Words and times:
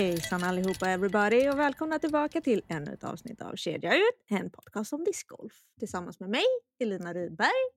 Hejsan 0.00 0.42
allihopa 0.42 0.90
everybody 0.90 1.48
och 1.48 1.58
välkomna 1.58 1.98
tillbaka 1.98 2.40
till 2.40 2.62
ännu 2.68 2.92
ett 2.92 3.04
avsnitt 3.04 3.42
av 3.42 3.56
Kedja 3.56 3.96
ut, 3.96 4.24
en 4.26 4.50
podcast 4.50 4.92
om 4.92 5.04
discgolf 5.04 5.52
tillsammans 5.78 6.20
med 6.20 6.30
mig, 6.30 6.44
Elina 6.78 7.14
Rydberg. 7.14 7.70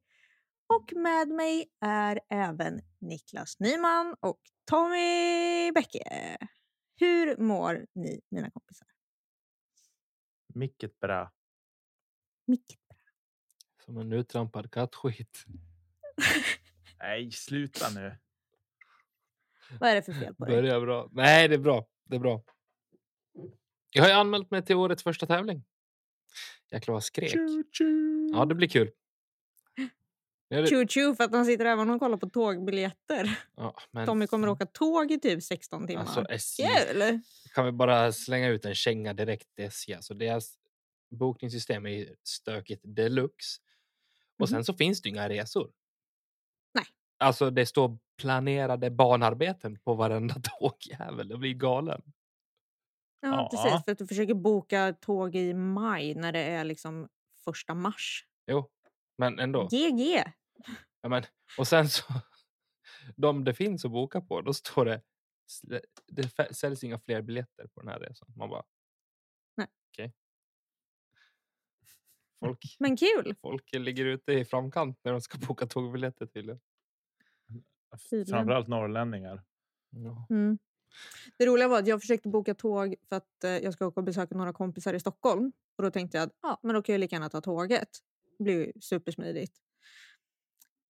Och 0.67 0.93
med 0.93 1.27
mig 1.27 1.71
är 1.81 2.19
även 2.29 2.81
Niklas 2.99 3.59
Nyman 3.59 4.15
och 4.19 4.41
Tommy 4.65 5.71
Bäcke. 5.71 6.37
Hur 6.95 7.37
mår 7.37 7.85
ni 7.93 8.21
mina 8.29 8.51
kompisar? 8.51 8.87
Mycket 10.53 10.99
bra. 10.99 11.31
Mycket 12.45 12.87
bra. 12.87 12.97
Som 13.85 13.97
en 13.97 14.13
uttrampad 14.13 14.71
kattskit. 14.71 15.45
Nej, 16.99 17.31
sluta 17.31 17.89
nu. 17.89 18.17
Vad 19.79 19.89
är 19.89 19.95
det 19.95 20.01
för 20.03 20.13
fel 20.13 20.35
på 20.35 20.45
dig? 20.45 20.55
Börjar 20.55 20.81
bra. 20.81 21.09
Nej, 21.11 21.47
det 21.47 21.55
är 21.55 21.59
bra. 21.59 21.87
Det 22.05 22.15
är 22.15 22.19
bra. 22.19 22.43
Jag 23.91 24.03
har 24.03 24.09
ju 24.09 24.15
anmält 24.15 24.51
mig 24.51 24.65
till 24.65 24.75
årets 24.75 25.03
första 25.03 25.25
tävling. 25.25 25.63
Jäklar 26.71 26.93
vad 26.93 27.03
skrek. 27.03 27.31
Tju, 27.31 27.63
tju. 27.71 28.27
Ja, 28.33 28.45
det 28.45 28.55
blir 28.55 28.67
kul. 28.67 28.91
Tju 30.89 31.15
för 31.15 31.23
att 31.23 31.31
han 31.31 31.45
sitter 31.45 31.65
även 31.65 31.89
och 31.89 31.99
kollar 31.99 32.17
på 32.17 32.29
tågbiljetter. 32.29 33.39
Ja, 33.55 33.75
men 33.91 34.05
Tommy 34.05 34.27
kommer 34.27 34.47
åka 34.49 34.65
tåg 34.65 35.11
i 35.11 35.19
typ 35.19 35.43
16 35.43 35.87
timmar. 35.87 36.01
Alltså 36.01 36.25
SJ 36.29 36.63
Kul! 36.67 37.19
kan 37.53 37.65
vi 37.65 37.71
bara 37.71 38.11
slänga 38.11 38.47
ut 38.49 38.65
en 38.65 38.75
känga 38.75 39.13
direkt 39.13 39.55
till 39.55 39.65
SJ. 39.65 39.93
Alltså 39.93 40.13
deras 40.13 40.57
bokningssystem 41.11 41.85
är 41.85 42.15
stökigt 42.23 42.81
deluxe. 42.85 43.59
Och 44.39 44.41
Mhm. 44.41 44.47
sen 44.47 44.65
så 44.65 44.73
finns 44.73 45.01
det 45.01 45.09
inga 45.09 45.29
resor. 45.29 45.71
Alltså 47.23 47.49
det 47.49 47.65
står 47.65 47.97
planerade 48.21 48.91
banarbeten 48.91 49.79
på 49.79 49.93
varenda 49.93 50.35
tågjävel. 50.59 51.27
Det 51.27 51.37
blir 51.37 51.53
galen. 51.53 52.01
Ja, 53.19 53.27
Ja. 53.29 53.49
precis. 53.51 53.85
För 53.85 53.91
att 53.91 53.97
du 53.97 54.07
försöker 54.07 54.33
boka 54.33 54.93
tåg 55.01 55.35
i 55.35 55.53
maj 55.53 56.15
när 56.15 56.31
det 56.31 56.39
är 56.43 56.63
liksom 56.63 57.09
första 57.45 57.73
mars. 57.73 58.27
Jo, 58.47 58.69
men 59.17 59.39
ändå. 59.39 59.67
GG! 59.67 60.23
Ja, 61.01 61.09
men, 61.09 61.23
och 61.57 61.67
sen 61.67 61.89
så, 61.89 62.03
de 63.15 63.43
det 63.43 63.53
finns 63.53 63.85
att 63.85 63.91
boka 63.91 64.21
på, 64.21 64.41
då 64.41 64.53
står 64.53 64.85
det, 64.85 65.01
"Sl- 65.51 65.81
det 66.07 66.55
säljs 66.55 66.83
inga 66.83 66.99
fler 66.99 67.21
biljetter 67.21 67.67
på 67.67 67.79
den 67.79 67.89
här 67.89 67.99
resan. 67.99 68.33
Man 68.35 68.49
bara, 68.49 68.63
Nej. 69.57 69.67
okej. 69.93 70.13
Folk, 72.39 72.75
Men 72.79 72.97
kul! 72.97 73.35
folk 73.41 73.73
ligger 73.73 74.05
ute 74.05 74.33
i 74.33 74.45
framkant 74.45 74.99
när 75.03 75.11
de 75.11 75.21
ska 75.21 75.37
boka 75.47 75.67
tågbiljetter 75.67 76.25
tydligen. 76.25 76.59
Tydligen. 78.09 78.37
Framförallt 78.37 78.67
norrlänningar. 78.67 79.43
Ja. 79.89 80.27
Mm. 80.29 80.57
Det 81.37 81.45
roliga 81.45 81.67
var 81.67 81.79
att 81.79 81.87
jag 81.87 82.01
försökte 82.01 82.29
boka 82.29 82.53
tåg 82.53 82.95
för 83.09 83.15
att 83.15 83.43
eh, 83.43 83.51
jag 83.51 83.73
ska 83.73 83.87
åka 83.87 83.99
och 83.99 84.03
besöka 84.03 84.35
några 84.35 84.53
kompisar 84.53 84.93
i 84.93 84.99
Stockholm. 84.99 85.51
Och 85.77 85.83
Då 85.83 85.91
tänkte 85.91 86.17
jag 86.17 86.25
att 86.25 86.33
ah, 86.41 86.57
men 86.63 86.75
då 86.75 86.81
kan 86.81 86.93
jag 86.93 86.99
lika 86.99 87.15
gärna 87.15 87.29
ta 87.29 87.41
tåget. 87.41 87.89
Det 88.37 88.43
blir 88.43 88.65
ju 88.65 88.71
supersmidigt. 88.81 89.57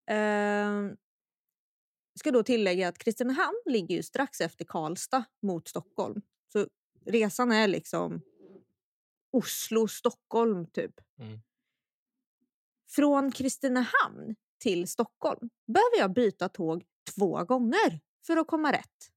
Ehm, 0.06 0.96
ska 2.18 2.30
då 2.30 2.42
tillägga 2.42 2.88
att 2.88 2.98
Kristinehamn 2.98 3.62
ligger 3.66 3.96
ju 3.96 4.02
strax 4.02 4.40
efter 4.40 4.64
Karlstad 4.64 5.24
mot 5.42 5.68
Stockholm. 5.68 6.22
Så 6.52 6.66
resan 7.06 7.52
är 7.52 7.68
liksom 7.68 8.20
Oslo-Stockholm 9.30 10.66
typ. 10.66 11.00
Mm. 11.18 11.40
Från 12.90 13.32
Kristinehamn 13.32 14.36
till 14.58 14.88
Stockholm 14.88 15.50
behöver 15.66 15.98
jag 15.98 16.12
byta 16.12 16.48
tåg 16.48 16.84
två 17.14 17.44
gånger 17.44 18.00
för 18.26 18.36
att 18.36 18.46
komma 18.46 18.72
rätt. 18.72 19.10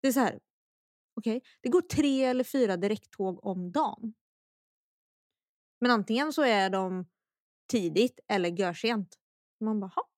Det 0.00 0.08
är 0.08 0.12
så 0.12 0.20
här. 0.20 0.40
Okej, 1.14 1.42
det 1.60 1.68
går 1.68 1.80
tre 1.80 2.24
eller 2.24 2.44
fyra 2.44 2.76
direkttåg 2.76 3.44
om 3.44 3.72
dagen. 3.72 4.14
Men 5.80 5.90
antingen 5.90 6.32
så 6.32 6.42
är 6.42 6.70
de 6.70 7.06
tidigt 7.66 8.20
eller 8.28 8.48
gör 8.48 8.74
sent. 8.74 9.18
Man 9.60 9.80
bara, 9.80 9.92
"Ha. 9.94 10.08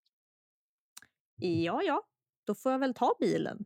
Ja, 1.37 1.83
ja, 1.83 2.09
då 2.45 2.55
får 2.55 2.73
jag 2.73 2.79
väl 2.79 2.95
ta 2.95 3.17
bilen. 3.21 3.65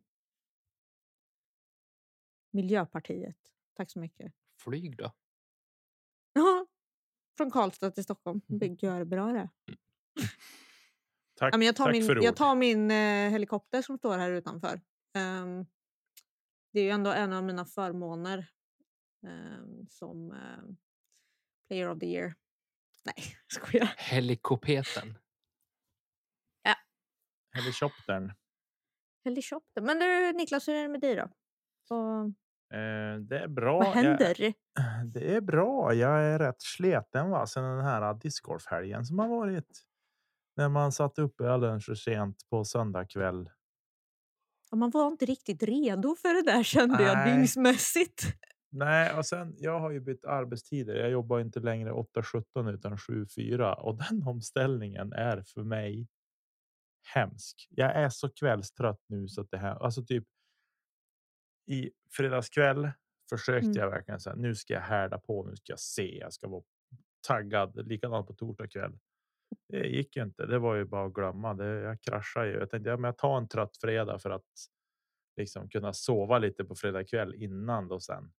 Miljöpartiet. 2.50 3.37
Tack 3.75 3.91
så 3.91 3.98
mycket. 3.98 4.32
Flyg 4.56 4.97
då. 4.97 5.12
Ja, 6.32 6.66
från 7.37 7.50
Karlstad 7.50 7.91
till 7.91 8.04
Stockholm. 8.04 8.41
Mm. 8.48 8.59
Det 8.59 8.82
gör 8.82 9.04
bra 9.04 9.32
det. 9.32 9.50
Tack, 11.38 11.54
Ja, 11.54 11.59
men 11.59 11.66
jag 11.66 11.76
tar 11.76 11.84
tack 11.84 11.93
min, 11.93 12.03
för 12.06 12.19
ord. 12.19 12.25
jag 12.25 12.37
tar 12.37 12.54
min 12.54 12.91
eh, 12.91 13.31
helikopter 13.31 13.82
som 13.82 13.99
står 13.99 14.19
här 14.19 14.31
utanför. 14.31 14.81
Ehm, 15.15 15.66
det 16.72 16.81
är 16.81 16.84
ju 16.84 16.91
ändå 16.91 17.10
en 17.12 17.32
av 17.32 17.44
mina 17.44 17.65
förmåner 17.65 18.47
ehm, 19.26 19.87
som 19.88 20.32
ehm, 20.32 20.77
player 21.69 21.88
of 21.91 21.98
the 21.98 22.06
year. 22.06 22.34
Nej, 23.04 23.15
jag 23.48 23.62
skojar. 23.62 23.94
Helikopeten. 23.98 25.19
Helikoptern. 27.56 28.32
Helikopter. 29.25 29.81
Men 29.82 29.98
du, 29.98 30.32
Niklas, 30.32 30.69
hur 30.69 30.75
är 30.75 30.82
det 30.82 30.88
med 30.88 31.00
dig 31.00 31.15
då? 31.16 31.22
Och, 31.97 32.32
Eh, 32.75 33.16
det 33.21 33.38
är 33.38 33.48
bra. 33.48 33.78
vad 33.78 33.94
händer? 33.94 34.37
Jag, 34.41 34.54
det 35.15 35.34
är 35.34 35.41
bra. 35.41 35.94
Jag 35.94 36.25
är 36.25 36.38
rätt 36.38 36.62
sleten 36.62 37.31
va? 37.31 37.47
sen 37.47 37.65
den 37.65 37.84
här 37.84 38.15
discgolfhelgen 38.15 39.04
som 39.04 39.19
har 39.19 39.28
varit. 39.28 39.84
När 40.59 40.69
man 40.69 40.93
satt 40.93 41.19
uppe 41.19 41.51
alldeles 41.51 41.85
för 41.85 41.95
sent 41.95 42.49
på 42.51 42.65
söndag 42.65 43.05
kväll. 43.05 43.51
Ja, 44.71 44.77
man 44.77 44.91
var 44.91 45.07
inte 45.07 45.27
riktigt 45.27 45.63
redo 45.63 46.15
för 46.17 46.35
det 46.35 46.53
där 46.53 46.63
kände 46.63 47.03
jag 47.03 47.17
Nej. 47.17 47.37
dygnsmässigt. 47.37 48.23
Nej, 48.71 49.15
och 49.19 49.27
sen 49.27 49.55
jag 49.59 49.81
har 49.81 49.91
ju 49.91 50.01
bytt 50.01 50.25
arbetstider. 50.25 50.95
Jag 50.95 51.11
jobbar 51.11 51.41
inte 51.41 51.61
längre 51.61 51.93
8-17 51.93 52.73
utan 52.75 52.97
7-4 52.97 53.75
och 53.75 53.99
den 53.99 54.23
omställningen 54.27 55.13
är 55.13 55.43
för 55.43 55.63
mig 55.63 56.09
hemsk. 57.15 57.69
Jag 57.71 57.97
är 57.97 58.09
så 58.09 58.29
kvällstrött 58.29 59.01
nu 59.09 59.29
så 59.29 59.41
att 59.41 59.51
det 59.51 59.59
här 59.59 59.85
alltså 59.85 60.05
typ. 60.05 60.25
I 61.67 61.91
fredagskväll 62.11 62.91
försökte 63.31 63.67
Mm. 63.67 63.77
jag 63.79 63.91
verkligen 63.91 64.21
säga 64.21 64.37
nu 64.37 64.55
ska 64.55 64.73
jag 64.75 64.81
härda 64.81 65.19
på. 65.19 65.45
Nu 65.45 65.57
ska 65.57 65.73
jag 65.73 65.81
se. 65.81 66.19
Jag 66.19 66.33
ska 66.33 66.49
vara 66.49 66.63
taggad. 67.27 67.87
Likadant 67.89 68.27
på 68.27 68.35
torsdag 68.35 68.69
kväll. 68.69 68.99
Det 69.69 69.86
gick 69.86 70.16
ju 70.16 70.22
inte. 70.22 70.47
Det 70.47 70.59
var 70.59 70.75
ju 70.75 70.84
bara 70.84 71.06
att 71.06 71.12
glömma. 71.14 71.54
Det, 71.54 71.66
jag 71.66 72.03
kraschade 72.03 72.47
ju. 72.48 72.59
Jag 72.59 72.70
tänkte 72.70 72.91
ja, 72.91 72.97
men 72.97 73.09
jag 73.09 73.19
tar 73.19 73.38
en 73.38 73.48
trött 73.48 73.76
fredag 73.81 74.19
för 74.19 74.31
att 74.31 74.44
liksom 75.36 75.69
kunna 75.69 75.92
sova 75.92 76.38
lite 76.38 76.64
på 76.64 76.75
fredag 76.75 77.04
kväll 77.04 77.34
innan 77.34 77.88
då 77.88 78.00
sen. 78.00 78.32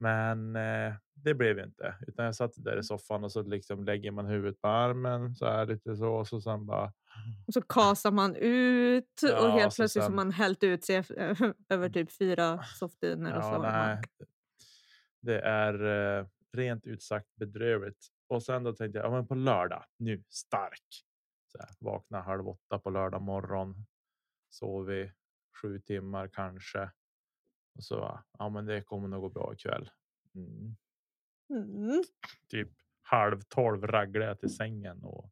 Men 0.00 0.56
eh, 0.56 0.94
det 1.14 1.34
blev 1.34 1.58
ju 1.58 1.64
inte, 1.64 1.94
utan 2.06 2.24
jag 2.24 2.34
satt 2.36 2.52
där 2.56 2.78
i 2.78 2.82
soffan 2.82 3.24
och 3.24 3.32
så 3.32 3.42
liksom 3.42 3.84
lägger 3.84 4.10
man 4.10 4.26
huvudet 4.26 4.60
på 4.60 4.68
armen 4.68 5.34
så 5.34 5.46
här 5.46 5.66
lite 5.66 5.96
så 5.96 6.14
och 6.14 6.28
så 6.28 6.40
sen 6.40 6.66
bara. 6.66 6.92
Och 7.46 7.54
så 7.54 7.62
kasar 7.62 8.10
man 8.10 8.36
ut 8.36 9.22
och 9.22 9.28
Ja, 9.28 9.48
helt 9.50 9.72
så 9.72 9.82
plötsligt 9.82 10.04
sen- 10.04 10.14
man 10.16 10.32
hällt 10.32 10.64
ut 10.64 10.84
sig 10.84 10.96
över 11.68 11.88
typ 11.88 12.12
fyra 12.12 12.62
softdyner 12.62 13.36
och 13.36 13.44
så 13.44 13.50
Ja, 13.50 13.62
nej, 13.62 13.94
man 13.96 14.04
det 15.20 15.40
är 15.40 15.84
eh, 16.18 16.26
rent 16.52 16.86
ut 16.86 17.02
sagt 17.02 17.36
bedrövligt. 17.36 18.06
Och 18.32 18.42
sen 18.42 18.62
då 18.62 18.72
tänkte 18.72 18.98
jag, 18.98 19.06
ja, 19.06 19.10
men 19.10 19.26
på 19.26 19.34
lördag 19.34 19.84
nu 19.96 20.24
stark. 20.28 21.04
Så 21.48 21.58
här, 21.58 21.68
vakna 21.80 22.20
halv 22.20 22.48
åtta 22.48 22.78
på 22.78 22.90
lördag 22.90 23.22
morgon. 23.22 23.86
Sov 24.50 24.92
i 24.92 25.12
sju 25.62 25.78
timmar 25.78 26.28
kanske. 26.28 26.90
Och 27.74 27.84
så 27.84 28.20
ja, 28.38 28.48
men 28.48 28.66
det 28.66 28.82
kommer 28.82 29.08
nog 29.08 29.20
gå 29.20 29.28
bra 29.28 29.54
ikväll. 29.54 29.90
Mm. 30.34 30.76
Mm. 31.50 32.02
typ 32.48 32.68
halv 33.02 33.40
tolv 33.40 33.86
ragglade 33.86 34.26
jag 34.26 34.40
till 34.40 34.56
sängen 34.56 35.04
och 35.04 35.30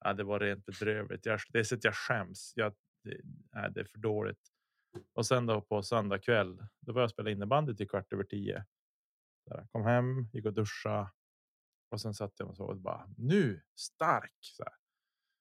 ja, 0.00 0.12
det 0.12 0.24
var 0.24 0.40
rent 0.40 0.66
bedrövligt. 0.66 1.26
Jag, 1.26 1.40
det 1.48 1.58
är 1.58 1.64
så 1.64 1.74
att 1.74 1.84
jag 1.84 1.94
skäms. 1.94 2.52
Jag, 2.56 2.74
det, 3.04 3.20
nej, 3.52 3.70
det 3.74 3.80
är 3.80 3.84
för 3.84 3.98
dåligt. 3.98 4.52
Och 5.12 5.26
sen 5.26 5.46
då 5.46 5.60
på 5.60 5.82
söndag 5.82 6.18
kväll, 6.18 6.66
då 6.80 6.92
var 6.92 7.00
jag 7.00 7.10
spela 7.10 7.30
innebandy 7.30 7.76
till 7.76 7.88
kvart 7.88 8.12
över 8.12 8.24
tio. 8.24 8.64
Där, 9.46 9.66
kom 9.72 9.84
hem, 9.84 10.28
gick 10.32 10.46
och 10.46 10.54
duscha 10.54 11.10
och 11.90 12.00
sen 12.00 12.14
satt 12.14 12.32
jag 12.38 12.48
och 12.48 12.56
så 12.56 12.64
och 12.64 12.76
bara 12.76 13.08
nu 13.16 13.60
stark. 13.76 14.34
Så. 14.40 14.64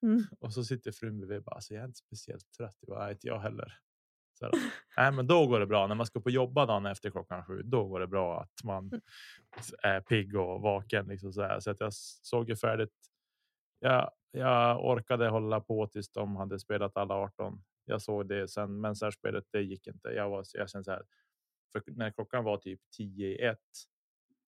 Mm. 0.03 0.23
Och 0.39 0.53
så 0.53 0.63
sitter 0.63 0.91
frun 0.91 1.17
bredvid 1.17 1.37
och 1.37 1.43
bara, 1.43 1.55
alltså, 1.55 1.73
jag 1.73 1.81
är 1.83 1.87
inte 1.87 1.97
speciellt 1.99 2.51
trött. 2.57 2.77
Jag 2.79 2.89
bara, 2.89 3.03
"Nej, 3.03 3.11
inte 3.13 3.27
jag 3.27 3.39
heller. 3.39 3.73
Så 4.39 4.45
här, 4.45 4.51
Nej, 4.97 5.11
men 5.11 5.27
då 5.27 5.47
går 5.47 5.59
det 5.59 5.65
bra. 5.67 5.87
När 5.87 5.95
man 5.95 6.05
ska 6.05 6.21
på 6.21 6.29
jobba 6.29 6.65
dagen 6.65 6.85
efter 6.85 7.09
klockan 7.11 7.45
sju, 7.45 7.61
då 7.63 7.87
går 7.87 7.99
det 7.99 8.07
bra 8.07 8.41
att 8.41 8.63
man 8.63 8.87
Mm. 8.87 9.01
är 9.83 10.01
pigg 10.01 10.35
och 10.35 10.61
vaken. 10.61 11.05
Liksom 11.07 11.33
så 11.33 11.41
här. 11.41 11.59
så 11.59 11.71
att 11.71 11.79
jag 11.79 11.93
såg 11.93 12.49
ju 12.49 12.55
färdigt. 12.55 12.93
Jag, 13.79 14.11
jag 14.31 14.85
orkade 14.85 15.29
hålla 15.29 15.59
på 15.61 15.87
tills 15.87 16.09
de 16.11 16.35
hade 16.35 16.59
spelat 16.59 16.97
alla 16.97 17.13
18. 17.15 17.63
Jag 17.85 18.01
såg 18.01 18.27
det 18.27 18.47
sen, 18.47 18.81
men 18.81 18.95
så 18.95 19.05
här 19.05 19.11
spelet, 19.11 19.45
det 19.51 19.61
gick 19.61 19.87
inte. 19.87 20.09
Jag 20.09 20.29
var, 20.29 20.45
jag 20.53 20.69
kände 20.69 20.83
så 20.85 20.91
här, 20.91 21.03
för 21.71 21.83
när 21.87 22.11
klockan 22.11 22.43
var 22.43 22.57
typ 22.57 22.81
10 22.97 23.27
i 23.27 23.41
ett, 23.45 23.59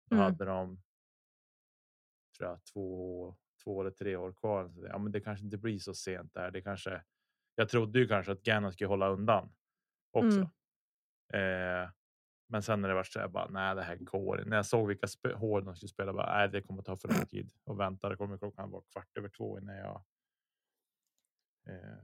då 0.10 0.16
Mm. 0.16 0.24
hade 0.26 0.46
de 0.46 0.82
jag, 2.46 2.66
två, 2.74 3.36
två 3.64 3.82
eller 3.82 3.92
tre 3.92 4.16
år 4.16 4.34
kvar. 4.34 4.70
Så, 4.70 4.86
ja, 4.88 4.98
men 4.98 5.12
det 5.12 5.22
kanske 5.22 5.46
inte 5.46 5.58
blir 5.58 5.80
så 5.80 5.94
sent 5.94 6.34
där. 6.34 6.52
Det 6.52 6.62
kanske, 6.62 7.04
jag 7.56 7.70
trodde 7.70 8.00
ju 8.00 8.08
kanske 8.08 8.32
att 8.32 8.44
Gannon 8.44 8.74
skulle 8.74 8.88
hålla 8.88 9.10
undan 9.10 9.54
också. 10.12 10.40
Eh, 11.34 11.90
men 12.48 12.64
sen 12.64 12.82
när 12.82 12.90
det 12.90 12.96
var 12.96 13.04
så 13.04 13.20
här, 13.20 13.28
bara 13.28 13.48
nej, 13.50 13.76
det 13.76 13.84
här 13.84 13.96
går 13.96 14.38
inte. 14.38 14.50
När 14.50 14.56
jag 14.56 14.66
såg 14.66 14.88
vilka 14.88 15.08
hål 15.36 15.66
de 15.66 15.76
skulle 15.76 15.90
spela, 15.90 16.14
bara 16.14 16.38
nej, 16.38 16.50
det 16.50 16.62
kommer 16.62 16.82
ta 16.82 16.98
för 16.98 17.08
lång 17.08 17.26
tid 17.26 17.52
och 17.64 17.80
vänta. 17.80 18.10
Det 18.10 18.16
kommer 18.16 18.38
klockan 18.38 18.72
vara 18.72 18.84
kvart 18.92 19.18
över 19.18 19.30
två 19.30 19.60
innan 19.60 19.76
jag. 19.76 20.04
Eh, 21.68 21.98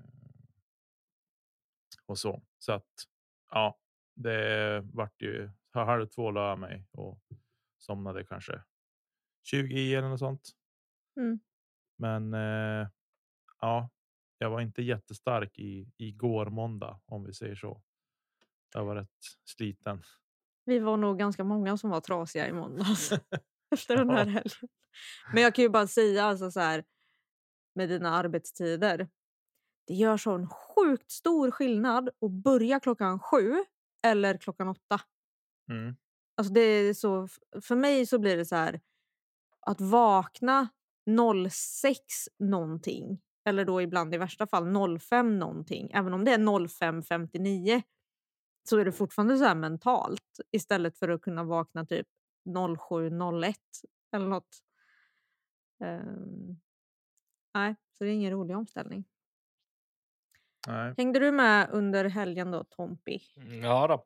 och 2.05 2.19
så 2.19 2.41
så 2.59 2.71
att 2.71 2.93
ja, 3.51 3.79
det 4.15 4.79
vart 4.93 5.21
ju 5.21 5.49
halv 5.73 6.05
två 6.05 6.31
la 6.31 6.49
jag 6.49 6.59
mig 6.59 6.85
och 6.91 7.21
somnade 7.77 8.23
kanske 8.23 8.63
20 9.49 9.75
i 9.79 9.95
eller 9.95 10.09
något 10.09 10.19
sånt. 10.19 10.49
Mm. 11.19 11.39
Men 11.97 12.33
eh, 12.33 12.87
ja, 13.61 13.89
jag 14.37 14.49
var 14.49 14.61
inte 14.61 14.81
jättestark 14.81 15.59
i 15.59 15.91
igår 15.97 16.45
måndag 16.45 16.99
om 17.05 17.23
vi 17.23 17.33
säger 17.33 17.55
så. 17.55 17.81
Jag 18.73 18.85
var 18.85 18.95
rätt 18.95 19.09
sliten. 19.45 20.03
Vi 20.65 20.79
var 20.79 20.97
nog 20.97 21.19
ganska 21.19 21.43
många 21.43 21.77
som 21.77 21.89
var 21.89 22.01
trasiga 22.01 22.47
i 22.47 22.53
måndags 22.53 23.11
efter 23.71 23.97
den 23.97 24.09
här 24.09 24.25
Ja. 24.25 24.31
helgen. 24.31 24.69
Men 25.33 25.43
jag 25.43 25.55
kan 25.55 25.63
ju 25.63 25.69
bara 25.69 25.87
säga 25.87 26.23
alltså 26.23 26.51
så 26.51 26.59
här, 26.59 26.83
med 27.75 27.89
dina 27.89 28.09
arbetstider. 28.09 29.09
Det 29.87 29.93
gör 29.93 30.17
sån 30.17 30.47
sjukt 30.49 31.11
stor 31.11 31.51
skillnad 31.51 32.09
att 32.21 32.31
börja 32.31 32.79
klockan 32.79 33.19
sju 33.19 33.55
eller 34.07 34.37
klockan 34.37 34.67
åtta. 34.67 35.01
Mm. 35.69 35.95
Alltså 36.35 36.53
det 36.53 36.61
är 36.61 36.93
så, 36.93 37.27
för 37.61 37.75
mig 37.75 38.05
så 38.05 38.19
blir 38.19 38.37
det 38.37 38.45
så 38.45 38.55
här 38.55 38.81
att 39.67 39.81
vakna 39.81 40.67
06 41.49 42.03
någonting 42.39 43.21
eller 43.45 43.65
då 43.65 43.81
ibland 43.81 44.13
i 44.13 44.17
värsta 44.17 44.47
fall 44.47 44.99
05 44.99 45.39
någonting. 45.39 45.91
Även 45.93 46.13
om 46.13 46.25
det 46.25 46.31
är 46.31 46.37
05.59 46.37 47.81
så 48.69 48.77
är 48.77 48.85
det 48.85 48.91
fortfarande 48.91 49.37
så 49.37 49.43
här 49.43 49.55
mentalt 49.55 50.39
istället 50.51 50.97
för 50.97 51.09
att 51.09 51.21
kunna 51.21 51.43
vakna 51.43 51.85
typ 51.85 52.07
07.01 52.49 53.55
eller 54.15 54.27
något. 54.27 54.59
Ehm, 55.83 56.59
nej, 57.53 57.75
så 57.97 58.03
det 58.03 58.09
är 58.09 58.13
ingen 58.13 58.31
rolig 58.31 58.57
omställning. 58.57 59.05
Nej. 60.67 60.93
Hängde 60.97 61.19
du 61.19 61.31
med 61.31 61.69
under 61.71 62.05
helgen 62.05 62.51
då, 62.51 62.63
Tompi? 62.63 63.21
Mm, 63.37 63.63
Ja 63.63 63.87
då. 63.87 64.05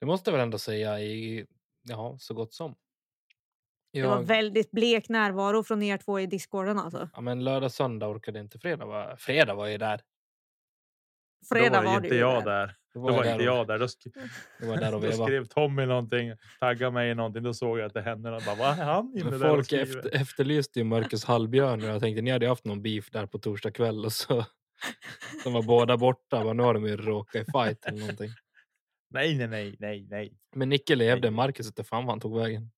Det 0.00 0.06
måste 0.06 0.30
jag 0.30 0.36
väl 0.36 0.42
ändå 0.42 0.58
säga 0.58 1.00
i 1.00 1.46
ja, 1.82 2.16
så 2.18 2.34
gott 2.34 2.54
som. 2.54 2.74
Det 4.02 4.08
var 4.08 4.16
Jag, 4.16 4.22
väldigt 4.22 4.70
blek 4.70 5.08
närvaro 5.08 5.62
från 5.62 5.82
er 5.82 5.96
två 5.96 6.20
i 6.20 6.26
discorden 6.26 6.78
alltså. 6.78 7.08
ja, 7.14 7.20
men 7.20 7.44
lördag, 7.44 7.72
söndag 7.72 8.08
orkade 8.08 8.40
inte. 8.40 8.58
Fredag 8.58 8.86
var, 8.86 9.16
fredag 9.16 9.54
var 9.54 9.66
jag 9.66 9.80
där. 9.80 10.00
Fredag 11.48 11.80
då 11.80 11.84
var, 11.84 11.84
var 11.84 12.04
inte 12.04 12.16
jag 12.16 12.44
där. 12.44 12.50
där. 12.50 12.74
Då 12.94 13.00
Då 13.00 13.00
var, 13.00 13.12
var 13.12 13.24
jag, 13.24 13.34
inte 13.34 13.44
där 13.44 13.50
och, 13.50 13.58
jag 13.58 13.66
där. 13.66 13.78
Då, 13.78 13.88
sk 13.88 14.06
var 14.60 14.68
jag 14.68 14.80
där 14.80 14.94
och 14.94 15.00
då 15.02 15.12
skrev 15.12 15.44
Tommy 15.44 15.86
någonting, 15.86 16.32
taggade 16.60 16.92
mig 16.92 17.10
i 17.10 17.14
någonting. 17.14 17.42
Då 17.42 17.54
såg 17.54 17.78
jag 17.78 17.86
att 17.86 17.94
det 17.94 18.02
hände 18.02 18.30
något. 18.30 18.46
Bara, 18.46 18.56
Vad 18.56 18.78
är 18.78 18.84
han 18.84 19.12
inne 19.16 19.30
Men 19.30 19.40
där 19.40 19.48
Folk 19.48 19.72
efter, 19.72 20.16
efterlyste 20.16 20.78
ju 20.78 20.84
Marcus 20.84 21.24
Hallbjörn 21.24 21.82
och 21.82 21.88
jag 21.88 22.00
tänkte 22.00 22.22
ni 22.22 22.30
hade 22.30 22.48
haft 22.48 22.64
någon 22.64 22.82
beef 22.82 23.10
där 23.10 23.26
på 23.26 23.38
torsdag 23.38 23.70
kväll 23.70 24.04
och 24.04 24.12
så 24.12 24.44
de 25.44 25.52
var 25.52 25.62
båda 25.62 25.96
borta. 25.96 26.44
Bara, 26.44 26.52
nu 26.52 26.62
har 26.62 26.74
de 26.74 26.86
ju 26.86 26.96
råkat 26.96 27.48
i 27.48 27.52
fight 27.52 27.86
eller 27.86 27.98
någonting. 27.98 28.30
Nej, 29.10 29.38
nej, 29.38 29.48
nej, 29.48 29.76
nej, 29.78 30.06
nej. 30.10 30.32
Men 30.54 30.68
Nicke 30.68 30.94
levde. 30.94 31.30
Marcus 31.30 31.66
inte 31.66 31.84
fan 31.84 32.06
var 32.06 32.12
han 32.12 32.20
tog 32.20 32.38
vägen. 32.38 32.70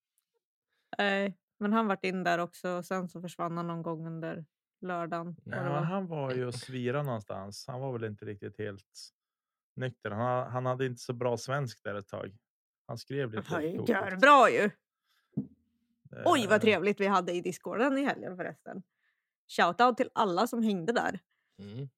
Nej, 0.98 1.36
men 1.58 1.72
han 1.72 1.86
vart 1.86 2.04
in 2.04 2.24
där 2.24 2.38
också 2.38 2.68
och 2.70 2.84
sen 2.84 3.08
så 3.08 3.20
försvann 3.20 3.56
han 3.56 3.66
någon 3.66 3.82
gång 3.82 4.06
under 4.06 4.44
lördagen. 4.80 5.36
det 5.44 5.56
Ja, 5.56 5.62
var. 5.62 5.80
han 5.80 6.06
var 6.06 6.32
ju 6.34 6.46
och 6.46 6.54
svira 6.54 7.02
någonstans. 7.02 7.64
Han 7.66 7.80
var 7.80 7.92
väl 7.92 8.04
inte 8.04 8.24
riktigt 8.24 8.58
helt 8.58 9.10
nykter. 9.76 10.10
Han, 10.10 10.20
ha- 10.20 10.48
han 10.48 10.66
hade 10.66 10.86
inte 10.86 11.00
så 11.02 11.12
bra 11.12 11.36
svensk 11.36 11.82
där 11.84 11.94
ett 11.94 12.08
tag. 12.08 12.36
Han 12.86 12.98
skrev 12.98 13.30
Det 13.30 13.36
lite. 13.36 13.60
ju 13.62 13.70
tokigt. 13.78 13.88
görbra 13.88 14.50
ju! 14.50 14.70
Oj 16.24 16.44
Eh, 16.44 16.50
vad 16.50 16.60
trevligt 16.60 17.00
vi 17.00 17.06
hade 17.06 17.32
i 17.32 17.40
discorden 17.40 17.98
i 17.98 18.04
helgen 18.04 18.36
förresten. 18.36 18.82
Shoutout 19.48 19.96
till 19.96 20.10
alla 20.12 20.46
som 20.46 20.62
hängde 20.62 20.92
där. 20.92 21.18
Mm. 21.58 21.88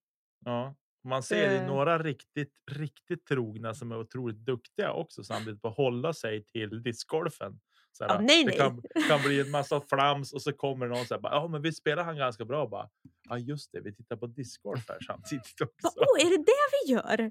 Ja, 0.44 0.74
man 1.04 1.22
ser 1.22 1.50
Det- 1.50 1.58
det... 1.58 1.66
några 1.66 1.98
riktigt, 1.98 2.52
riktigt 2.70 3.26
trogna 3.26 3.74
som 3.74 3.92
är 3.92 3.98
otroligt 3.98 4.36
duktiga 4.36 4.92
också 4.92 5.24
samtidigt 5.24 5.62
på 5.62 5.68
att 5.68 5.76
hålla 5.76 6.12
sig 6.12 6.44
till 6.44 6.82
discgolfen. 6.82 7.60
Så 7.92 8.04
här, 8.04 8.14
Ja, 8.14 8.20
nej, 8.20 8.44
det 8.44 8.48
nej. 8.50 8.58
kan, 8.58 8.82
kan 9.08 9.22
bli 9.22 9.40
en 9.40 9.50
massa 9.58 9.80
flams 9.80 10.32
och 10.32 10.42
så 10.42 10.52
kommer 10.52 10.86
någon 10.86 11.06
så 11.06 11.14
här, 11.14 11.20
bara, 11.20 11.34
ja 11.34 11.48
men 11.48 11.62
vi 11.62 11.72
spelar 11.72 12.04
han 12.04 12.16
ganska 12.16 12.44
bra 12.44 12.66
bara. 12.68 12.88
Ja 13.28 13.38
just 13.38 13.72
det, 13.72 13.80
vi 13.80 13.94
tittar 13.94 14.16
på 14.16 14.26
discgolf 14.26 14.84
här 14.88 14.98
samtidigt 15.06 15.60
också. 15.60 15.88
Åh, 15.96 16.26
är 16.26 16.30
det 16.30 16.44
det 16.44 16.86
vi 16.86 16.92
gör? 16.92 17.30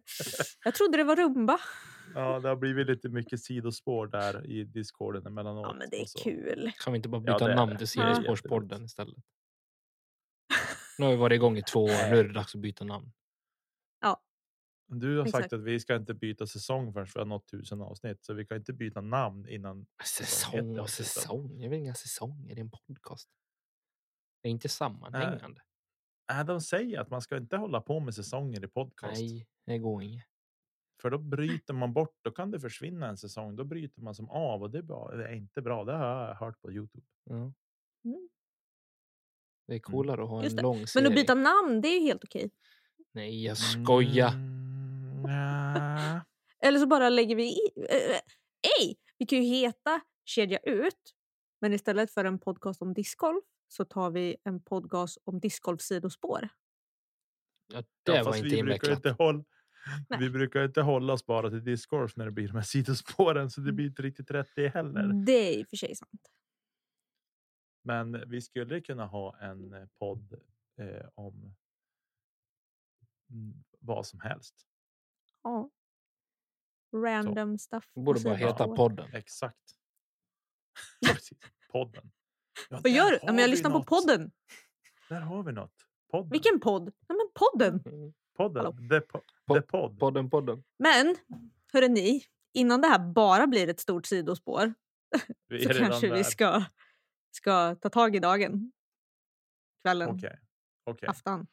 Jag 0.65 0.75
trodde 0.75 0.97
det 0.97 1.03
var 1.03 1.15
rumba. 1.15 1.59
Ja, 2.15 2.39
det 2.39 2.49
har 2.49 2.55
blivit 2.55 2.87
lite 2.87 3.09
mycket 3.09 3.39
sidospår 3.43 4.07
där 4.07 4.45
i 4.47 4.63
discorden 4.63 5.25
emellanåt. 5.27 5.65
Ja, 5.67 5.73
men 5.73 5.89
det 5.89 6.01
och 6.01 6.09
så. 6.09 6.19
är 6.19 6.23
kul. 6.23 6.71
Kan 6.83 6.93
vi 6.93 6.97
inte 6.97 7.09
bara 7.09 7.23
Ja, 7.25 7.33
byta 7.33 7.51
är 7.51 7.55
namn 7.55 7.71
det. 7.71 7.77
till 7.77 7.87
Sidospårspodden 7.87 8.85
istället? 8.85 9.15
Nu 10.97 11.05
har 11.05 11.11
vi 11.11 11.17
varit 11.17 11.35
igång 11.35 11.57
i 11.57 11.63
två 11.63 11.83
år, 11.83 12.09
nu 12.11 12.19
är 12.19 12.23
det 12.23 12.33
dags 12.33 12.55
att 12.55 12.61
byta 12.61 12.85
namn. 12.85 13.11
Du 14.91 15.17
har 15.17 15.25
sagt 15.25 15.35
Exakt. 15.35 15.53
att 15.53 15.63
vi 15.63 15.79
ska 15.79 15.95
inte 15.95 16.13
byta 16.13 16.47
säsong 16.47 16.93
förrän 16.93 17.07
vi 17.13 17.19
har 17.19 17.25
nått 17.25 17.47
tusen 17.47 17.81
avsnitt, 17.81 18.25
så 18.25 18.33
vi 18.33 18.45
kan 18.45 18.57
inte 18.57 18.73
byta 18.73 19.01
namn 19.01 19.47
innan. 19.49 19.85
Säsong 20.05 20.79
och 20.79 20.89
säsong, 20.89 21.57
det 21.57 21.65
är 21.65 21.69
väl 21.69 21.79
inga 21.79 21.93
säsonger 21.93 22.57
i 22.57 22.61
en 22.61 22.71
podcast? 22.71 23.29
Det 24.41 24.49
är 24.49 24.51
inte 24.51 24.69
sammanhängande. 24.69 25.61
Äh, 26.31 26.45
de 26.45 26.61
säger 26.61 26.99
att 26.99 27.09
man 27.09 27.21
ska 27.21 27.37
inte 27.37 27.57
hålla 27.57 27.81
på 27.81 27.99
med 27.99 28.15
säsonger 28.15 28.65
i 28.65 28.67
podcast. 28.67 29.21
Nej, 29.21 29.47
det 29.65 29.77
går 29.77 30.03
inget. 30.03 30.25
För 31.01 31.09
då 31.09 31.17
bryter 31.35 31.73
man 31.73 31.93
bort, 31.93 32.17
då 32.21 32.31
kan 32.31 32.51
det 32.51 32.59
försvinna 32.59 33.07
en 33.07 33.17
säsong. 33.17 33.55
Då 33.55 33.63
bryter 33.63 34.01
man 34.01 34.15
som 34.15 34.29
av 34.29 34.61
och 34.61 34.71
det 34.71 34.77
är, 34.77 34.83
bra, 34.83 35.11
det 35.15 35.27
är 35.27 35.33
inte 35.33 35.61
bra. 35.61 35.83
Det 35.83 35.93
har 35.93 36.27
jag 36.27 36.35
hört 36.35 36.61
på 36.61 36.71
Youtube. 36.71 37.05
Mm. 37.29 37.53
Det 39.67 39.75
är 39.75 39.79
coolare 39.79 40.23
att 40.23 40.29
ha 40.29 40.43
en 40.43 40.55
lång 40.55 40.87
serie. 40.87 41.03
Men 41.03 41.11
att 41.11 41.15
byta 41.15 41.35
namn, 41.35 41.81
det 41.81 41.87
är 41.87 42.01
helt 42.01 42.23
okej. 42.23 42.51
Nej, 43.11 43.45
jag 43.45 43.57
skojar. 43.57 44.33
Mm, 44.33 44.68
nja. 45.21 46.25
Eller 46.63 46.79
så 46.79 46.87
bara 46.87 47.09
lägger 47.09 47.35
vi 47.35 47.43
i... 47.43 47.59
Äh, 47.89 48.19
ej! 48.79 48.97
Vi 49.17 49.25
kan 49.25 49.43
ju 49.43 49.49
heta 49.49 50.01
Kedja 50.25 50.59
ut, 50.59 51.13
men 51.61 51.73
istället 51.73 52.11
för 52.11 52.25
en 52.25 52.39
podcast 52.39 52.81
om 52.81 52.93
discgolf 52.93 53.43
så 53.67 53.85
tar 53.85 54.11
vi 54.11 54.37
en 54.43 54.63
podcast 54.63 55.17
om 55.23 55.39
discgolf 55.39 55.81
sidospår. 55.81 56.49
Ja, 57.73 57.83
det 58.03 58.11
Ja, 58.15 58.23
var 58.23 58.35
inte 58.35 58.43
vi 58.43 58.49
brukar 58.49 58.59
invecklat. 58.59 58.97
inte 58.97 59.11
hålla. 59.11 59.43
Nej. 60.09 60.19
Vi 60.19 60.29
brukar 60.29 60.65
inte 60.65 60.81
hålla 60.81 61.13
oss 61.13 61.25
bara 61.25 61.49
till 61.49 61.63
discgolf 61.63 62.15
när 62.15 62.25
det 62.25 62.31
blir 62.31 62.47
de 62.47 62.53
här 62.55 62.61
sidospåren, 62.61 63.49
så 63.49 63.61
det 63.61 63.71
blir 63.71 63.85
inte 63.85 64.01
riktigt 64.01 64.31
rätt 64.31 64.49
det 64.55 64.67
heller. 64.67 65.25
Det 65.25 65.31
är 65.31 65.59
i 65.59 65.63
och 65.63 65.67
för 65.69 65.77
sig 65.77 65.95
sant. 65.95 66.21
Men 67.83 68.29
vi 68.29 68.41
skulle 68.41 68.81
kunna 68.81 69.05
ha 69.05 69.37
en 69.39 69.73
eh, 69.73 69.87
podd 69.99 70.33
eh, 70.79 71.07
om 71.15 71.55
mm, 73.31 73.63
vad 73.79 74.07
som 74.07 74.19
helst. 74.19 74.68
Ja. 75.43 75.69
Random 76.95 77.57
stuff. 77.57 77.93
På 77.93 77.99
borde 78.01 78.19
bara 78.19 78.35
heta 78.35 78.51
sidospår. 78.57 78.75
podden. 78.75 79.13
Exakt. 79.13 79.75
Precis. 81.05 81.37
Podden. 81.71 82.11
Ja, 82.69 82.79
Vad 82.83 82.91
gör 82.91 83.11
du? 83.11 83.19
Ja, 83.21 83.25
men 83.25 83.37
jag 83.37 83.45
vi 83.45 83.51
lyssnar 83.51 83.71
på 83.71 83.77
något. 83.77 83.87
podden. 83.87 84.31
Där 85.09 85.21
har 85.21 85.43
vi 85.43 85.51
något. 85.51 85.73
Podden. 86.11 86.29
Vilken 86.29 86.59
podd? 86.59 86.93
Ja, 87.07 87.15
men 87.15 87.27
podden. 87.33 87.81
Mm. 87.85 88.13
Podden. 88.37 88.65
Hallå? 88.65 88.77
The, 88.89 89.01
po 89.01 89.21
Po- 89.47 89.55
The 89.55 89.61
podd. 89.61 89.99
Podden, 89.99 90.29
podden. 90.29 90.63
Men, 90.79 91.15
hörre 91.73 91.87
ni, 91.87 92.23
innan 92.53 92.81
det 92.81 92.87
här 92.87 92.99
bara 93.13 93.47
blir 93.47 93.69
ett 93.69 93.79
stort 93.79 94.05
sidospår 94.05 94.73
Vi 95.47 95.63
så 95.63 95.73
kanske 95.73 96.07
vi 96.07 96.15
där. 96.15 96.23
ska, 96.23 96.63
ska 97.31 97.75
ta 97.75 97.89
tag 97.89 98.15
i 98.15 98.19
dagen. 98.19 98.71
Kvällen, 99.81 100.09
Okej. 100.09 100.39
Okej. 100.83 101.09
afton. 101.09 101.47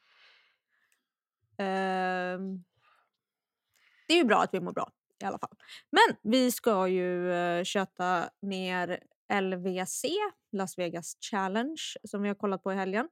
Ehm, 1.58 2.64
det 4.06 4.14
är 4.14 4.18
ju 4.18 4.25
bra 4.25 4.42
att 4.42 4.54
vi 4.54 4.60
mår 4.60 4.72
bra 4.72 4.90
i 5.22 5.25
alla 5.25 5.38
fall. 5.38 5.56
Men 5.90 6.32
vi 6.32 6.52
ska 6.52 6.88
ju 6.88 7.30
uh, 7.30 7.64
köta 7.64 8.30
ner 8.42 9.00
LVC, 9.40 10.04
Las 10.52 10.78
Vegas 10.78 11.16
Challenge, 11.30 11.82
som 12.04 12.22
vi 12.22 12.28
har 12.28 12.34
kollat 12.34 12.62
på 12.62 12.72
i 12.72 12.76
helgen. 12.76 13.08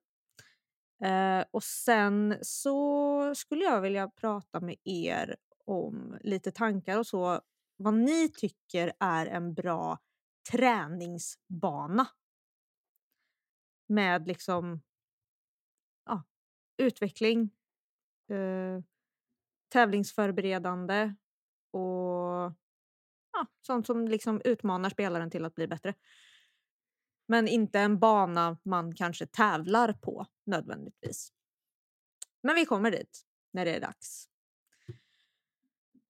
Eh, 1.05 1.45
och 1.51 1.63
sen 1.63 2.39
så 2.43 3.35
skulle 3.35 3.65
jag 3.65 3.81
vilja 3.81 4.09
prata 4.09 4.61
med 4.61 4.77
er 4.85 5.37
om 5.65 6.19
lite 6.21 6.51
tankar 6.51 6.99
och 6.99 7.07
så. 7.07 7.41
Vad 7.77 7.95
ni 7.95 8.29
tycker 8.29 8.93
är 9.01 9.27
en 9.27 9.55
bra 9.55 9.99
träningsbana. 10.51 12.07
Med 13.87 14.27
liksom 14.27 14.83
ja, 16.07 16.23
utveckling, 16.77 17.51
eh, 18.31 18.81
tävlingsförberedande 19.69 21.15
och 21.71 22.53
ja, 23.33 23.47
sånt 23.67 23.87
som 23.87 24.09
liksom 24.09 24.41
utmanar 24.45 24.91
spelaren 24.91 25.31
till 25.31 25.45
att 25.45 25.55
bli 25.55 25.67
bättre. 25.67 25.95
Men 27.29 27.49
inte 27.49 27.81
en 27.81 27.99
bana 27.99 28.59
man 28.63 28.95
kanske 28.95 29.27
tävlar 29.27 29.93
på 29.93 30.27
nödvändigtvis. 30.47 31.33
Men 32.43 32.55
vi 32.55 32.65
kommer 32.65 32.91
dit 32.91 33.23
när 33.53 33.65
det 33.65 33.77
är 33.77 33.81
dags. 33.81 34.29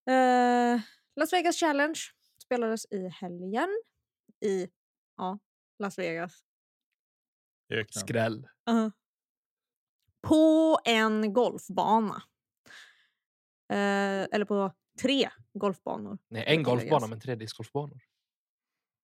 Eh, 0.07 0.81
Las 1.17 1.33
Vegas 1.33 1.57
Challenge 1.57 2.01
spelades 2.45 2.87
i 2.91 3.09
helgen 3.09 3.69
i 4.41 4.69
ja, 5.17 5.39
Las 5.79 5.99
Vegas. 5.99 6.45
Öknen. 7.69 8.01
Skräll. 8.01 8.49
Uh. 8.71 8.89
På 10.21 10.79
en 10.85 11.33
golfbana. 11.33 12.23
Eh, 13.73 14.27
eller 14.33 14.45
på 14.45 14.73
tre 15.03 15.29
golfbanor. 15.53 16.19
Nej, 16.29 16.45
en 16.47 16.63
golfbana 16.63 17.07
men 17.07 17.21
tre 17.21 17.35
discgolfbanor. 17.35 18.01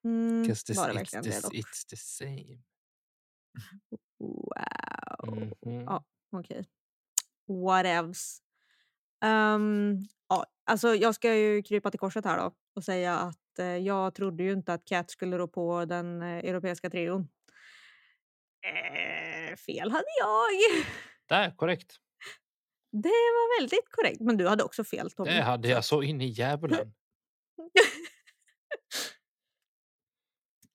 Mm, 0.04 0.44
this, 0.44 0.76
var 0.76 0.88
det 0.88 0.92
it's, 0.92 0.96
verkligen 0.96 1.24
det 1.24 1.30
this, 1.30 1.42
dock? 1.42 1.54
it's 1.54 1.88
the 1.88 1.96
same. 1.96 2.62
Wow. 4.18 5.54
Mhm. 5.66 5.80
Ja, 5.84 6.04
okej. 6.32 6.64
Whatevs. 7.48 8.42
Um, 9.24 9.98
ja, 10.28 10.46
alltså 10.64 10.94
jag 10.94 11.14
ska 11.14 11.34
ju 11.34 11.62
krypa 11.62 11.90
till 11.90 12.00
korset 12.00 12.24
här 12.24 12.38
då 12.38 12.54
och 12.74 12.84
säga 12.84 13.18
att 13.18 13.58
eh, 13.58 13.66
jag 13.66 14.14
trodde 14.14 14.42
ju 14.42 14.52
inte 14.52 14.72
att 14.72 14.84
Cat 14.84 15.10
skulle 15.10 15.38
rå 15.38 15.48
på 15.48 15.84
den 15.84 16.22
eh, 16.22 16.38
europeiska 16.38 16.90
trion. 16.90 17.28
Eh, 18.62 19.56
fel 19.56 19.90
hade 19.90 20.08
jag. 20.20 20.48
Där, 21.28 21.56
korrekt. 21.56 22.00
Det 22.92 23.08
var 23.08 23.60
väldigt 23.60 23.90
korrekt. 23.90 24.20
Men 24.20 24.36
du 24.36 24.48
hade 24.48 24.64
också 24.64 24.84
fel 24.84 25.10
Tommy. 25.10 25.30
Det 25.30 25.42
hade 25.42 25.68
jag 25.68 25.84
så 25.84 26.02
in 26.02 26.20
i 26.20 26.26
djävulen. 26.26 26.92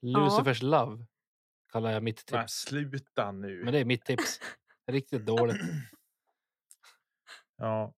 Lucifers 0.01 0.61
Love 0.61 1.05
kallar 1.71 1.91
jag 1.91 2.03
mitt 2.03 2.31
Men 2.31 2.41
tips. 2.43 2.53
sluta 2.53 3.31
nu. 3.31 3.63
Men 3.63 3.73
det 3.73 3.79
är 3.79 3.85
mitt 3.85 4.05
tips. 4.05 4.39
Riktigt 4.91 5.25
dåligt. 5.25 5.57
Ja, 7.57 7.93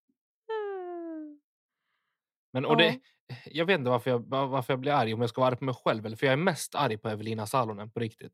Men, 2.54 2.66
och 2.66 2.78
det, 2.78 3.00
jag 3.46 3.66
vet 3.66 3.80
inte 3.80 3.90
varför 3.90 4.10
jag, 4.12 4.30
var- 4.30 4.48
varför 4.48 4.74
jag 4.74 4.80
blir 4.80 4.92
arg, 4.92 5.14
om 5.14 5.22
jag 5.22 5.30
ska 5.30 5.42
vara 5.42 5.52
arg 5.52 5.58
på 5.58 5.64
mig 5.66 5.76
själv 5.76 6.06
eller 6.06 6.16
för 6.18 6.26
jag 6.26 6.34
är 6.34 6.38
mest 6.38 6.76
arg 6.76 6.98
på 6.98 7.10
Evelina 7.10 7.48
Salonen 7.48 7.92
på 7.92 8.00
riktigt. 8.00 8.34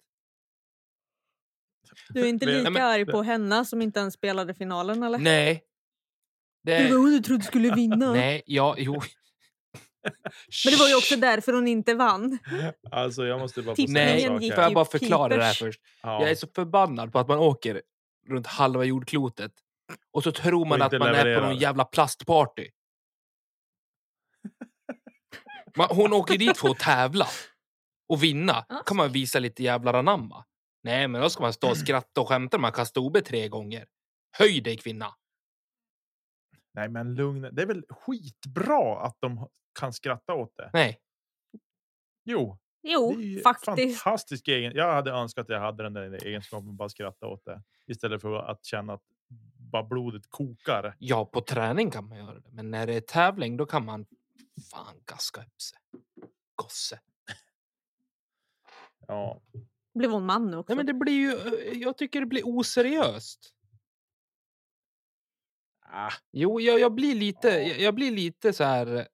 Du 2.10 2.22
är 2.22 2.26
inte 2.26 2.46
Men- 2.46 2.58
lika 2.58 2.70
men- 2.70 2.82
arg 2.84 3.06
på 3.06 3.22
henne 3.22 3.66
som 3.66 3.82
inte 3.82 4.00
ens 4.00 4.14
spelade 4.14 4.54
finalen 4.54 5.04
eller? 5.04 5.18
Nej. 5.18 5.64
Det, 6.64 6.78
Det 6.78 6.92
var 6.92 6.98
hon 6.98 7.12
du 7.12 7.20
trodde 7.20 7.44
skulle 7.44 7.76
vinna. 7.76 8.12
nej, 8.14 8.44
ja, 8.46 8.76
jo. 8.78 8.94
Men 10.66 10.74
det 10.74 10.80
var 10.80 10.88
ju 10.88 10.96
också 10.96 11.16
därför 11.16 11.54
hon 11.54 11.68
inte 11.68 11.94
vann. 11.94 12.40
alltså 12.92 13.26
jag 13.26 13.40
måste 13.40 13.62
bara 13.62 13.76
få 13.76 13.86
Nej, 13.88 14.52
får 14.52 14.64
jag 14.64 14.74
bara 14.74 14.86
förklara 14.86 15.38
det 15.38 15.44
här 15.44 15.54
keepers. 15.54 15.76
först? 15.76 15.82
Ja. 16.02 16.22
Jag 16.22 16.32
är 16.32 16.36
så 16.36 16.48
förbannad 16.56 17.12
på 17.12 17.20
att 17.20 17.28
man 17.28 17.40
åker 17.40 17.82
runt 18.28 18.48
halva 18.48 18.84
jordklotet 18.84 19.52
och 20.12 20.24
så 20.24 20.32
tror 20.32 20.66
man 20.66 20.82
att 20.82 20.92
man 20.92 21.16
är 21.16 21.40
på 21.40 21.46
någon 21.46 21.58
jävla 21.58 21.86
plastparty. 21.86 22.70
Man, 25.76 25.88
hon 25.90 26.14
åker 26.14 26.38
dit 26.38 26.58
för 26.58 26.70
att 26.70 26.80
tävla 26.80 27.28
och 28.10 28.24
vinna. 28.24 28.66
Ja. 28.70 28.84
kan 28.86 28.98
man 28.98 29.12
visa 29.12 29.40
lite 29.40 29.64
jävla 29.64 30.00
anamma. 30.00 30.46
Nej, 30.84 31.08
men 31.08 31.22
då 31.22 31.30
ska 31.30 31.44
man 31.44 31.54
stå 31.54 31.70
och 31.70 31.78
skratta 31.78 32.22
och 32.22 32.28
skämta 32.30 32.58
när 32.58 32.62
man 32.62 32.72
kastar 32.72 33.02
OB 33.02 33.26
tre 33.26 33.48
gånger. 33.48 33.86
Höj 34.38 34.62
dig 34.62 34.78
kvinna! 34.78 35.14
Nej, 36.74 36.90
men 36.90 37.16
lugn. 37.16 37.50
Det 37.52 37.62
är 37.62 37.66
väl 37.66 37.86
skitbra 37.90 39.00
att 39.00 39.18
de 39.20 39.48
kan 39.80 39.94
skratta 39.94 40.34
åt 40.34 40.56
det. 40.58 40.70
Nej, 40.74 41.00
Jo, 42.26 42.58
Jo, 42.84 43.12
det 43.16 43.24
är 43.24 43.26
ju 43.28 43.42
faktiskt. 43.42 44.02
fantastisk 44.02 44.48
egen. 44.48 44.74
Jag 44.76 44.94
hade 44.94 45.12
önskat 45.12 45.44
att 45.44 45.50
jag 45.50 45.60
hade 45.60 45.84
den 45.84 45.94
där 45.94 46.26
egenskapen 46.26 46.70
att 46.70 46.76
bara 46.76 46.90
skratta 46.90 47.28
åt 47.28 47.46
det 47.46 47.62
istället 47.88 48.22
för 48.22 48.36
att 48.36 48.66
känna 48.66 48.94
att 48.94 49.02
bara 49.72 49.84
blodet 49.84 50.24
kokar. 50.30 50.96
ja, 51.00 51.26
på 51.26 51.42
träning 51.42 51.92
kan 51.92 52.08
man 52.08 52.18
göra 52.18 52.40
det. 52.40 52.52
Men 52.52 52.72
när 52.72 52.88
det 52.88 52.94
är 52.94 53.02
tävling, 53.02 53.58
då 53.58 53.66
kan 53.66 53.86
man 53.86 54.06
fan 54.72 54.96
gaska 55.06 55.42
upp 55.42 55.62
sig. 55.62 55.80
Gosse. 56.56 57.00
Ja, 59.08 59.42
Blev 59.94 60.12
hon 60.12 60.26
man 60.26 60.52
nu 60.52 60.58
också? 60.58 60.72
Nej, 60.72 60.78
men 60.78 60.86
det 60.86 60.94
blir 60.94 61.14
ju... 61.14 61.32
eh, 61.32 61.78
Jag 61.78 61.98
tycker 61.98 62.20
det 62.20 62.26
blir 62.26 62.42
oseriöst. 62.46 63.54
Ah, 65.94 66.12
Jo, 66.32 66.60
jag, 66.62 66.80
jag 66.80 66.94
blir 66.96 67.16
lite, 67.16 67.48
Ja. 67.48 67.60
jag, 67.60 67.80
jag 67.80 67.96
blir 67.96 68.12
lite 68.12 68.54
så 68.54 68.64
här. 68.64 68.96
eh, 68.96 69.06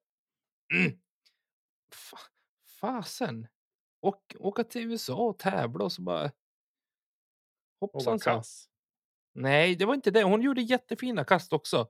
Mm. 0.74 1.00
Fa, 1.94 2.18
fasen. 2.80 3.46
Och, 4.00 4.36
åka 4.38 4.64
till 4.64 4.82
USA 4.82 5.14
och 5.16 5.38
tävla 5.38 5.84
och 5.84 5.92
så 5.92 6.02
bara. 6.02 6.32
Hoppsan 7.80 8.18
kass. 8.18 8.68
Nej, 9.34 9.76
det 9.76 9.84
var 9.84 9.94
inte 9.94 10.10
det. 10.10 10.22
Hon 10.22 10.42
gjorde 10.42 10.62
jättefina 10.62 11.24
kast 11.24 11.52
också. 11.52 11.88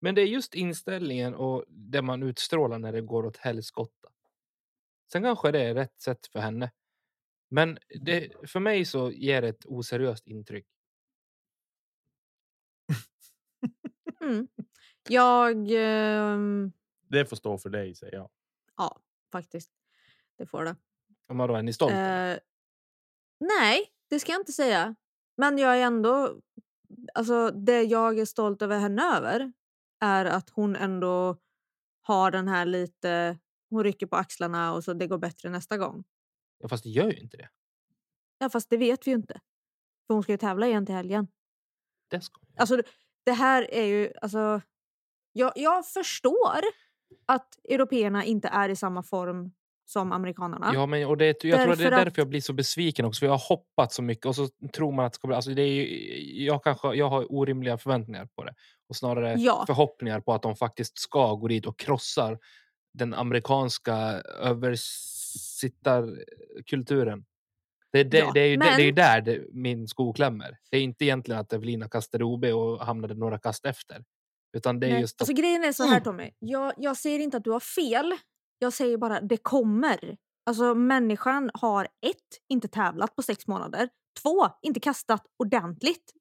Men 0.00 0.14
det 0.14 0.22
är 0.22 0.26
just 0.26 0.54
inställningen 0.54 1.34
och 1.34 1.64
det 1.68 2.02
man 2.02 2.22
utstrålar 2.22 2.78
när 2.78 2.92
det 2.92 3.00
går 3.00 3.26
åt 3.26 3.36
helskotta. 3.36 4.08
Sen 5.12 5.22
kanske 5.22 5.50
det 5.52 5.60
är 5.60 5.74
rätt 5.74 6.00
sätt 6.00 6.26
för 6.26 6.38
henne. 6.40 6.70
Men 7.50 7.78
det, 8.00 8.32
för 8.50 8.60
mig 8.60 8.84
så 8.84 9.10
ger 9.12 9.42
det 9.42 9.48
ett 9.48 9.66
oseriöst 9.66 10.26
intryck. 10.26 10.66
Mm. 14.20 14.48
Jag... 15.08 15.68
ehm, 15.70 16.72
Det 17.08 17.24
får 17.26 17.36
stå 17.36 17.58
för 17.58 17.70
dig 17.70 17.94
säger 17.94 18.14
jag. 18.14 18.30
ja, 18.76 19.00
faktiskt. 19.32 19.70
Det 20.38 20.46
får 20.46 20.64
det. 20.64 20.76
Om 21.28 21.36
man 21.36 21.48
då 21.48 21.54
är 21.54 21.62
ni 21.62 21.72
stolt? 21.72 21.92
eller? 21.92 22.32
Eh, 22.34 22.38
nej, 23.40 23.86
det 24.10 24.20
ska 24.20 24.32
jag 24.32 24.40
inte 24.40 24.52
säga. 24.52 24.94
Men 25.36 25.58
jag 25.58 25.76
är 25.78 25.82
ändå... 25.86 26.40
Alltså, 27.14 27.50
det 27.50 27.82
jag 27.82 28.18
är 28.18 28.24
stolt 28.24 28.62
över 28.62 28.78
henne 28.78 29.02
över 29.16 29.52
är 30.00 30.24
att 30.24 30.50
hon 30.50 30.76
ändå 30.76 31.36
har 32.00 32.30
den 32.30 32.48
här 32.48 32.66
lite... 32.66 33.38
Hon 33.70 33.84
rycker 33.84 34.06
på 34.06 34.16
axlarna 34.16 34.72
och 34.74 34.84
så 34.84 34.92
det 34.94 35.06
går 35.06 35.18
bättre 35.18 35.50
nästa 35.50 35.78
gång. 35.78 36.04
Ja, 36.58 36.68
fast 36.68 36.84
det 36.84 36.90
gör 36.90 37.10
ju 37.10 37.16
inte 37.18 37.36
det. 37.36 37.48
Ja, 38.38 38.50
fast 38.50 38.70
det 38.70 38.76
vet 38.76 39.06
vi 39.06 39.10
ju 39.10 39.16
inte. 39.16 39.40
För 40.06 40.14
hon 40.14 40.22
ska 40.22 40.32
ju 40.32 40.38
tävla 40.38 40.66
igen 40.66 40.86
till 40.86 40.94
helgen. 40.94 41.28
Det 42.08 42.20
ska 42.20 42.40
hon. 42.40 42.54
Alltså, 42.56 42.82
det 43.24 43.32
här 43.32 43.74
är 43.74 43.84
ju... 43.84 44.12
Alltså, 44.22 44.60
jag, 45.32 45.52
jag 45.54 45.86
förstår 45.86 46.58
att 47.26 47.58
européerna 47.68 48.24
inte 48.24 48.48
är 48.48 48.68
i 48.68 48.76
samma 48.76 49.02
form 49.02 49.50
som 49.84 50.12
amerikanerna. 50.12 50.70
Ja, 50.74 50.86
men 50.86 51.06
och 51.06 51.16
det, 51.16 51.44
jag 51.44 51.60
tror 51.60 51.72
att 51.72 51.78
det 51.78 51.84
är 51.84 51.90
Därför 51.90 52.04
därför 52.04 52.20
jag 52.20 52.28
blir 52.28 52.40
så 52.40 52.52
besviken 52.52 53.04
också. 53.04 53.18
För 53.18 53.26
jag 53.26 53.32
har 53.32 53.48
hoppat 53.48 53.92
så 53.92 54.02
mycket 54.02 54.26
och 54.26 54.36
så 54.36 54.48
tror 54.72 54.92
man 54.92 55.04
att 55.04 55.12
det 55.12 55.16
ska 55.16 55.26
bli... 55.28 55.36
Alltså 55.36 55.50
det 55.50 55.62
är 55.62 55.72
ju, 55.72 56.44
jag, 56.44 56.64
kanske, 56.64 56.94
jag 56.94 57.08
har 57.08 57.32
orimliga 57.32 57.78
förväntningar 57.78 58.26
på 58.26 58.44
det. 58.44 58.54
Och 58.88 58.96
snarare 58.96 59.34
Ja. 59.38 59.64
förhoppningar 59.66 60.20
på 60.20 60.32
att 60.32 60.42
de 60.42 60.56
faktiskt 60.56 60.98
ska 60.98 61.34
gå 61.34 61.48
dit 61.48 61.66
och 61.66 61.78
krossar 61.78 62.38
den 62.94 63.14
amerikanska 63.14 63.94
översittarkulturen. 64.40 67.24
Det, 67.92 68.00
är 68.00 68.04
det, 68.04 68.18
Ja, 68.18 68.30
det, 68.34 68.40
är 68.40 68.46
ju 68.48 68.56
det, 68.56 68.64
det 68.64 68.70
är 68.70 68.78
ju 68.78 68.86
men- 68.86 68.94
där 68.94 69.20
det, 69.20 69.44
min 69.52 69.88
sko 69.88 70.12
klämmer. 70.12 70.58
Det 70.70 70.76
är 70.76 70.82
inte 70.82 71.04
egentligen 71.04 71.40
att 71.40 71.52
Evelina 71.52 71.88
kastade 71.88 72.24
OB 72.24 72.44
och 72.44 72.86
hamnade 72.86 73.14
några 73.14 73.38
kast 73.38 73.66
efter. 73.66 74.04
Utan 74.56 74.80
det 74.80 74.86
är 74.86 74.90
Nej, 74.90 75.00
just 75.00 75.16
att, 75.16 75.20
Alltså, 75.20 75.42
grejen 75.42 75.64
är 75.64 75.72
så 75.72 75.82
här 75.82 75.90
Mm. 75.90 76.02
Tommy. 76.02 76.30
Jag, 76.38 76.72
jag 76.76 76.96
säger 76.96 77.18
inte 77.18 77.36
att 77.36 77.44
du 77.44 77.50
har 77.50 77.60
fel. 77.60 78.14
Jag 78.58 78.72
säger 78.72 78.96
bara 78.96 79.20
det 79.20 79.36
kommer. 79.36 80.16
Alltså 80.46 80.74
människan 80.74 81.50
har 81.54 81.84
ett, 81.84 82.16
inte 82.48 82.68
tävlat 82.68 83.16
på 83.16 83.22
sex 83.22 83.46
månader. 83.46 83.88
Två, 84.22 84.48
inte 84.62 84.80
kastat 84.80 85.22
ordentligt. 85.38 86.12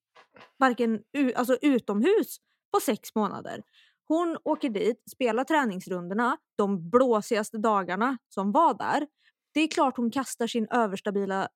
Varken 0.57 0.99
alltså, 1.35 1.57
utomhus 1.61 2.37
på 2.73 2.79
sex 2.79 3.15
månader. 3.15 3.63
Hon 4.07 4.37
åker 4.43 4.69
dit, 4.69 5.03
spelar 5.11 5.43
träningsrundorna 5.43 6.37
de 6.57 6.89
blåsigaste 6.89 7.57
dagarna 7.57 8.17
som 8.33 8.51
var 8.51 8.73
där. 8.73 9.07
Det 9.53 9.59
är 9.59 9.67
klart 9.67 9.97
hon 9.97 10.11
kastar 10.11 10.47
sin 10.47 10.67
överstabila 10.71 11.47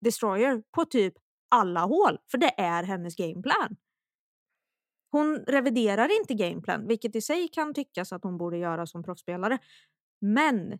destroyer 0.00 0.62
på 0.70 0.84
typ 0.84 1.14
alla 1.48 1.80
hål. 1.80 2.18
För 2.30 2.38
det 2.38 2.60
är 2.60 2.82
hennes 2.82 3.16
gameplan. 3.16 3.76
Hon 5.10 5.36
reviderar 5.36 6.20
inte 6.20 6.34
gameplan, 6.34 6.86
vilket 6.86 7.16
i 7.16 7.20
sig 7.20 7.48
kan 7.48 7.74
tyckas 7.74 8.12
att 8.12 8.24
hon 8.24 8.38
borde 8.38 8.58
göra 8.58 8.86
som 8.86 9.02
proffsspelare. 9.02 9.58
Men 10.20 10.78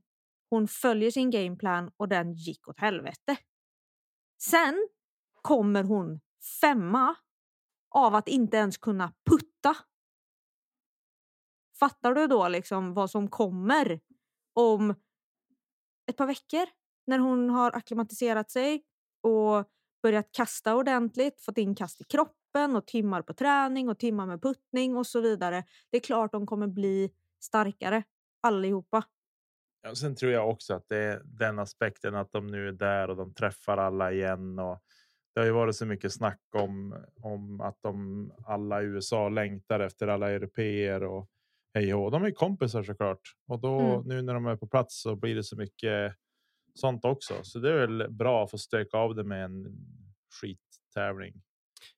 hon 0.51 0.69
följer 0.69 1.11
sin 1.11 1.31
gameplan 1.31 1.91
och 1.97 2.09
den 2.09 2.33
gick 2.33 2.69
åt 2.69 2.81
helvete. 2.81 3.37
Sen 4.43 4.89
kommer 5.43 5.85
hon 5.85 6.21
femma 6.61 7.17
av 7.91 8.15
att 8.15 8.29
inte 8.29 8.57
ens 8.57 8.79
kunna 8.79 9.13
putta. 9.31 9.77
Fattar 11.79 12.15
du 12.15 12.27
då 12.27 12.49
liksom 12.49 12.95
vad 12.95 13.11
som 13.11 13.31
kommer 13.31 14.01
om 14.55 14.95
ett 16.07 16.17
par 16.17 16.27
veckor 16.27 16.67
när 17.07 17.19
hon 17.19 17.51
har 17.51 17.77
akklimatiserat 17.77 18.51
sig 18.51 18.85
och 19.29 19.65
börjat 20.03 20.33
kasta 20.33 20.77
ordentligt, 20.77 21.41
fått 21.41 21.59
in 21.59 21.75
kast 21.75 22.01
i 22.01 22.05
kroppen 22.05 22.77
och 22.77 22.87
timmar 22.87 23.23
på 23.23 23.33
träning 23.35 23.89
och 23.89 23.99
timmar 23.99 24.27
med 24.27 24.43
puttning 24.43 24.97
och 24.97 25.07
så 25.07 25.21
vidare. 25.21 25.65
Det 25.91 25.97
är 25.97 26.01
klart 26.01 26.33
de 26.33 26.47
kommer 26.47 26.67
bli 26.67 27.11
starkare 27.41 28.03
allihopa. 28.43 29.03
Ja, 29.83 29.95
sen 29.95 30.17
tror 30.17 30.33
jag 30.33 30.51
också 30.51 30.75
att 30.75 30.89
det 30.89 30.97
är 30.97 31.23
den 31.25 31.59
aspekten 31.59 32.15
att 32.15 32.33
de 32.33 32.47
nu 32.47 32.69
är 32.69 32.73
där 32.73 33.11
och 33.11 33.17
de 33.17 33.35
träffar 33.35 33.77
alla 33.77 34.13
igen. 34.13 34.59
Och 34.59 34.79
det 35.35 35.41
har 35.41 35.47
ju 35.47 35.53
varit 35.53 35.77
så 35.77 35.87
mycket 35.87 36.13
snack 36.13 36.41
om, 36.55 37.05
om 37.23 37.61
att 37.61 37.79
de 37.81 38.33
alla 38.47 38.83
i 38.83 38.85
USA 38.85 39.29
längtar 39.29 39.81
efter 39.81 40.09
alla 40.09 40.31
europeer 40.31 41.05
och 41.05 41.29
hej 41.75 41.95
och 41.95 42.11
De 42.11 42.25
är 42.25 42.31
kompisar 42.31 42.83
såklart 42.83 43.21
och 43.49 43.61
då 43.61 43.81
Mm. 43.81 44.03
nu 44.09 44.23
när 44.23 44.35
de 44.35 44.47
är 44.47 44.57
på 44.57 44.67
plats 44.67 45.03
så 45.03 45.17
blir 45.17 45.35
det 45.35 45.45
så 45.45 45.57
mycket 45.57 46.15
sånt 46.79 47.05
också. 47.05 47.35
Så 47.43 47.59
det 47.59 47.71
är 47.73 47.87
väl 47.87 48.11
bra 48.11 48.45
att 48.45 48.51
få 48.51 48.59
stöka 48.59 48.97
av 48.99 49.15
det 49.15 49.25
med 49.25 49.45
en 49.45 49.67
skittävling. 50.41 51.43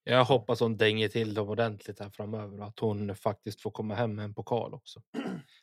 Jag 0.05 0.25
hoppas 0.25 0.61
hon 0.61 0.77
dänger 0.77 1.09
till 1.09 1.35
dem 1.35 1.49
ordentligt 1.49 2.01
här 2.01 2.11
framöver 2.11 2.61
och 2.61 2.67
att 2.67 2.79
hon 2.79 3.15
faktiskt 3.17 3.63
får 3.63 3.71
komma 3.71 3.95
hem 3.95 4.15
med 4.17 4.25
en 4.25 4.35
pokal 4.35 4.75
också. 4.75 5.03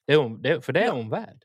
Det 0.05 0.13
är 0.13 0.17
hon, 0.17 0.41
det, 0.41 0.61
för 0.65 0.73
det 0.73 0.83
är 0.83 0.91
hon 0.91 1.09
värd. 1.09 1.43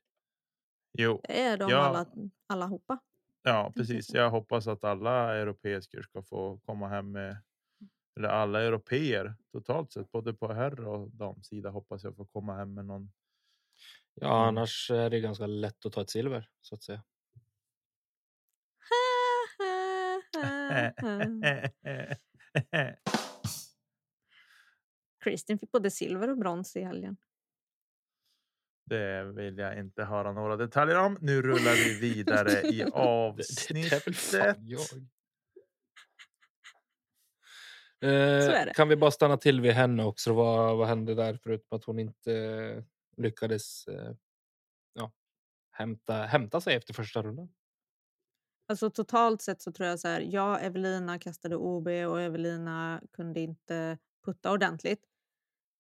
Jo, 0.99 1.21
Det 1.29 1.41
är 1.43 1.57
de 1.57 1.71
Ja. 1.71 1.79
alla, 1.79 2.07
allihopa. 2.47 2.99
ja, 3.43 3.73
precis. 3.77 4.15
Jag 4.15 4.31
hoppas 4.31 4.67
att 4.67 4.85
alla 4.85 5.35
europeisker 5.37 6.03
ska 6.03 6.23
få 6.23 6.59
komma 6.59 6.89
hem 6.89 7.13
med 7.13 7.37
eller 8.19 8.29
alla 8.29 8.63
europeer 8.63 9.35
totalt 9.53 9.93
sett, 9.93 10.11
både 10.13 10.35
på 10.35 10.53
herr 10.53 10.89
och 10.89 11.11
damsida 11.11 11.71
hoppas 11.71 12.05
jag 12.05 12.17
får 12.17 12.27
komma 12.27 12.57
hem 12.57 12.75
med 12.75 12.87
någon. 12.87 13.13
Ja, 14.15 14.27
Mm. 14.37 14.49
annars 14.49 14.91
är 14.91 15.11
det 15.11 15.21
ganska 15.21 15.47
lätt 15.47 15.87
att 15.87 15.93
ta 15.93 16.03
ett 16.03 16.11
silver 16.11 16.49
så 16.61 16.75
att 16.75 16.83
säga. 16.83 17.03
Kristin 25.25 25.59
fick 25.59 25.73
både 25.73 25.91
silver 25.91 26.31
och 26.31 26.39
brons 26.39 26.77
i 26.77 26.83
helgen. 26.83 27.17
Det 28.87 29.25
vill 29.25 29.59
jag 29.59 29.79
inte 29.79 30.05
höra 30.05 30.33
några 30.33 30.57
detaljer 30.57 30.99
om. 30.99 31.19
Nu 31.21 31.43
rullar 31.43 31.73
vi 31.75 31.99
vidare 32.01 32.51
i 32.63 32.85
avsnittet. 32.93 34.33
jag. 34.63 34.81
Så 34.81 34.97
är 38.07 38.61
Eh, 38.61 38.65
det. 38.67 38.73
kan 38.75 38.89
vi 38.89 38.97
bara 38.97 39.11
stanna 39.11 39.37
till 39.37 39.61
vid 39.61 39.73
henne 39.73 40.05
också? 40.05 40.33
Vad, 40.35 40.77
vad 40.79 40.89
hände 40.89 41.15
där 41.15 41.39
förutom 41.43 41.77
att 41.79 41.85
hon 41.85 41.99
inte 41.99 42.33
eh, 42.35 42.83
lyckades 43.17 43.87
eh, 43.89 44.13
ja, 44.93 45.13
hämta, 45.71 46.15
hämta 46.23 46.61
sig 46.61 46.75
efter 46.77 46.95
första 46.95 47.23
rundan? 47.23 47.49
Alltså 48.69 48.91
totalt 48.91 49.43
sett 49.43 49.63
så 49.63 49.73
tror 49.73 49.89
jag 49.89 50.01
så 50.01 50.09
här, 50.09 50.21
ja 50.31 50.59
Evelina 50.59 51.19
kastade 51.19 51.57
OB 51.57 51.87
och 51.89 52.21
Evelina 52.21 53.03
kunde 53.13 53.41
inte 53.41 53.99
putta 54.25 54.53
ordentligt. 54.53 55.05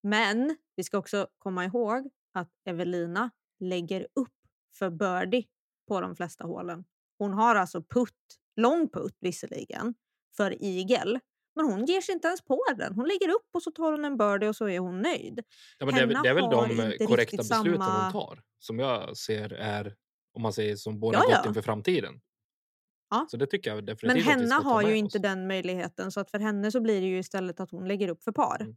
Men 0.02 0.56
vi 0.76 0.84
ska 0.84 0.98
också 0.98 1.26
komma 1.38 1.64
ihåg 1.64 2.10
att 2.32 2.50
Evelina 2.64 3.30
lägger 3.60 4.06
upp 4.14 4.34
för 4.78 4.90
birdie 4.90 5.44
på 5.88 6.00
de 6.00 6.16
flesta 6.16 6.44
hålen. 6.44 6.84
Hon 7.18 7.32
har 7.32 7.54
alltså 7.54 7.82
putt, 7.82 8.38
lång 8.56 8.88
putt 8.88 9.16
visserligen, 9.20 9.94
för 10.36 10.62
igel. 10.62 11.18
Men 11.54 11.64
hon 11.64 11.84
ger 11.84 12.00
sig 12.00 12.12
inte 12.14 12.28
ens 12.28 12.42
på 12.42 12.64
den. 12.76 12.94
Hon 12.94 13.08
lägger 13.08 13.28
upp 13.28 13.48
och 13.54 13.62
så 13.62 13.70
tar 13.70 13.92
hon 13.92 14.04
en 14.04 14.16
birdie 14.16 14.48
och 14.48 14.56
så 14.56 14.68
är 14.68 14.78
hon 14.78 15.02
nöjd. 15.02 15.40
Ja, 15.78 15.86
men 15.86 15.94
det, 15.94 16.00
är, 16.00 16.22
det 16.22 16.28
är 16.28 16.34
väl 16.34 16.50
de 16.50 16.70
inte 16.70 17.06
korrekta 17.06 17.36
besluten 17.36 17.64
samma- 17.64 18.02
hon 18.02 18.12
tar 18.12 18.42
som 18.58 18.78
jag 18.78 19.16
ser 19.16 19.52
är 19.52 19.96
om 20.34 20.42
man 20.42 20.52
säger 20.52 20.76
som 20.76 21.00
båda 21.00 21.18
Ja, 21.18 21.24
gott 21.24 21.40
ja. 21.42 21.48
inför 21.48 21.62
framtiden. 21.62 22.20
Ja. 23.12 23.26
Så 23.30 23.36
det 23.36 23.46
tycker 23.46 23.70
jag 23.74 23.86
definitivt 23.86 24.26
Men 24.26 24.40
Henna 24.40 24.56
ta 24.56 24.62
har 24.62 24.82
ju 24.82 24.96
inte 24.96 25.18
oss. 25.18 25.22
den 25.22 25.46
möjligheten 25.46 26.12
så 26.12 26.20
att 26.20 26.30
för 26.30 26.38
henne 26.38 26.72
så 26.72 26.80
blir 26.80 27.00
det 27.00 27.06
ju 27.06 27.18
istället 27.18 27.60
att 27.60 27.70
hon 27.70 27.88
lägger 27.88 28.08
upp 28.08 28.22
för 28.22 28.32
par. 28.32 28.60
Mm. 28.60 28.76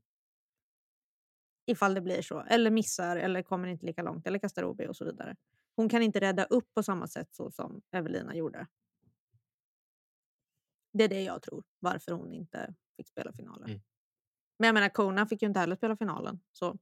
Ifall 1.65 1.93
det 1.93 2.01
blir 2.01 2.21
så. 2.21 2.39
Eller 2.41 2.71
missar 2.71 3.17
eller 3.17 3.41
kommer 3.41 3.67
inte 3.67 3.85
lika 3.85 4.03
långt 4.03 4.27
eller 4.27 4.39
kastar 4.39 4.63
OB 4.63 4.81
och 4.81 4.95
så 4.97 5.05
vidare. 5.05 5.35
Hon 5.75 5.89
kan 5.89 6.01
inte 6.01 6.19
rädda 6.21 6.45
upp 6.45 6.73
på 6.73 6.83
samma 6.83 7.07
sätt 7.07 7.35
så 7.35 7.51
som 7.51 7.81
Evelina 7.91 8.35
gjorde. 8.35 8.67
Det 10.93 11.03
är 11.03 11.07
det 11.09 11.21
jag 11.23 11.41
tror. 11.41 11.63
Varför 11.79 12.11
hon 12.11 12.33
inte 12.33 12.75
fick 12.97 13.07
spela 13.07 13.33
finalen. 13.33 13.69
Mm. 13.69 13.81
Men 14.59 14.67
jag 14.67 14.73
menar 14.73 14.89
Kona 14.89 15.25
fick 15.25 15.41
ju 15.41 15.47
inte 15.47 15.59
heller 15.59 15.75
spela 15.75 15.97
finalen. 15.97 16.39
Så 16.53 16.77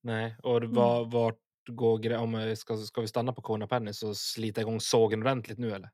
Nej, 0.00 0.36
och 0.42 0.56
Mm. 0.56 0.74
var, 0.74 1.04
vart 1.04 1.38
gre- 1.72 2.16
om 2.16 2.32
vi 2.38 2.56
ska, 2.56 2.76
ska 2.76 3.00
vi 3.00 3.08
stanna 3.08 3.32
på 3.32 3.42
Kona 3.42 3.66
Penny 3.66 3.92
så 3.92 4.14
slita 4.14 4.60
igång 4.60 4.80
sågen 4.80 5.20
ordentligt 5.22 5.58
nu 5.58 5.72
eller? 5.72 5.90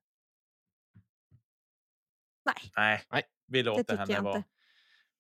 nej, 2.45 2.71
Nej, 2.77 3.03
Nej. 3.11 3.23
vi 3.47 3.63
låter 3.63 3.97
henne 3.97 4.21
vara. 4.21 4.37
inte. 4.37 4.49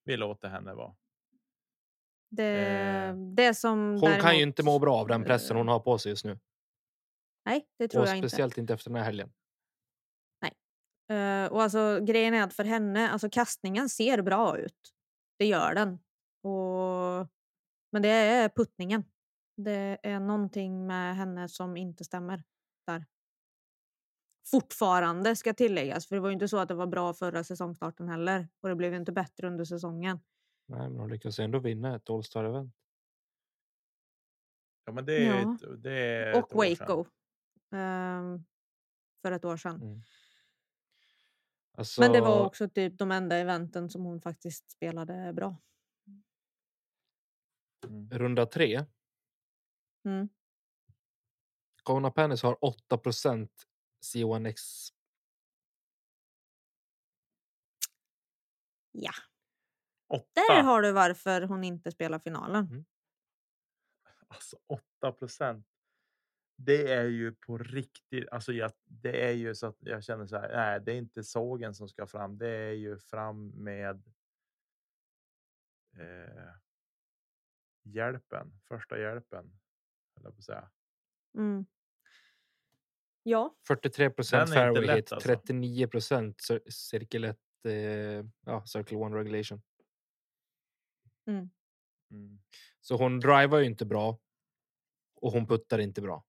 Vi 0.04 0.16
låter 0.16 0.48
henne 0.48 0.74
vara. 0.74 0.94
Det, 2.30 2.66
Eh, 2.66 3.14
det 3.16 3.54
som 3.54 3.90
Hon 3.90 4.00
kan 4.00 4.10
ju 4.10 4.16
däremot- 4.22 4.42
inte 4.42 4.62
må 4.62 4.78
bra 4.78 4.96
av 4.96 5.08
den 5.08 5.24
pressen 5.24 5.56
eh, 5.56 5.60
hon 5.60 5.68
har 5.68 5.80
på 5.80 5.98
sig 5.98 6.10
just 6.10 6.24
nu. 6.24 6.38
Nej, 7.46 7.66
det 7.78 7.88
tror 7.88 8.02
Och 8.02 8.08
jag 8.08 8.16
inte. 8.16 8.28
speciellt 8.28 8.58
inte 8.58 8.74
efter 8.74 8.90
den 8.90 8.96
här 8.96 9.04
helgen. 9.04 9.32
Eh, 11.10 11.52
och 11.52 11.62
alltså, 11.62 12.00
grejen 12.02 12.34
är 12.34 12.42
att 12.42 12.54
för 12.54 12.64
henne, 12.64 13.10
alltså 13.10 13.30
kastningen 13.30 13.88
ser 13.88 14.22
bra 14.22 14.58
ut. 14.58 14.94
Det 15.38 15.46
gör 15.46 15.74
den. 15.74 15.92
Och, 16.42 17.28
men 17.92 18.02
det 18.02 18.08
är 18.08 18.48
puttningen. 18.48 19.04
Det 19.56 19.98
är 20.02 20.20
någonting 20.20 20.86
med 20.86 21.16
henne 21.16 21.48
som 21.48 21.76
inte 21.76 22.04
stämmer 22.04 22.42
där. 22.86 23.06
Fortfarande 24.50 25.36
ska 25.36 25.54
tilläggas, 25.54 26.06
för 26.06 26.14
det 26.16 26.20
var 26.20 26.28
ju 26.28 26.32
inte 26.32 26.48
så 26.48 26.58
att 26.58 26.68
det 26.68 26.74
var 26.74 26.86
bra 26.86 27.14
förra 27.14 27.44
säsongstarten 27.44 28.08
heller. 28.08 28.48
Och 28.60 28.68
det 28.68 28.74
blev 28.74 28.92
ju 28.92 28.98
inte 28.98 29.12
bättre 29.12 29.46
under 29.46 29.64
säsongen. 29.64 30.20
Nej, 30.66 30.88
men 30.90 31.00
hon 31.00 31.10
lyckas 31.10 31.38
ändå 31.38 31.58
vinna 31.58 31.96
ett 31.96 32.10
All-Star-event. 32.10 32.70
Ja, 34.84 34.92
men 34.92 35.06
det 35.06 35.26
är, 35.26 35.40
Ja. 35.42 35.54
ett, 35.54 35.82
det 35.82 35.92
är 35.92 36.32
ett 36.32 36.44
Och. 36.44 36.54
Waco. 36.54 37.04
ehm, 37.72 38.44
för 39.22 39.32
ett 39.32 39.44
år 39.44 39.56
sedan. 39.56 39.82
Mm. 39.82 40.00
Alltså, 41.76 42.00
Men 42.00 42.12
det 42.12 42.20
var 42.20 42.46
också 42.46 42.68
typ 42.68 42.98
de 42.98 43.10
enda 43.10 43.36
eventen 43.36 43.90
som 43.90 44.04
hon 44.04 44.20
faktiskt 44.20 44.70
spelade 44.70 45.32
bra. 45.32 45.56
Mm. 47.86 48.10
runda 48.10 48.46
tre. 48.46 48.84
Mm. 50.04 50.28
Kona 51.82 52.10
Pennis 52.10 52.42
har 52.42 52.64
8 52.64 52.98
C1X. 54.04 54.58
Ja, 58.92 59.12
Åtta. 60.08 60.26
där 60.34 60.62
har 60.62 60.82
du 60.82 60.92
varför 60.92 61.42
hon 61.42 61.64
inte 61.64 61.90
spelar 61.90 62.18
finalen. 62.18 62.84
Alltså 64.28 64.56
8 64.66 65.12
procent. 65.12 65.66
Det 66.56 66.92
är 66.92 67.04
ju 67.04 67.34
på 67.34 67.58
riktigt. 67.58 68.28
Alltså 68.28 68.52
jag, 68.52 68.72
det 68.84 69.28
är 69.28 69.32
ju 69.32 69.54
så 69.54 69.66
att 69.66 69.76
jag 69.80 70.04
känner 70.04 70.26
så 70.26 70.36
här. 70.36 70.56
Nej, 70.56 70.80
det 70.80 70.92
är 70.92 70.96
inte 70.96 71.24
sågen 71.24 71.74
som 71.74 71.88
ska 71.88 72.06
fram. 72.06 72.38
Det 72.38 72.48
är 72.48 72.72
ju 72.72 72.98
fram 72.98 73.48
med. 73.48 74.12
Eh, 75.96 76.54
hjälpen, 77.82 78.60
första 78.64 78.98
hjälpen. 78.98 79.58
Jag 80.22 80.36
på 80.36 80.42
säga. 80.42 80.70
Mm. 81.38 81.66
Ja, 83.22 83.56
43 83.66 84.08
Den 84.08 84.38
är 84.38 84.42
inte 84.42 84.52
fairway 84.54 84.86
lätt, 84.86 84.96
hit. 84.96 85.12
alltså. 85.12 85.28
39 85.28 85.86
cir- 85.86 86.70
cirkel 86.70 87.24
1. 87.24 87.38
Eh, 87.64 87.72
ja, 88.44 88.64
circle 88.66 89.06
1 89.06 89.12
regulation. 89.14 89.62
mm. 91.26 91.50
Mm. 92.10 92.38
Så 92.80 92.96
hon 92.96 93.20
drivar 93.20 93.58
ju 93.58 93.64
inte 93.64 93.86
bra. 93.86 94.18
Och 95.14 95.32
hon 95.32 95.46
puttar 95.46 95.78
inte 95.78 96.02
bra. 96.02 96.24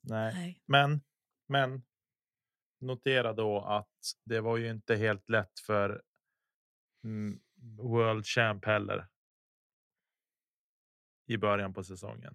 Nej, 0.00 0.34
Nej. 0.34 0.62
men 0.66 1.00
men. 1.46 1.82
Notera 2.78 3.32
då 3.32 3.60
att 3.60 3.96
det 4.24 4.40
var 4.40 4.56
ju 4.56 4.70
inte 4.70 4.96
helt 4.96 5.28
lätt 5.30 5.58
för 5.58 6.02
mm, 7.04 7.40
World 7.78 8.26
Champ 8.26 8.64
heller. 8.64 9.08
I 11.26 11.36
början 11.36 11.72
på 11.74 11.84
säsongen. 11.84 12.34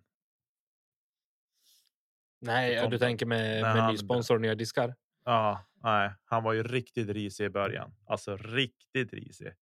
Nej, 2.40 2.90
du 2.90 2.98
tänker 3.00 3.26
med, 3.26 3.62
med 3.62 3.72
han- 3.82 3.92
ny 3.92 3.98
sponsor 3.98 4.36
och 4.36 4.42
nya 4.42 4.56
diskar. 4.56 4.96
Ja, 5.26 5.66
nej, 5.74 6.14
han 6.26 6.44
var 6.44 6.54
ju 6.54 6.64
riktigt 6.64 7.10
risig 7.10 7.46
i 7.46 7.50
början. 7.50 7.96
Alltså 8.06 8.38
riktigt 8.38 9.14
risig. 9.14 9.54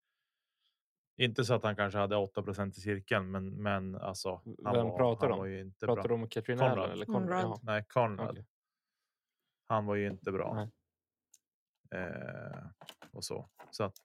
Inte 1.17 1.45
så 1.45 1.53
att 1.53 1.63
han 1.63 1.75
kanske 1.75 1.99
hade 1.99 2.15
8% 2.15 2.69
i 2.77 2.81
cirkeln, 2.81 3.31
men 3.31 3.61
men 3.63 3.95
alltså. 3.95 4.35
Han 4.63 4.73
Vem 4.75 4.85
var, 4.88 4.97
pratar 4.97 5.21
han 5.27 5.31
om? 5.33 5.39
var 5.39 5.45
ju 5.45 5.61
inte 5.61 5.85
Pratar 5.85 6.03
bra. 6.03 6.17
du 6.17 6.23
om 6.23 6.29
Katrina 6.29 6.69
Conrad. 6.69 6.91
Eller 6.91 7.05
Conrad. 7.05 7.41
Conrad? 7.43 7.59
Nej, 7.63 7.85
Conrad. 7.89 8.29
Okej. 8.29 8.45
Han 9.67 9.85
var 9.85 9.95
ju 9.95 10.07
inte 10.07 10.31
bra. 10.31 10.69
Eh, 11.91 12.65
och 13.11 13.23
så. 13.23 13.49
så 13.71 13.83
att, 13.83 13.97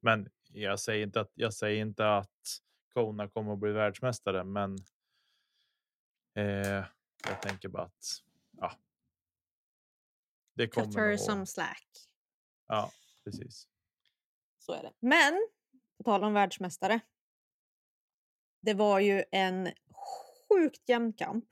men 0.00 0.28
jag 0.48 0.80
säger 0.80 1.06
inte 1.06 1.20
att 1.20 1.30
jag 1.34 1.54
säger 1.54 1.80
inte 1.82 2.16
att 2.16 2.60
Kona 2.96 3.28
kommer 3.28 3.52
att 3.52 3.58
bli 3.58 3.72
världsmästare, 3.72 4.44
men. 4.44 4.78
Eh, 6.34 6.84
jag 7.28 7.42
tänker 7.42 7.68
bara 7.68 7.82
att 7.82 8.22
ja. 8.56 8.72
Det 10.54 10.68
kommer. 10.68 10.86
Cut 10.86 10.96
her 10.96 11.10
nog- 11.10 11.20
some 11.20 11.46
slack. 11.46 11.88
Ja, 12.66 12.90
precis. 13.24 13.68
Så 14.58 14.72
är 14.72 14.82
det. 14.82 14.92
Men 15.00 15.48
på 15.96 16.02
tal 16.02 16.24
om 16.24 16.32
världsmästare. 16.32 17.00
Det 18.60 18.74
var 18.74 19.00
ju 19.00 19.24
en 19.30 19.72
sjukt 20.48 20.88
jämn 20.88 21.12
kamp 21.12 21.44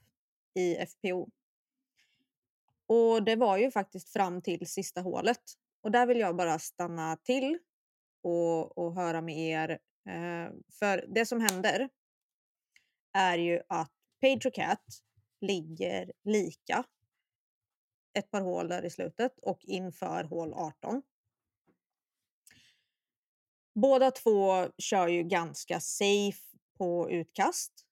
i 0.53 0.75
FPO. 0.75 1.29
Och 2.87 3.23
det 3.23 3.35
var 3.35 3.57
ju 3.57 3.71
faktiskt 3.71 4.09
fram 4.13 4.41
till 4.41 4.67
sista 4.67 5.01
hålet. 5.01 5.43
Och 5.81 5.91
där 5.91 6.07
vill 6.07 6.19
jag 6.19 6.35
bara 6.35 6.59
stanna 6.59 7.17
till 7.17 7.59
och, 8.21 8.77
och 8.77 8.95
höra 8.95 9.21
med 9.21 9.37
er. 9.37 9.79
Eh, 10.05 10.53
för 10.79 11.05
det 11.07 11.25
som 11.25 11.41
händer 11.41 11.89
är 13.13 13.37
ju 13.37 13.61
att 13.69 13.91
Page 14.21 14.45
och 14.45 14.53
Cat 14.53 14.83
ligger 15.41 16.11
lika 16.23 16.83
ett 18.13 18.31
par 18.31 18.41
hål 18.41 18.67
där 18.67 18.85
i 18.85 18.89
slutet 18.89 19.39
och 19.39 19.59
inför 19.65 20.23
hål 20.23 20.53
18. 20.53 21.01
Båda 23.73 24.11
två 24.11 24.67
kör 24.77 25.07
ju 25.07 25.23
ganska 25.23 25.79
safe 25.79 26.57
på 26.77 27.11
utkast 27.11 27.85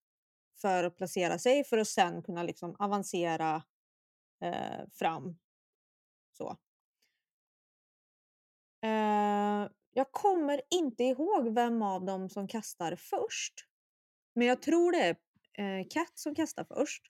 för 0.61 0.83
att 0.83 0.97
placera 0.97 1.39
sig 1.39 1.63
för 1.63 1.77
att 1.77 1.87
sen 1.87 2.23
kunna 2.23 2.43
liksom 2.43 2.75
avancera 2.79 3.63
eh, 4.41 4.89
fram. 4.93 5.39
Så. 6.31 6.57
Eh, 8.81 9.67
jag 9.93 10.11
kommer 10.11 10.61
inte 10.69 11.03
ihåg 11.03 11.55
vem 11.55 11.81
av 11.81 12.05
dem 12.05 12.29
som 12.29 12.47
kastar 12.47 12.95
först. 12.95 13.53
Men 14.33 14.47
jag 14.47 14.61
tror 14.61 14.91
det 14.91 15.15
är 15.53 15.79
eh, 15.79 15.87
Cat 15.89 16.11
som 16.13 16.35
kastar 16.35 16.63
först. 16.63 17.03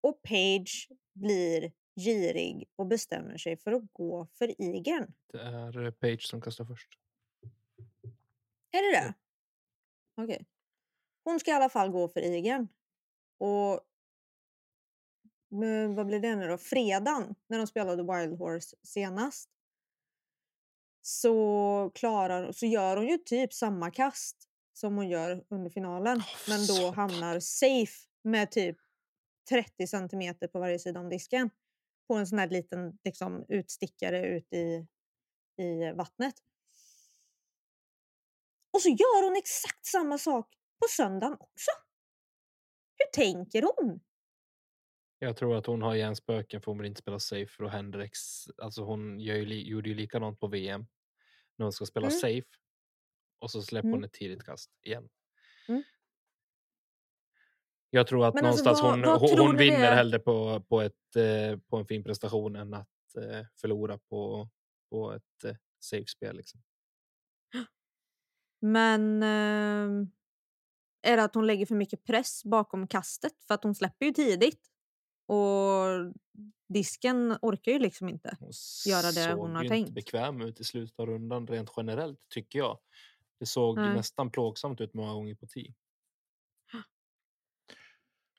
Och 0.00 0.22
Page 0.22 0.88
blir 1.14 1.72
girig 2.00 2.68
och 2.76 2.86
bestämmer 2.86 3.38
sig 3.38 3.56
för 3.56 3.72
att 3.72 3.92
gå 3.92 4.26
för 4.32 4.60
igen. 4.60 5.14
Det 5.32 5.40
är 5.40 5.84
eh, 5.84 5.90
Page 5.90 6.22
som 6.22 6.40
kastar 6.40 6.64
först. 6.64 6.88
Är 8.70 8.82
det 8.82 9.00
det? 9.00 9.14
Okej. 10.22 10.46
Hon 11.24 11.40
ska 11.40 11.50
i 11.50 11.54
alla 11.54 11.68
fall 11.68 11.90
gå 11.90 12.08
för 12.08 12.22
igen. 12.22 12.68
Och 13.38 13.80
vad 15.96 16.06
blir 16.06 16.20
det 16.20 16.36
nu 16.36 16.48
då? 16.48 16.58
Fredagen 16.58 17.34
när 17.46 17.58
de 17.58 17.66
spelade 17.66 18.02
Wild 18.02 18.38
Horse 18.38 18.76
senast. 18.82 19.50
Så, 21.02 21.90
klarar, 21.94 22.52
så 22.52 22.66
gör 22.66 22.96
hon 22.96 23.06
ju 23.06 23.18
typ 23.18 23.52
samma 23.52 23.90
kast 23.90 24.36
som 24.72 24.96
hon 24.96 25.08
gör 25.08 25.44
under 25.48 25.70
finalen. 25.70 26.22
men 26.48 26.60
då 26.60 26.74
satan. 26.74 26.94
hamnar 26.94 27.40
safe 27.40 28.08
med 28.22 28.50
typ 28.50 28.76
30 29.48 29.86
centimeter 29.86 30.48
på 30.48 30.58
varje 30.58 30.78
sida 30.78 31.00
om 31.00 31.08
disken. 31.08 31.50
På 32.08 32.14
en 32.14 32.26
sån 32.26 32.38
här 32.38 32.48
liten 32.48 32.98
liksom, 33.04 33.44
utstickare 33.48 34.26
ut 34.26 34.52
i, 34.52 34.86
i 35.62 35.92
vattnet. 35.92 36.34
Och 38.72 38.82
så 38.82 38.88
gör 38.88 39.24
hon 39.24 39.36
exakt 39.36 39.86
samma 39.86 40.18
sak 40.18 40.48
på 40.80 40.86
söndagen 40.90 41.36
också. 41.40 41.70
Hur 42.98 43.06
tänker 43.12 43.62
hon? 43.62 44.00
Jag 45.22 45.36
tror 45.36 45.56
att 45.56 45.66
hon 45.66 45.82
har 45.82 45.94
hjärnspöken 45.94 46.60
för 46.60 46.70
hon 46.72 46.78
vill 46.78 46.86
inte 46.86 47.00
spela 47.00 47.18
safe 47.18 47.46
för 47.46 47.62
då 47.64 47.68
händer 47.68 47.98
ex... 47.98 48.18
Alltså 48.58 48.82
hon 48.84 49.20
gör 49.20 49.36
ju, 49.36 49.62
gjorde 49.62 49.88
ju 49.88 49.94
likadant 49.94 50.40
på 50.40 50.46
VM. 50.46 50.86
När 51.56 51.64
hon 51.64 51.72
ska 51.72 51.86
spela 51.86 52.06
Mm. 52.06 52.18
safe. 52.20 52.46
Och 53.38 53.50
så 53.50 53.62
släpper 53.62 53.88
hon 53.88 53.96
Mm. 53.98 54.04
ett 54.04 54.12
tidigt 54.12 54.44
kast 54.44 54.70
igen. 54.82 55.08
Mm. 55.68 55.82
Jag 57.90 58.06
tror 58.06 58.24
att 58.26 58.34
Men 58.34 58.44
alltså, 58.44 58.64
någonstans 58.64 58.82
vad- 58.82 58.90
hon, 58.90 59.20
vad 59.20 59.30
hon, 59.30 59.46
hon 59.46 59.56
vinner 59.56 59.94
hellre 59.94 60.18
på, 60.18 60.60
på, 60.68 60.80
ett, 60.80 61.16
eh, 61.16 61.58
på 61.58 61.76
en 61.76 61.86
fin 61.86 62.04
prestation 62.04 62.56
än 62.56 62.74
att 62.74 63.16
eh, 63.16 63.46
förlora 63.60 63.98
på, 63.98 64.48
på 64.90 65.12
ett 65.12 65.44
eh, 65.44 65.56
safe-spel. 65.80 66.36
Liksom. 66.36 66.62
Men 68.60 69.22
eh, 69.22 70.06
är 71.02 71.16
det 71.16 71.24
att 71.24 71.34
hon 71.34 71.46
lägger 71.46 71.66
för 71.66 71.74
mycket 71.74 72.04
press 72.04 72.44
bakom 72.44 72.86
kastet? 72.86 73.44
För 73.46 73.54
att 73.54 73.62
hon 73.64 73.74
släpper 73.74 74.06
ju 74.06 74.12
tidigt. 74.12 74.69
Och 75.30 76.14
disken 76.68 77.38
orkar 77.42 77.72
ju 77.72 77.78
liksom 77.78 78.08
inte. 78.08 78.36
Hon 78.40 78.52
göra 78.86 79.06
det 79.06 79.12
såg 79.12 79.38
hon 79.38 79.54
har 79.54 79.64
tänkt. 79.64 79.88
inte 79.88 79.92
bekväm 79.92 80.40
ut 80.40 80.60
i 80.60 80.64
slutet 80.64 80.98
av 80.98 81.06
rundan 81.06 81.46
rent 81.46 81.70
generellt 81.76 82.20
tycker 82.28 82.58
jag. 82.58 82.78
Det 83.38 83.46
såg 83.46 83.76
Nej. 83.76 83.94
nästan 83.94 84.30
plågsamt 84.30 84.80
ut 84.80 84.94
många 84.94 85.12
gånger 85.12 85.34
på 85.34 85.46
tee. 85.46 85.74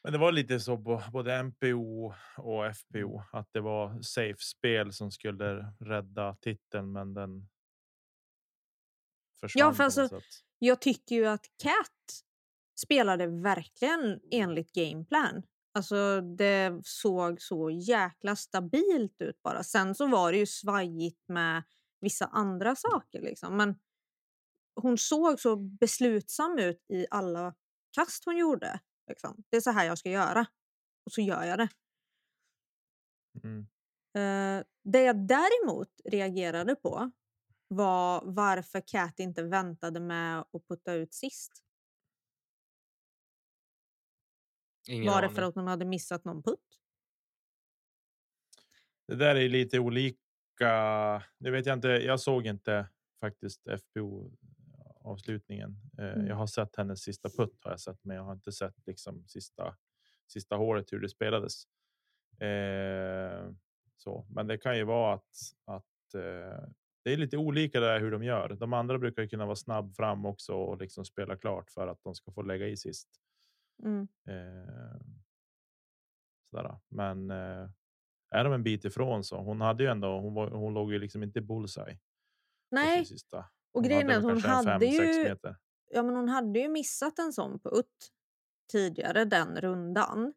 Men 0.04 0.14
det 0.14 0.20
var 0.20 0.32
lite 0.32 0.60
så 0.60 0.78
på 0.78 1.04
både 1.14 1.44
MPO 1.44 2.14
och 2.38 2.76
FPO 2.76 3.24
att 3.32 3.54
det 3.54 3.62
var 3.62 4.02
safe 4.02 4.40
spel 4.40 4.94
som 4.94 5.12
skulle 5.12 5.74
rädda 5.80 6.36
titeln, 6.36 6.92
men 6.92 7.14
den. 7.14 7.50
Försvann 9.40 9.76
för 9.76 9.78
på 9.78 9.84
alltså-. 9.84 10.22
Jag 10.60 10.82
tycker 10.82 11.16
ju 11.16 11.26
att 11.26 11.46
Cat 11.64 12.24
spelade 12.76 13.28
verkligen 13.28 14.20
enligt 14.32 14.72
gameplan. 14.72 15.44
Alltså 15.74 16.22
det 16.22 16.82
såg 16.84 17.42
så 17.42 17.70
jäkla 17.70 18.36
stabilt 18.36 19.22
ut 19.22 19.42
bara. 19.42 19.64
Sen 19.64 19.96
så 19.96 20.08
var 20.08 20.32
det 20.32 20.38
ju 20.38 20.46
svajigt 20.46 21.28
med 21.28 21.64
vissa 22.02 22.26
andra 22.26 22.76
saker 22.76 23.22
liksom. 23.22 23.58
Men 23.58 23.80
hon 24.76 24.98
såg 24.98 25.40
så 25.40 25.56
beslutsam 25.56 26.60
ut 26.60 26.86
i 26.90 27.06
alla 27.12 27.56
kast 27.92 28.26
hon 28.26 28.38
gjorde. 28.38 28.80
Liksom. 29.08 29.44
Det 29.50 29.58
är 29.58 29.62
så 29.62 29.72
här 29.72 29.86
jag 29.86 29.98
ska 29.98 30.10
göra. 30.10 30.46
Och 31.06 31.12
så 31.12 31.22
gör 31.22 31.44
jag 31.44 31.60
det. 31.60 31.70
Mm. 33.44 33.68
Eh, 34.14 34.66
det 34.84 35.02
jag 35.02 35.28
däremot 35.28 35.90
reagerade 36.06 36.76
på 36.76 37.12
var 37.68 38.22
varför 38.26 38.82
Cat 38.88 39.20
inte 39.20 39.44
väntade 39.44 40.00
med 40.00 40.40
att 40.40 40.68
putta 40.68 40.94
ut 40.94 41.14
sist. 41.14 41.64
Ingen 44.88 45.14
var 45.14 45.22
det 45.22 45.28
aning. 45.28 45.36
för 45.36 45.42
att 45.42 45.56
hon 45.56 45.68
hade 45.68 45.86
missat 45.86 46.26
någon 46.26 46.44
putt? 46.44 46.60
Det 49.08 49.16
där 49.16 49.36
är 49.36 49.50
lite 49.50 49.80
olika. 49.80 50.18
Det 51.40 51.52
vet 51.52 51.66
jag 51.66 51.78
inte. 51.78 51.88
Jag 51.88 52.20
såg 52.20 52.46
inte 52.46 52.90
faktiskt 53.20 53.62
FPO 53.80 54.32
avslutningen. 55.04 55.76
Eh, 55.98 56.06
Mm. 56.14 56.28
Jag 56.28 56.36
har 56.36 56.48
sett 56.48 56.76
hennes 56.76 57.02
sista 57.02 57.30
putt 57.30 57.58
har 57.64 57.72
jag 57.72 57.80
sett, 57.80 58.04
men 58.04 58.16
jag 58.18 58.24
har 58.24 58.34
inte 58.34 58.52
sett 58.52 58.76
liksom 58.88 59.28
sista 59.28 59.76
sista 60.28 60.56
hålet 60.56 60.94
hur 60.94 61.00
det 61.00 61.10
spelades. 61.10 61.64
Eh, 62.40 63.52
så, 63.98 64.26
men 64.30 64.48
det 64.48 64.58
kan 64.58 64.78
ju 64.78 64.84
vara 64.84 65.14
att 65.14 65.36
att 65.66 66.14
eh, 66.16 66.70
det 67.04 67.14
är 67.14 67.18
lite 67.18 67.38
olika 67.38 67.80
där 67.80 68.00
hur 68.00 68.12
de 68.12 68.24
gör. 68.24 68.50
De 68.50 68.74
andra 68.74 68.98
brukar 69.00 69.22
ju 69.22 69.28
kunna 69.30 69.46
vara 69.46 69.56
snabb 69.56 69.96
fram 69.96 70.26
också 70.26 70.54
och 70.54 70.78
liksom 70.78 71.06
spela 71.06 71.38
klart 71.38 71.72
för 71.72 71.88
att 71.88 72.04
de 72.04 72.16
ska 72.16 72.32
få 72.32 72.42
lägga 72.42 72.68
i 72.68 72.78
sist. 72.78 73.10
Mm. 73.84 74.08
Eh, 74.28 75.02
sådär. 76.50 76.80
Men 76.88 77.32
eh, 77.32 77.70
är 78.32 78.44
de 78.44 78.54
en 78.54 78.64
bit 78.64 78.86
ifrån 78.86 79.24
så 79.24 79.42
hon 79.42 79.62
hade 79.62 79.84
ju 79.84 79.90
ändå. 79.90 80.20
Hon, 80.20 80.34
var, 80.34 80.52
hon 80.52 80.74
låg 80.74 80.94
ju 80.94 81.00
liksom 81.00 81.24
inte 81.24 81.40
i 81.40 81.42
bullseye. 81.42 82.00
Nej, 82.72 83.06
Sista. 83.06 83.46
och 83.72 83.84
grejen 83.84 84.10
är 84.10 84.18
att 84.18 84.24
hon 84.24 84.42
hade, 84.42 84.80
fem, 84.80 84.92
ju, 84.92 85.36
ja, 85.88 86.04
men 86.04 86.16
hon 86.16 86.30
hade 86.30 86.60
ju 86.60 86.70
missat 86.70 87.20
en 87.20 87.34
sån 87.34 87.60
putt 87.60 88.12
tidigare 88.72 89.26
den 89.26 89.62
rundan. 89.62 90.34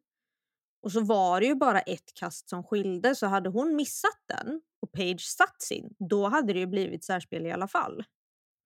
Och 0.81 0.91
så 0.91 1.01
var 1.01 1.39
det 1.39 1.45
ju 1.45 1.55
bara 1.55 1.79
ett 1.79 2.13
kast 2.13 2.49
som 2.49 2.63
skilde, 2.63 3.15
så 3.15 3.27
hade 3.27 3.49
hon 3.49 3.75
missat 3.75 4.21
den 4.25 4.61
och 4.79 4.91
Page 4.91 5.21
satt 5.21 5.61
sin, 5.61 5.95
då 5.99 6.27
hade 6.27 6.53
det 6.53 6.59
ju 6.59 6.67
blivit 6.67 7.03
särspel 7.03 7.45
i 7.45 7.51
alla 7.51 7.67
fall. 7.67 8.03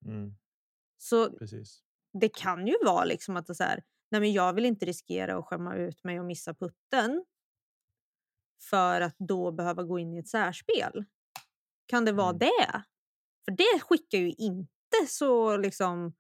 Mm, 0.06 0.36
Så 0.98 1.32
precis. 1.32 1.84
det 2.14 2.30
kan 2.30 2.68
ju 2.68 2.76
vara 2.86 3.06
liksom 3.06 3.38
att 3.38 3.46
det 3.46 3.56
så 3.56 3.64
här, 3.64 3.84
nej 4.12 4.22
men 4.22 4.34
jag 4.34 4.54
vill 4.54 4.66
inte 4.66 4.86
riskera 4.86 5.38
att 5.38 5.46
skämma 5.46 5.76
ut 5.76 6.04
mig 6.04 6.20
och 6.20 6.26
missa 6.26 6.54
putten 6.54 7.26
för 8.70 9.02
att 9.02 9.16
då 9.18 9.52
behöva 9.52 9.84
gå 9.84 10.00
in 10.00 10.14
i 10.14 10.18
ett 10.20 10.28
särspel. 10.28 11.06
Kan 11.86 12.06
det 12.06 12.12
vara 12.12 12.30
Mm. 12.30 12.40
det? 12.40 12.84
För 13.46 13.52
det 13.52 13.80
skickar 13.82 14.18
ju 14.18 14.32
inte 14.32 15.08
så 15.08 15.58
liksom 15.58 16.14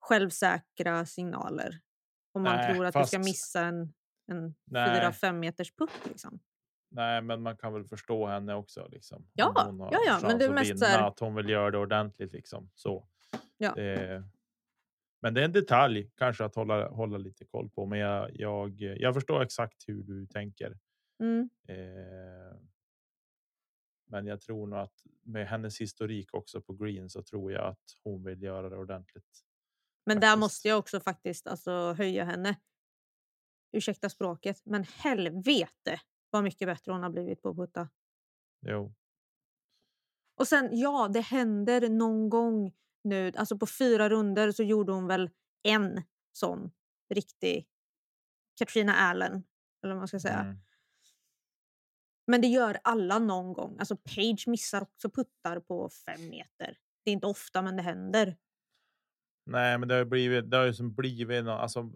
självsäkra 0.00 1.06
signaler. 1.06 1.80
Om 2.32 2.42
man 2.42 2.56
Nej, 2.56 2.74
tror 2.74 2.84
att 2.86 2.94
du 2.94 3.04
ska 3.06 3.18
fast- 3.18 3.28
missa 3.28 3.60
en, 3.60 3.92
en 4.26 4.54
Nej. 4.64 5.00
4-5 5.00 5.32
meters 5.32 5.74
putt. 5.74 5.90
Liksom. 6.04 6.40
Nej, 6.90 7.22
men 7.22 7.42
man 7.42 7.56
kan 7.56 7.72
väl 7.72 7.84
förstå 7.84 8.26
henne 8.26 8.54
också. 8.54 8.88
Liksom. 8.88 9.26
Ja, 9.34 9.64
hon 9.66 9.80
har 9.80 9.92
ja, 9.92 10.00
ja, 10.06 10.18
men 10.22 10.38
det 10.38 10.44
är 10.44 10.48
att 10.48 10.54
mest 10.54 10.70
vinna, 10.70 10.78
så 10.78 10.86
här- 10.86 11.08
att 11.08 11.18
hon 11.20 11.34
vill 11.34 11.48
göra 11.48 11.70
det 11.70 11.78
ordentligt. 11.78 12.32
Liksom. 12.32 12.70
Så. 12.74 13.08
Ja. 13.56 13.72
Det, 13.74 14.24
men 15.22 15.34
det 15.34 15.40
är 15.40 15.44
en 15.44 15.52
detalj 15.52 16.10
kanske 16.16 16.44
att 16.44 16.54
hålla, 16.54 16.88
hålla 16.88 17.18
lite 17.18 17.44
koll 17.44 17.70
på. 17.70 17.86
Men 17.86 17.98
jag, 17.98 18.30
jag, 18.34 18.80
jag 18.80 19.14
förstår 19.14 19.42
exakt 19.42 19.88
hur 19.88 20.02
du 20.02 20.26
tänker. 20.26 20.78
Mm. 21.22 21.50
Eh, 21.68 22.56
Men 24.06 24.26
jag 24.26 24.40
tror 24.40 24.66
nog 24.66 24.78
att 24.78 24.94
med 25.22 25.48
hennes 25.48 25.80
historik 25.80 26.34
också 26.34 26.60
på 26.62 26.72
green 26.72 27.10
så 27.10 27.22
tror 27.22 27.52
jag 27.52 27.66
att 27.66 27.84
hon 28.04 28.24
vill 28.24 28.42
göra 28.42 28.68
det 28.68 28.76
ordentligt. 28.76 29.44
Men 30.06 30.20
där 30.20 30.28
faktiskt. 30.28 30.40
måste 30.40 30.68
jag 30.68 30.78
också 30.78 31.00
faktiskt 31.00 31.46
alltså, 31.46 31.92
höja 31.92 32.24
henne. 32.24 32.60
Ursäkta 33.72 34.08
språket, 34.08 34.62
men 34.64 34.84
helvete 34.84 36.00
vad 36.30 36.44
mycket 36.44 36.68
bättre 36.68 36.92
hon 36.92 37.02
har 37.02 37.10
blivit 37.10 37.42
på 37.42 37.48
att 37.48 37.56
putta. 37.56 37.88
Jo, 38.62 38.94
Och 40.36 40.48
sen 40.48 40.68
ja, 40.72 41.08
det 41.08 41.20
händer 41.20 41.88
någon 41.88 42.28
gång 42.30 42.72
nu. 43.04 43.32
Alltså 43.36 43.58
på 43.58 43.66
fyra 43.66 44.08
runder 44.08 44.52
så 44.52 44.62
gjorde 44.62 44.92
hon 44.92 45.06
väl 45.06 45.30
en 45.62 46.02
sån 46.32 46.70
riktig 47.14 47.66
Katrina 48.58 48.94
Allen. 48.94 49.32
Eller 49.82 49.94
vad 49.94 50.00
man 50.00 50.08
ska 50.08 50.20
säga. 50.20 50.40
mm. 50.40 50.58
Men 52.26 52.40
det 52.40 52.46
gör 52.46 52.78
alla 52.84 53.18
någon 53.18 53.52
gång. 53.52 53.76
Alltså 53.78 53.96
Page 53.96 54.44
missar 54.46 54.82
också 54.82 55.10
puttar 55.10 55.60
på 55.60 55.90
fem 56.06 56.28
meter. 56.28 56.78
Det 57.04 57.10
är 57.10 57.12
inte 57.12 57.26
ofta 57.26 57.62
men 57.62 57.76
det 57.76 57.82
händer. 57.82 58.36
Nej, 59.46 59.78
men 59.78 59.88
det 59.88 59.94
har 59.94 59.98
ju 59.98 60.04
blivit. 60.04 60.50
Det 60.50 60.56
har 60.56 60.64
ju 60.64 60.74
som 60.74 60.94
blivit. 60.94 61.46
Alltså, 61.46 61.92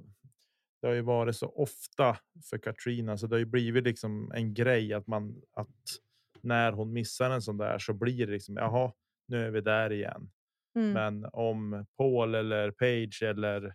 det 0.81 0.87
har 0.87 0.95
ju 0.95 1.01
varit 1.01 1.37
så 1.37 1.49
ofta 1.49 2.19
för 2.43 2.59
Katrina, 2.59 3.19
så 3.19 3.27
det 3.27 3.35
har 3.35 3.39
ju 3.39 3.45
blivit 3.45 3.85
liksom 3.85 4.33
en 4.33 4.55
grej 4.55 4.93
att 4.93 5.07
man 5.07 5.43
att 5.53 5.99
när 6.41 6.73
hon 6.73 6.93
missar 6.93 7.31
en 7.31 7.43
sån 7.43 7.57
där 7.57 7.79
så 7.79 7.93
blir 7.93 8.27
det 8.27 8.33
liksom 8.33 8.57
jaha, 8.57 8.93
nu 9.27 9.47
är 9.47 9.51
vi 9.51 9.61
där 9.61 9.93
igen. 9.93 10.31
Mm. 10.75 10.93
Men 10.93 11.31
om 11.33 11.87
Paul 11.97 12.35
eller 12.35 12.71
Page 12.71 13.23
eller 13.23 13.75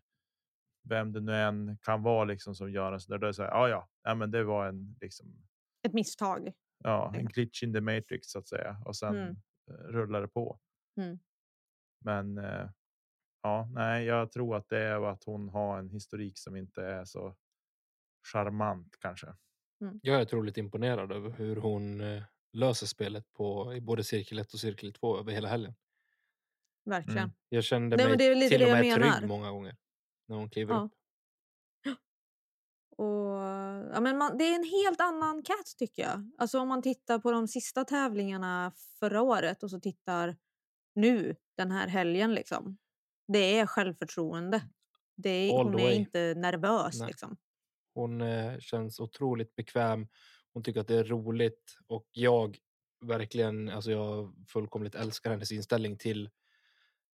vem 0.90 1.12
det 1.14 1.20
nu 1.22 1.36
än 1.36 1.78
kan 1.82 2.04
vara 2.04 2.24
liksom 2.26 2.56
som 2.56 2.72
gör 2.72 2.92
en 2.94 3.00
sån 3.00 3.12
där, 3.12 3.18
då 3.18 3.26
är 3.26 3.28
det 3.28 3.34
så 3.34 3.44
här, 3.44 3.50
ja, 3.50 3.70
ja, 3.70 3.90
ja, 4.04 4.16
men 4.16 4.32
det 4.32 4.44
var 4.44 4.68
en 4.68 4.96
liksom. 5.02 5.28
Ett 5.88 5.94
misstag. 5.94 6.54
Ja, 6.84 7.14
en 7.16 7.26
glitch 7.26 7.64
in 7.64 7.74
the 7.74 7.82
matrix 7.82 8.28
så 8.32 8.40
att 8.40 8.48
säga 8.48 8.82
och 8.86 8.96
sen 8.96 9.16
Mm. 9.16 9.36
eh, 9.72 9.74
rullar 9.74 10.22
det 10.22 10.28
på. 10.28 10.60
Mm. 11.02 11.20
Men 12.06 12.38
eh, 12.38 12.70
ja, 13.44 13.70
nej, 13.74 14.06
jag 14.06 14.32
tror 14.32 14.56
att 14.56 14.70
det 14.70 14.80
är 14.80 15.12
att 15.12 15.24
hon 15.24 15.50
har 15.50 15.80
en 15.80 15.90
historik 15.90 16.38
som 16.38 16.56
inte 16.56 16.84
är 16.84 17.06
så 17.06 17.36
charmant 18.34 18.96
kanske. 19.00 19.28
Jag 20.02 20.18
är 20.18 20.22
otroligt 20.22 20.58
imponerad 20.58 21.12
över 21.12 21.30
hur 21.30 21.56
hon 21.56 22.02
eh, 22.02 22.24
löser 22.54 22.88
spelet 22.88 23.34
på 23.34 23.74
i 23.76 23.82
både 23.82 24.04
cirkel 24.04 24.40
1 24.40 24.54
och 24.54 24.60
cirkel 24.60 24.94
2 24.94 25.20
över 25.20 25.32
hela 25.32 25.48
helgen. 25.48 25.76
Verkligen. 26.90 27.18
Mm. 27.18 27.32
Jag 27.50 27.64
kände 27.64 27.98
Nej, 27.98 28.08
mig 28.08 28.18
det 28.18 28.24
är 28.26 28.36
lite 28.36 28.50
till 28.50 28.64
och 28.64 28.72
med 28.72 28.82
menar. 28.86 29.12
trygg 29.18 29.28
många 29.30 29.52
gånger 29.52 29.76
när 30.28 30.36
hon 30.36 30.50
kliver 30.50 30.74
Ja. 30.74 30.82
upp. 30.82 30.92
Och, 32.98 33.06
ja, 33.94 34.00
men 34.02 34.18
man, 34.18 34.38
det 34.38 34.44
är 34.44 34.56
en 34.56 34.64
helt 34.64 35.02
annan 35.02 35.44
Cats 35.44 35.76
tycker 35.76 36.04
jag. 36.04 36.32
Alltså 36.38 36.60
om 36.60 36.68
man 36.68 36.82
tittar 36.82 37.20
på 37.20 37.32
de 37.32 37.48
sista 37.48 37.84
tävlingarna 37.86 38.72
förra 39.00 39.22
året 39.22 39.64
och 39.64 39.70
så 39.70 39.80
tittar 39.80 40.38
nu 40.96 41.36
den 41.58 41.72
här 41.72 41.88
helgen. 41.88 42.34
Liksom. 42.34 42.78
Det 43.28 43.60
är 43.60 43.66
självförtroende. 43.66 44.62
Det 45.18 45.30
är, 45.30 45.60
All 45.60 45.66
hon 45.66 45.80
är 45.80 45.92
inte 45.92 46.34
nervös. 46.38 47.00
Nej. 47.00 47.08
Liksom. 47.08 47.38
Hon 47.94 48.22
eh, 48.22 48.60
känns 48.60 49.00
otroligt 49.00 49.56
bekväm. 49.56 50.08
Hon 50.54 50.64
tycker 50.64 50.80
att 50.82 50.88
det 50.88 50.96
är 50.96 51.04
roligt 51.04 51.78
och 51.88 52.08
jag 52.12 52.58
verkligen, 53.06 53.70
alltså 53.70 53.92
jag 53.92 54.34
fullkomligt 54.48 54.96
älskar 54.96 55.32
hennes 55.32 55.52
inställning 55.52 55.98
till 55.98 56.30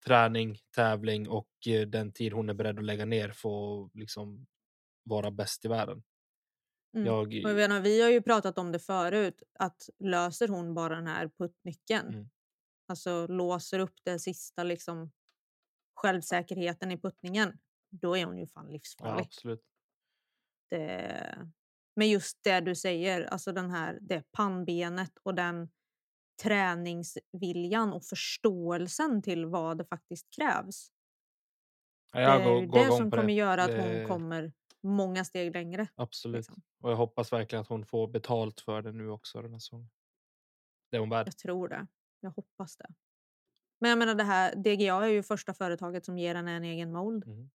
träning, 0.08 0.58
tävling 0.76 1.30
och 1.30 1.50
eh, 1.68 1.88
den 1.88 2.12
tid 2.12 2.34
hon 2.34 2.50
är 2.50 2.54
beredd 2.54 2.80
att 2.80 2.86
lägga 2.86 3.06
ner 3.06 3.30
för 3.30 3.86
att 3.86 3.96
liksom 3.96 4.48
vara 5.04 5.32
bäst 5.32 5.66
i 5.66 5.68
världen. 5.68 6.04
Mm. 6.96 7.08
Jag, 7.08 7.34
jag 7.34 7.56
menar, 7.56 7.82
vi 7.82 8.02
har 8.02 8.10
ju 8.10 8.22
pratat 8.22 8.58
om 8.58 8.72
det 8.72 8.80
förut. 8.80 9.44
Att 9.60 9.90
löser 10.00 10.48
hon 10.48 10.74
bara 10.74 10.96
den 10.96 11.08
här 11.08 11.32
puttnyckeln. 11.38 12.08
Mm. 12.08 12.30
Alltså 12.88 13.28
låser 13.28 13.80
upp 13.80 13.96
det 14.04 14.20
sista 14.20 14.64
liksom, 14.64 15.12
självsäkerheten 15.96 16.92
i 16.92 16.98
puttningen. 16.98 17.58
Då 17.90 18.18
är 18.18 18.26
hon 18.26 18.38
ju 18.38 18.48
fan 18.48 18.66
ja, 18.66 18.74
livsfarlig. 18.74 19.26
absolut. 19.26 19.64
det, 20.70 21.50
men 21.96 22.10
just 22.10 22.44
det 22.44 22.60
du 22.60 22.76
säger, 22.76 23.26
alltså 23.26 23.52
den 23.52 23.72
här, 23.72 23.98
det 24.02 24.32
pannbenet 24.32 25.18
och 25.24 25.36
den 25.36 25.70
träningsviljan 26.44 27.94
och 27.94 28.04
förståelsen 28.04 29.22
till 29.22 29.46
vad 29.46 29.78
det 29.78 29.86
faktiskt 29.86 30.30
krävs. 30.36 30.92
Ja, 32.14 32.20
Det 32.20 32.26
jag 32.26 32.42
är 32.42 32.46
går, 32.46 32.62
ju 32.62 32.68
går 32.68 32.80
det 32.80 32.86
som 32.98 33.12
kommer 33.12 33.24
det. 33.26 33.34
göra 33.34 33.64
att 33.64 33.72
Det- 33.72 33.98
hon 34.00 34.08
kommer 34.08 34.54
många 34.82 35.26
steg 35.26 35.54
längre. 35.54 35.88
Absolut. 35.96 36.36
liksom. 36.38 36.62
Och 36.80 36.92
jag 36.92 36.96
hoppas 36.96 37.34
verkligen 37.34 37.62
att 37.62 37.68
hon 37.68 37.86
får 37.86 38.08
betalt 38.08 38.62
för 38.62 38.82
det 38.82 38.92
nu 38.92 39.10
också 39.10 39.42
den 39.42 39.52
här 39.52 39.60
säsongen. 39.60 39.90
Det 40.92 40.98
är 40.98 41.00
hon 41.00 41.10
värd. 41.10 41.28
Jag 41.28 41.38
tror 41.38 41.68
det. 41.68 41.88
Jag 42.20 42.30
hoppas 42.32 42.78
det. 42.78 42.88
Men 43.80 43.90
jag 43.90 44.00
menar 44.00 44.16
det 44.16 44.24
här, 44.24 44.56
DGA 44.56 44.96
är 45.06 45.08
ju 45.10 45.24
första 45.24 45.54
företaget 45.54 46.06
som 46.06 46.18
ger 46.18 46.36
henne 46.36 46.52
en 46.52 46.64
egen 46.64 46.92
mold. 46.92 47.24
Mm. 47.28 47.50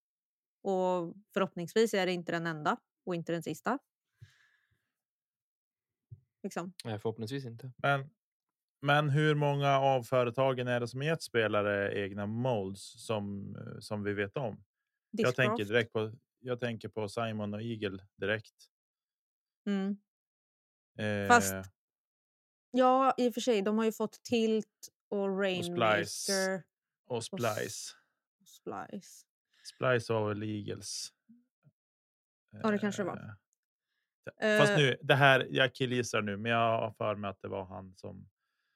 Och 0.63 1.15
förhoppningsvis 1.35 1.95
är 1.95 2.07
det 2.07 2.13
inte 2.13 2.33
den 2.33 2.47
enda 2.47 2.77
och 3.07 3.15
inte 3.15 3.33
den 3.33 3.43
sista. 3.43 3.79
Liksom. 6.43 6.73
Nej, 6.85 6.99
förhoppningsvis 6.99 7.45
inte. 7.45 7.73
Men, 7.77 8.11
men 8.81 9.11
hur 9.11 9.35
många 9.35 9.79
av 9.79 10.03
företagen 10.03 10.69
är 10.69 10.81
det 10.81 10.89
som 10.89 11.03
gett 11.03 11.23
spelare 11.23 11.99
egna 12.05 12.27
molds 12.27 13.07
som 13.07 13.57
eh, 13.57 13.79
som 13.81 14.03
vi 14.05 14.13
vet 14.15 14.37
om? 14.37 14.65
Jag 15.11 15.35
tänker 15.37 15.57
Discraft. 15.57 15.69
direkt 15.69 15.93
på. 15.93 16.13
Jag 16.39 16.61
tänker 16.61 16.89
på 16.89 17.09
Simon 17.09 17.55
och 17.55 17.63
Eagle 17.63 18.07
direkt. 18.17 18.55
Mm. 19.67 19.97
Eh, 20.99 21.29
Fast- 21.29 21.55
Ja, 22.73 23.15
i 23.17 23.29
och 23.31 23.35
för 23.35 23.41
sig. 23.41 23.63
De 23.63 23.79
har 23.79 23.85
ju 23.85 23.93
fått 23.93 24.23
Tilt 24.23 24.89
och. 25.09 25.39
Rainmaker 25.41 26.01
och 27.07 27.25
Splice. 27.25 27.95
och 28.41 28.49
Splice. 28.49 29.27
Splice 29.75 30.11
var 30.13 30.29
väl 30.29 30.43
Eagles. 30.43 31.09
Ja, 32.51 32.71
det 32.71 32.79
kanske 32.79 33.03
det 33.03 33.07
var. 33.07 33.37
Eh, 34.41 34.59
Fast 34.59 34.71
Eh, 34.73 34.79
nu, 34.79 34.97
det 35.03 35.15
här, 35.15 35.47
jag 35.51 35.75
killgissar 35.75 36.23
nu, 36.23 36.37
men 36.37 36.53
jag 36.53 36.81
har 36.81 36.91
för 36.91 37.15
mig 37.17 37.31
att 37.31 37.41
det 37.43 37.49
var 37.49 37.65
han 37.65 37.95
som. 37.97 38.29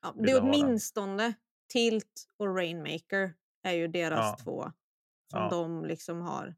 Ja, 0.04 0.14
det 0.24 0.30
är 0.30 0.42
åtminstone 0.42 1.34
Tilt 1.72 2.26
och 2.38 2.56
Rainmaker 2.56 3.34
är 3.62 3.72
ju 3.72 3.88
deras 3.88 4.18
Ja. 4.38 4.44
två 4.44 4.62
som 5.30 5.40
Ja. 5.40 5.48
de 5.50 5.84
liksom 5.84 6.20
har. 6.20 6.54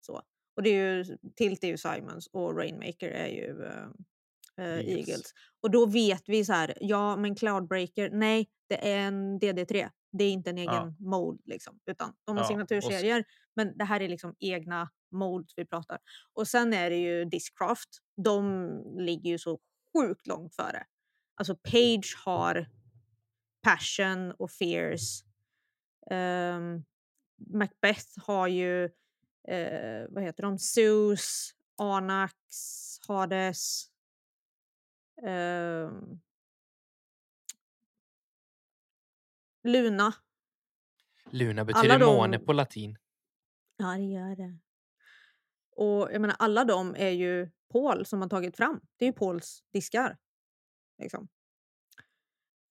så. 0.00 0.22
Och 0.56 0.62
det 0.62 0.70
är 0.70 0.94
ju, 0.96 1.16
Tilt 1.36 1.64
är 1.64 1.68
ju 1.68 1.76
Simons 1.76 2.26
och 2.32 2.56
Rainmaker 2.56 3.08
är 3.08 3.26
ju 3.28 3.64
eh, 3.64 3.84
eh, 4.56 4.64
Eagles. 4.78 5.08
Eagles. 5.08 5.34
Och 5.62 5.70
då 5.70 5.86
vet 5.86 6.22
vi 6.28 6.44
så 6.44 6.52
här, 6.52 6.74
ja 6.80 7.16
men 7.16 7.34
Cloudbreaker, 7.34 8.10
nej 8.10 8.48
det 8.68 8.90
är 8.92 8.98
en 8.98 9.40
DD3. 9.40 9.90
Det 10.12 10.24
är 10.24 10.30
inte 10.32 10.50
en 10.50 10.58
egen 10.58 10.72
Ja. 10.74 10.94
mode 10.98 11.42
liksom, 11.44 11.80
utan 11.86 12.12
de 12.24 12.36
har 12.36 12.44
Ja, 12.44 12.48
signaturserier. 12.48 13.24
Men 13.56 13.78
det 13.78 13.84
här 13.84 14.00
är 14.00 14.08
liksom 14.08 14.34
egna 14.40 14.90
modes 15.12 15.52
vi 15.56 15.64
pratar. 15.66 15.98
Och 16.32 16.48
sen 16.48 16.72
är 16.72 16.90
det 16.90 16.96
ju 16.96 17.24
Discraft. 17.24 17.88
De 18.24 18.68
ligger 18.98 19.30
ju 19.30 19.38
så 19.38 19.58
sjukt 19.96 20.26
långt 20.26 20.54
före. 20.54 20.84
Alltså 21.34 21.56
Page 21.56 22.16
har 22.24 22.66
Passion 23.62 24.30
och 24.32 24.50
Fierce. 24.50 25.24
Ehm, 26.10 26.84
Macbeth 27.36 28.06
har 28.26 28.48
ju, 28.48 28.84
eh, 29.48 30.06
vad 30.10 30.22
heter 30.24 30.42
de, 30.42 30.58
Zeus, 30.58 31.54
Anax, 31.76 32.36
Hades. 33.08 33.90
ehm, 35.22 36.20
Luna. 39.64 40.12
Luna 41.30 41.64
betyder 41.64 41.98
de- 41.98 42.04
måne 42.16 42.38
på 42.38 42.52
latin. 42.52 42.98
Ja, 43.76 43.86
det 43.96 44.02
gör 44.04 44.36
det. 44.36 44.58
Och 45.76 46.12
jag 46.12 46.20
menar, 46.20 46.36
alla 46.38 46.64
de 46.64 46.94
är 46.98 47.10
ju 47.10 47.50
Paul 47.72 48.06
som 48.06 48.20
har 48.22 48.28
tagit 48.28 48.56
fram. 48.56 48.80
Det 48.96 49.04
är 49.04 49.06
ju 49.06 49.12
Pauls 49.12 49.64
diskar. 49.72 50.18
Liksom. 50.98 51.28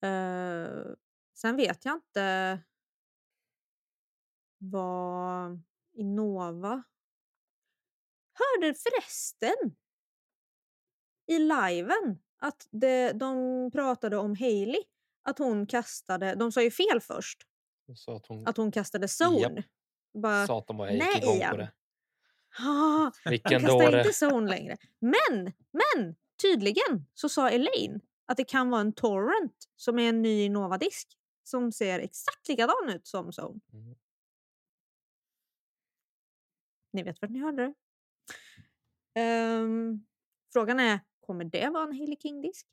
Eh, 0.01 0.93
sen 1.33 1.55
vet 1.55 1.85
jag 1.85 1.95
inte 1.95 2.59
vad 4.57 5.59
Innova... 5.93 6.83
Hörde 8.33 8.73
förresten 8.75 9.75
i 11.27 11.39
liven 11.39 12.19
att 12.39 12.67
det, 12.71 13.11
de 13.11 13.69
pratade 13.71 14.17
om 14.17 14.35
Hailey. 14.35 14.83
Att 15.23 15.37
hon 15.39 15.67
kastade... 15.67 16.35
De 16.35 16.51
sa 16.51 16.61
ju 16.61 16.71
fel 16.71 17.01
först. 17.01 17.41
Att 18.07 18.25
hon 18.27 18.47
Att 18.47 18.57
hon 18.57 18.71
kastade 18.71 19.07
zone. 19.23 19.63
Bara, 20.13 20.47
satan 20.47 20.77
vad 20.77 20.87
jag 20.87 20.93
gick 20.93 21.03
nej, 21.03 21.17
igång 21.17 21.49
på 21.51 21.57
det. 21.57 21.71
"Ah, 22.59 23.11
Vilken 23.29 23.51
jag 23.51 23.61
kastar 23.61 23.91
dåre. 23.91 23.99
inte 24.07 24.25
zone 24.25 24.49
längre. 24.49 24.77
Men, 24.99 25.53
men 25.71 26.15
tydligen 26.41 27.05
så 27.13 27.29
sa 27.29 27.49
Elaine 27.49 28.01
att 28.29 28.37
det 28.37 28.43
kan 28.43 28.69
vara 28.69 28.81
en 28.81 28.93
torrent 28.93 29.69
som 29.75 29.99
är 29.99 30.09
en 30.09 30.21
ny 30.21 30.41
Innova-disk 30.43 31.17
som 31.43 31.71
ser 31.71 31.99
exakt 31.99 32.47
likadan 32.47 32.89
ut 32.89 33.07
som 33.07 33.29
zone. 33.29 33.59
Mm. 33.73 33.95
Ni 36.91 37.03
vet 37.03 37.21
vart 37.21 37.31
ni 37.31 37.39
hörde 37.39 37.63
det. 37.65 37.73
Ehm, 39.21 40.05
frågan 40.53 40.79
är, 40.79 40.99
kommer 41.19 41.43
det 41.45 41.69
vara 41.69 41.83
en 41.83 41.97
Hailey 41.97 42.17
King-disk? 42.17 42.67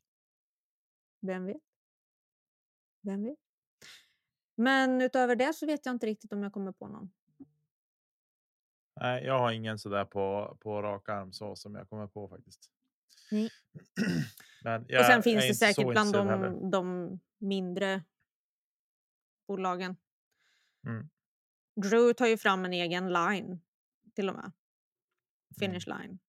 Vem 1.21 1.45
vet? 1.45 1.61
Vem 3.01 3.23
vet? 3.23 3.39
Men 4.55 5.01
utöver 5.01 5.35
det 5.35 5.53
så 5.53 5.65
vet 5.65 5.85
jag 5.85 5.95
inte 5.95 6.05
riktigt 6.05 6.33
om 6.33 6.43
jag 6.43 6.53
kommer 6.53 6.71
på 6.71 6.87
någon. 6.87 7.11
Nej, 9.01 9.23
jag 9.23 9.39
har 9.39 9.51
ingen 9.51 9.79
sådär 9.79 10.05
på 10.05 10.57
på 10.61 10.81
rak 10.81 11.09
arm 11.09 11.33
så 11.33 11.55
som 11.55 11.75
jag 11.75 11.89
kommer 11.89 12.07
på 12.07 12.27
faktiskt. 12.27 12.71
Nej. 13.31 13.49
Men 14.67 14.99
och 14.99 15.05
sen 15.05 15.23
finns 15.23 15.47
det 15.47 15.53
säkert 15.53 15.87
bland 15.87 16.13
de, 16.13 16.69
de 16.71 17.19
mindre 17.37 18.03
bolagen. 19.47 19.95
Mm. 20.87 21.09
Drew 21.81 22.13
tar 22.13 22.27
ju 22.27 22.37
fram 22.37 22.65
en 22.65 22.73
egen 22.73 23.13
line 23.13 23.59
till 24.15 24.29
och 24.29 24.35
med. 24.35 24.43
Mm. 24.43 24.53
Finish 25.59 25.87
line. 25.87 26.19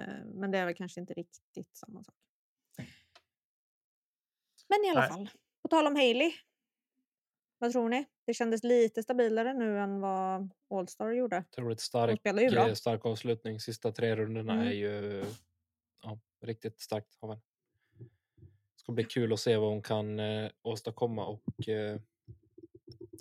Eh, 0.00 0.24
Men 0.24 0.50
det 0.50 0.58
är 0.58 0.66
väl 0.66 0.74
kanske 0.74 1.00
inte 1.00 1.14
riktigt 1.14 1.76
samma 1.76 2.04
sak. 2.04 2.14
Men 4.68 4.84
i 4.84 4.90
alla 4.90 5.00
Nej. 5.00 5.08
fall, 5.08 5.30
på 5.62 5.68
tal 5.68 5.86
om 5.86 5.96
Hailey. 5.96 6.32
Vad 7.58 7.72
tror 7.72 7.88
ni? 7.88 8.04
Det 8.24 8.34
kändes 8.34 8.62
lite 8.62 9.02
stabilare 9.02 9.54
nu 9.54 9.78
än 9.78 10.00
vad 10.00 10.50
Allstar 10.70 11.10
gjorde. 11.10 11.44
Otroligt 11.50 11.80
stark, 11.80 12.26
eh, 12.26 12.74
stark 12.74 13.04
avslutning. 13.06 13.60
Sista 13.60 13.92
tre 13.92 14.16
rundorna 14.16 14.52
Mm. 14.52 14.66
är 14.66 14.72
ju 14.72 15.24
ja, 16.02 16.20
riktigt 16.40 16.80
starkt 16.80 17.16
av 17.20 17.28
henne. 17.30 17.42
Det 17.42 17.51
ska 18.82 18.92
bli 18.92 19.04
kul 19.04 19.32
att 19.32 19.40
se 19.40 19.56
vad 19.56 19.70
hon 19.70 19.82
kan 19.82 20.20
eh, 20.20 20.50
åstadkomma 20.62 21.26
och 21.26 21.68
eh, 21.68 22.00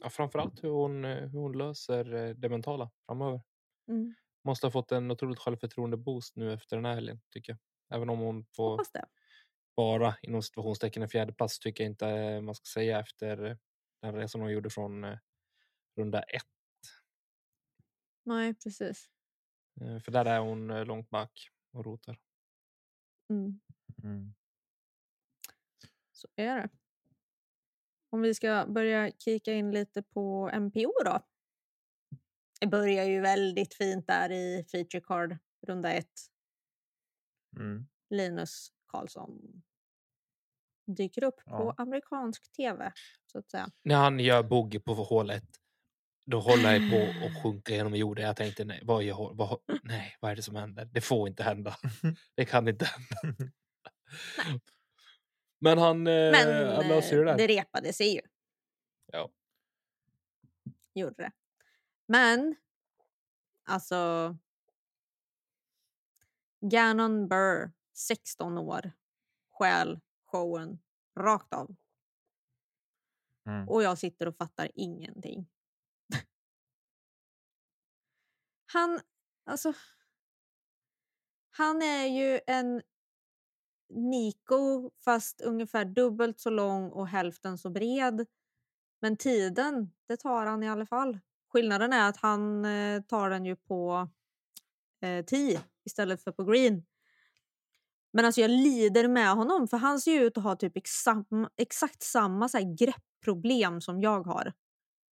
ja, 0.02 0.10
framförallt 0.10 0.64
hur 0.64 0.70
hon, 0.70 1.06
eh, 1.06 1.18
hur 1.18 1.40
hon 1.40 1.58
löser 1.58 2.14
eh, 2.14 2.30
det 2.36 2.50
mentala 2.50 2.92
framöver. 3.06 3.42
Mm. 3.88 4.14
Måste 4.44 4.66
ha 4.68 4.72
fått 4.72 4.92
en 4.92 5.12
otroligt 5.12 5.40
självförtroende 5.40 5.98
boost 5.98 6.36
nu 6.36 6.54
efter 6.54 6.76
den 6.76 6.86
här 6.86 6.94
helgen 6.96 7.22
tycker 7.30 7.52
jag. 7.54 7.60
Även 7.98 8.10
om 8.10 8.20
hon 8.20 8.46
får 8.56 8.82
bara 9.76 10.16
inom 10.22 10.42
situationstecken 10.44 11.04
en 11.04 11.10
fjärde 11.10 11.34
plats 11.34 11.60
tycker 11.60 11.84
jag 11.84 11.92
inte 11.92 12.08
eh, 12.08 12.42
man 12.42 12.56
ska 12.56 12.66
säga 12.66 13.00
efter 13.00 13.58
den 14.02 14.16
resan 14.16 14.42
hon 14.42 14.52
gjorde 14.52 14.70
från 14.70 15.04
eh, 15.04 15.18
runda 15.98 16.22
ett. 16.22 16.44
Nej, 18.24 18.54
precis. 18.54 19.10
Eh, 19.82 20.00
För 20.00 20.12
där 20.12 20.26
är 20.26 20.40
hon 20.40 20.72
eh, 20.72 20.86
långt 20.86 21.10
back 21.10 21.50
och 21.74 21.86
rotar. 21.86 22.20
Mm. 23.30 23.60
Mm. 24.04 24.34
Så 26.22 26.28
är 26.36 26.56
det. 26.56 26.70
Om 28.10 28.22
vi 28.22 28.34
ska 28.34 28.66
börja 28.68 29.12
kika 29.12 29.54
in 29.54 29.72
lite 29.72 30.04
på 30.04 30.52
MPO 30.54 30.94
då. 31.06 31.20
Det 32.60 32.68
börjar 32.68 33.06
ju 33.06 33.22
väldigt 33.22 33.74
fint 33.74 34.08
där 34.08 34.32
i 34.32 34.66
feature 34.72 35.02
card 35.02 35.38
runda 35.68 35.92
ett. 35.94 36.20
Mm. 37.58 37.88
Linus 38.10 38.72
Karlsson 38.86 39.64
dyker 40.98 41.24
upp 41.24 41.36
på 41.46 41.52
Ja. 41.52 41.76
amerikansk 41.78 42.52
tv 42.52 42.94
så 43.26 43.38
att 43.38 43.50
säga. 43.52 43.70
När 43.84 43.96
han 43.96 44.20
gör 44.20 44.44
bogey 44.44 44.80
på 44.80 44.94
hålet, 44.94 45.46
då 46.26 46.40
håller 46.40 46.74
jag 46.74 46.92
på 46.92 47.26
att 47.26 47.44
sjunka 47.44 47.74
genom 47.74 47.96
jorden. 47.96 48.26
Jag 48.26 48.36
tänkte, 48.36 48.66
nej 48.66 48.82
vad, 48.84 49.04
gör, 49.04 49.34
vad, 49.34 49.60
nej, 49.84 50.18
vad 50.20 50.32
är 50.32 50.36
det 50.36 50.42
som 50.42 50.56
händer? 50.56 50.86
Det 50.86 51.02
får 51.02 51.28
inte 51.28 51.44
hända. 51.44 51.76
Det 52.36 52.46
kan 52.46 52.68
inte 52.68 52.86
hända. 52.86 53.52
Men 55.64 55.78
han, 55.78 56.08
eh, 56.08 56.32
Men 56.32 56.76
han 56.76 56.88
löser 56.88 57.18
ju 57.18 57.24
det 57.24 57.32
eh, 57.32 57.38
där. 57.38 57.48
det 57.48 57.54
repade 57.54 57.94
sig 57.94 58.16
ju. 58.16 58.22
Ja. 59.06 59.30
Gjorde 60.94 61.16
det. 61.18 61.32
Men 62.06 62.56
alltså. 63.64 64.38
Gannon 66.62 67.28
Burr, 67.28 67.72
16 67.94 68.58
år, 68.58 68.92
stjäl 69.50 70.00
showen 70.26 70.80
rakt 71.20 71.54
av. 71.54 71.76
Mm. 73.46 73.70
Och 73.70 73.84
jag 73.84 73.98
sitter 73.98 74.28
och 74.28 74.38
fattar 74.38 74.72
ingenting. 74.76 75.50
han, 78.66 79.00
alltså. 79.46 79.74
Han 81.52 81.82
är 81.82 82.06
ju 82.06 82.40
en 82.48 82.82
Nico 83.94 84.92
fast 85.06 85.42
ungefär 85.42 85.86
dubbelt 85.86 86.40
så 86.40 86.50
lång 86.50 86.90
och 86.90 87.08
hälften 87.08 87.58
så 87.58 87.70
bred. 87.70 88.26
Men 89.02 89.18
tiden, 89.18 89.92
det 90.08 90.18
tar 90.18 90.46
han 90.46 90.64
i 90.64 90.70
alla 90.70 90.86
fall. 90.86 91.20
Skillnaden 91.54 91.94
är 91.94 92.10
att 92.10 92.18
han 92.18 92.66
eh, 92.66 93.02
tar 93.02 93.30
den 93.30 93.46
ju 93.46 93.56
på 93.56 94.10
eh, 95.02 95.26
tee 95.26 95.62
istället 95.86 96.24
för 96.24 96.32
på 96.32 96.44
green. 96.44 96.84
Men 98.14 98.26
alltså 98.26 98.42
jag 98.42 98.52
lider 98.52 99.08
med 99.08 99.36
honom 99.36 99.68
för 99.68 99.78
han 99.78 100.00
ser 100.00 100.12
ju 100.12 100.24
ut 100.24 100.38
att 100.38 100.44
ha 100.44 100.56
typ 100.56 100.78
exam, 100.78 101.26
exakt 101.58 102.04
samma 102.04 102.50
så 102.50 102.58
här 102.58 102.76
greppproblem 102.78 103.82
som 103.82 104.02
jag 104.02 104.28
har. 104.28 104.54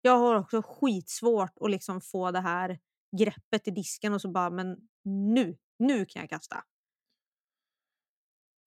Jag 0.03 0.19
har 0.19 0.35
också 0.35 0.63
skitsvårt 0.63 1.53
att 1.61 1.71
liksom 1.71 2.01
få 2.01 2.31
det 2.31 2.41
här 2.41 2.79
greppet 3.19 3.69
i 3.69 3.71
disken 3.71 4.15
och 4.15 4.21
så 4.21 4.31
bara 4.31 4.51
men 4.51 4.77
nu, 5.05 5.57
nu 5.79 6.07
kan 6.07 6.21
jag 6.21 6.31
kasta. 6.31 6.65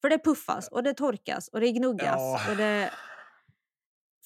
För 0.02 0.10
det 0.10 0.24
puffas 0.24 0.68
och 0.68 0.84
det 0.84 0.94
torkas 0.94 1.48
och 1.48 1.60
det 1.60 1.72
gnuggas 1.72 2.16
Ja. 2.16 2.52
och 2.52 2.58
det 2.58 2.92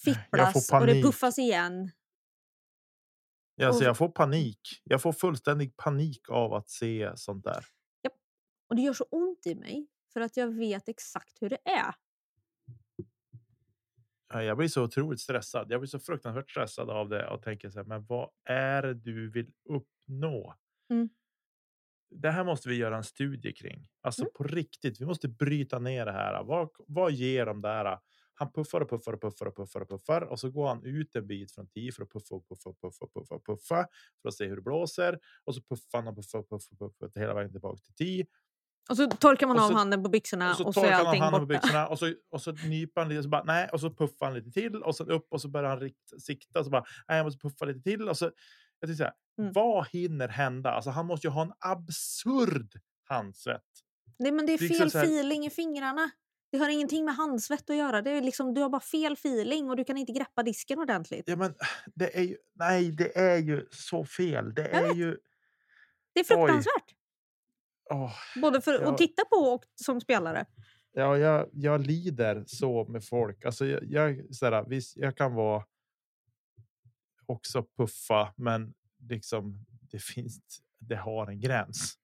fipplas 0.03 0.71
och 0.71 0.85
det 0.85 1.01
puffas 1.03 1.39
igen. 1.39 1.91
Alltså, 3.63 3.81
Och- 3.83 3.88
jag 3.88 3.97
får 3.97 4.09
panik. 4.09 4.81
Jag 4.83 5.01
får 5.01 5.13
fullständig 5.13 5.77
panik 5.77 6.29
av 6.29 6.53
att 6.53 6.69
se 6.69 7.11
sånt 7.15 7.43
där. 7.43 7.65
Och 8.69 8.75
det 8.75 8.81
gör 8.81 8.93
så 8.93 9.03
ont 9.11 9.45
i 9.47 9.55
mig 9.55 9.88
för 10.13 10.21
att 10.21 10.38
jag 10.38 10.47
vet 10.47 10.89
exakt 10.89 11.41
hur 11.41 11.49
det 11.49 11.57
är. 11.69 11.95
Ja, 14.33 14.43
Jag 14.43 14.57
blir 14.57 14.67
så 14.67 14.83
otroligt 14.83 15.19
stressad. 15.21 15.71
Jag 15.71 15.79
blir 15.79 15.88
så 15.88 15.99
fruktansvärt 15.99 16.51
stressad 16.51 16.89
av 16.89 17.09
det 17.09 17.27
och 17.29 17.41
tänker 17.41 17.69
så 17.69 17.79
här, 17.79 17.85
men 17.85 18.05
vad 18.05 18.29
är 18.45 18.81
det 18.81 18.93
du 18.93 19.31
vill 19.31 19.51
uppnå? 19.69 20.55
Mm. 20.89 21.09
Det 22.21 22.32
här 22.32 22.43
måste 22.43 22.69
vi 22.69 22.75
göra 22.75 22.97
en 22.97 23.04
studie 23.04 23.54
kring. 23.54 23.88
Alltså 24.01 24.21
Mm. 24.21 24.32
på 24.36 24.43
riktigt. 24.43 25.01
Vi 25.01 25.06
måste 25.06 25.28
bryta 25.28 25.80
ner 25.80 26.06
det 26.06 26.12
här. 26.12 26.43
Vad, 26.43 26.69
vad 26.88 27.12
ger 27.12 27.45
de 27.45 27.62
där? 27.62 27.99
Han 28.38 28.51
puffar 28.51 28.82
och 28.82 28.89
puffar 28.89 29.13
och 29.13 29.21
puffar 29.21 29.45
och 29.45 29.56
puffar 29.56 29.82
och 29.82 29.89
puffar 29.89 30.21
och 30.21 30.39
så 30.39 30.49
går 30.51 30.67
han 30.67 30.84
ut 30.84 31.15
en 31.15 31.28
bit 31.28 31.51
från 31.56 31.67
tio 31.67 31.91
för 31.91 32.04
att 32.04 32.10
puffa 32.12 32.36
och 32.36 32.47
puffa 32.47 32.69
och 32.69 32.80
puffa 32.82 33.06
och 33.06 33.13
puffa 33.13 33.36
och 33.36 33.45
puffa 33.45 33.88
för 34.21 34.30
att 34.30 34.36
se 34.36 34.45
hur 34.45 34.56
det 34.56 34.62
blåser 34.62 35.19
och 35.43 35.56
så 35.56 35.62
puffar 35.62 35.97
han 35.97 36.08
och 36.08 36.15
puffar 36.15 36.39
och 36.39 36.49
puffar 36.49 36.86
och 36.86 36.97
puffar 36.99 37.19
hela 37.19 37.34
vägen 37.34 37.51
tillbaka 37.51 37.78
till 37.82 37.93
tio 37.95 38.25
Och 38.89 38.97
så 38.97 39.08
torkar 39.10 39.47
man 39.47 39.58
Och 39.58 39.63
av 39.63 39.67
så- 39.69 39.73
handen 39.75 40.04
på 40.04 40.10
byxorna 40.10 40.49
och 40.51 40.58
så 40.58 40.65
och 40.67 40.73
så 40.73 40.86
är 40.86 40.91
allting 40.91 41.21
handen 41.21 41.41
på 41.41 41.45
borta. 41.45 41.60
byxorna 41.62 41.88
och 41.88 41.99
så, 41.99 42.13
och 42.32 42.41
så 42.41 42.51
nyper 42.51 43.01
han 43.01 43.10
lite 43.10 43.23
så 43.23 43.30
bara, 43.30 43.43
nej, 43.43 43.69
och 43.73 43.80
så 43.82 43.89
puffar 43.93 44.25
han 44.25 44.36
lite 44.36 44.51
till 44.51 44.75
och 44.84 44.95
sen 44.95 45.10
upp 45.12 45.28
och 45.30 45.41
så 45.41 45.47
börjar 45.47 45.69
han 45.69 45.80
rikt, 45.80 46.21
sikta 46.21 46.60
och 46.60 46.65
så 46.65 46.71
bara, 46.71 46.84
nej, 47.08 47.17
jag 47.17 47.23
måste 47.23 47.39
puffa 47.39 47.65
lite 47.65 47.82
till 47.82 48.10
och 48.10 48.17
så. 48.17 48.25
Jag 48.80 48.89
tycker 48.89 48.97
så 48.97 49.04
här, 49.04 49.13
Mm. 49.38 49.52
vad 49.54 49.88
hinner 49.88 50.28
hända? 50.28 50.71
Alltså, 50.71 50.89
han 50.89 51.06
måste 51.06 51.28
ju 51.28 51.32
ha 51.32 51.41
en 51.41 51.54
absurd 51.60 52.80
handsvett. 53.04 53.62
Nej, 54.19 54.32
men 54.32 54.45
det 54.45 54.54
är 54.54 54.58
Det 54.58 54.65
är 54.65 54.69
liksom 54.69 54.84
fel 54.84 54.91
så 54.91 54.98
här- 54.98 55.06
feeling 55.06 55.45
i 55.45 55.50
fingrarna. 55.50 56.10
Det 56.52 56.58
har 56.58 56.69
ingenting 56.69 57.06
med 57.06 57.15
handsvett 57.15 57.69
att 57.69 57.76
göra. 57.76 58.02
Det 58.02 58.12
är 58.12 58.21
liksom, 58.21 58.54
du 58.54 58.62
har 58.62 58.69
bara 58.69 58.82
fel 58.82 59.13
feeling 59.13 59.69
och 59.69 59.76
du 59.76 59.84
kan 59.84 59.98
inte 59.98 60.12
greppa 60.12 60.43
disken 60.43 60.80
ordentligt. 60.80 61.24
Ja, 61.28 61.36
men 61.36 61.54
det 61.95 62.17
är 62.17 62.21
ju, 62.24 62.38
nej, 62.54 62.91
det 62.91 63.17
är 63.17 63.38
ju 63.38 63.67
så 63.71 64.06
fel. 64.06 64.54
Det 64.54 64.69
Jag 64.71 64.89
är 64.89 64.93
ju. 64.93 65.17
Det 66.13 66.19
är 66.19 66.24
fruktansvärt. 66.24 66.95
åh, 67.89 68.12
Både 68.41 68.62
för 68.62 68.82
Ja. 68.82 68.91
att 68.91 68.98
titta 68.98 69.26
på 69.26 69.36
och 69.36 69.63
som 69.76 70.02
spelare. 70.02 70.45
ja, 70.91 71.17
jag, 71.17 71.50
jag 71.54 71.82
lider 71.88 72.43
så 72.48 72.86
med 72.86 73.06
folk. 73.06 73.45
Alltså, 73.45 73.65
jag, 73.65 73.84
jag, 73.84 74.36
så 74.36 74.45
här, 74.45 74.65
visst, 74.69 74.98
jag 74.98 75.17
kan 75.17 75.34
vara. 75.34 75.63
Också 77.26 77.63
puffa, 77.78 78.34
men 78.38 78.74
liksom 79.10 79.65
det 79.91 80.00
finns. 80.00 80.39
Det 80.80 80.96
har 80.96 81.28
en 81.28 81.39
gräns. 81.39 81.98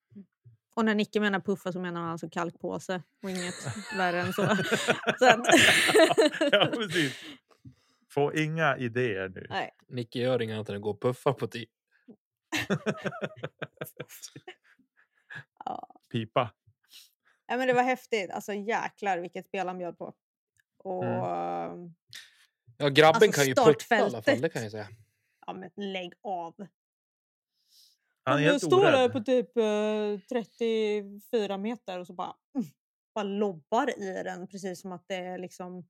Och 0.74 0.86
när 0.86 0.96
Nicke 0.96 1.20
menar 1.20 1.40
puffa 1.40 1.72
så 1.72 1.80
menar 1.80 2.02
han 2.02 2.10
alltså 2.10 2.30
kalkpåse 2.30 3.04
och 3.24 3.30
inget 3.30 3.54
värre 3.97 4.22
än 4.22 4.34
så. 4.34 4.56
så 5.20 5.26
att... 5.26 5.45
ja, 6.52 6.72
precis. 6.74 7.16
Få 8.10 8.34
inga 8.34 8.78
idéer 8.78 9.30
nu. 9.30 9.45
Nej. 9.49 9.72
Nicke 9.88 10.20
gör 10.20 10.41
inget 10.41 10.54
annat 10.56 10.70
än 10.70 10.76
att 10.76 10.82
gå 10.82 10.89
och 10.89 11.02
puffa 11.02 11.34
på 11.34 11.47
tio. 11.47 11.68
Ja. 15.66 15.88
Pipa. 16.12 16.52
Ja, 17.47 17.58
men 17.58 17.68
det 17.68 17.74
var 17.74 17.84
häftigt. 17.84 18.32
Alltså 18.32 18.54
jäklar 18.54 19.18
vilket 19.18 19.45
spel 19.47 19.68
han 19.68 19.78
bjöd 19.78 19.97
på. 19.97 20.14
Och 20.78 21.04
Mm. 21.06 21.93
Ja, 22.78 22.89
grabben 22.89 23.22
Alltså, 23.24 23.32
kan 23.41 23.47
ju 23.47 23.56
putta 23.56 23.95
i 23.97 23.99
alla 23.99 24.22
fall, 24.22 24.41
det 24.41 24.49
kan 24.49 24.62
jag 24.64 24.72
säga. 24.72 24.88
ja, 25.47 25.54
men 25.54 25.70
lägg 25.76 26.14
av. 26.22 26.68
Han 28.24 28.39
är 28.39 28.57
står 28.57 28.82
där 28.82 28.93
orädd. 28.93 29.11
på 29.11 29.19
typ 29.19 29.57
eh, 29.57 30.19
34 30.30 31.57
meter 31.57 31.99
och 31.99 32.07
så 32.07 32.13
bara, 32.13 32.36
mm, 32.55 32.67
bara 33.15 33.24
lobbar 33.24 33.99
i 33.99 34.24
den 34.24 34.47
precis 34.47 34.82
som 34.82 34.91
att 34.91 35.07
det 35.07 35.15
är 35.15 35.38
liksom 35.38 35.88